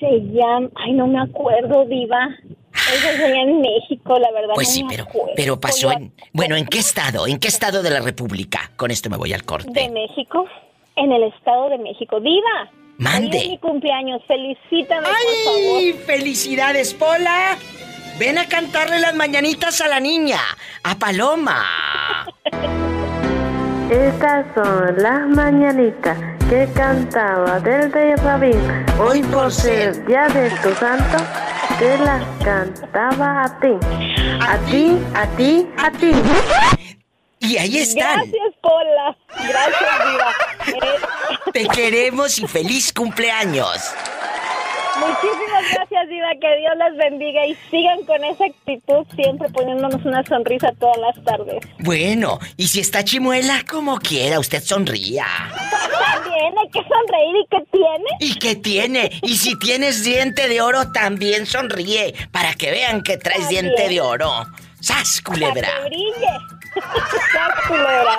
[0.00, 2.28] Se llama, ay, no me acuerdo, Diva.
[2.72, 4.54] Eso sería en México, la verdad.
[4.54, 5.32] Pues no sí, me pero, acuerdo.
[5.36, 6.12] pero pasó en...
[6.32, 7.26] Bueno, ¿en qué estado?
[7.26, 8.70] ¿En qué estado de la República?
[8.76, 9.70] Con esto me voy al corte.
[9.70, 10.46] De México,
[10.96, 12.18] en el Estado de México.
[12.20, 12.70] Diva.
[12.96, 13.38] Mande.
[13.38, 15.78] hoy es mi cumpleaños, felicítame, por favor.
[15.78, 15.92] ¡Ay!
[15.92, 17.56] ¡Felicidades, Pola!
[18.18, 20.40] Ven a cantarle las mañanitas a la niña,
[20.82, 21.64] a Paloma.
[23.90, 26.16] Estas son las mañanitas
[26.48, 28.86] que cantaba del de Rabín.
[29.00, 31.16] Hoy por ser día de tu santo,
[31.76, 33.72] te las cantaba a ti.
[34.42, 36.12] A ti, a ti, a ti.
[37.40, 38.20] Y ahí están.
[38.20, 39.16] Gracias, Pola.
[39.28, 41.52] Gracias, Diva.
[41.52, 43.92] Te queremos y feliz cumpleaños.
[45.00, 46.28] Muchísimas gracias, Diva.
[46.40, 51.24] Que Dios las bendiga y sigan con esa actitud, siempre poniéndonos una sonrisa todas las
[51.24, 51.58] tardes.
[51.78, 55.26] Bueno, y si está chimuela, como quiera, usted sonría.
[55.52, 58.10] También hay que sonreír y que tiene.
[58.20, 59.10] ¿Y qué tiene?
[59.22, 63.66] Y si tienes diente de oro, también sonríe, para que vean que traes También.
[63.66, 64.46] diente de oro.
[64.80, 65.68] ¡Sas, culebra!
[65.68, 66.38] Para que brille.
[67.32, 68.18] Sas, culebra.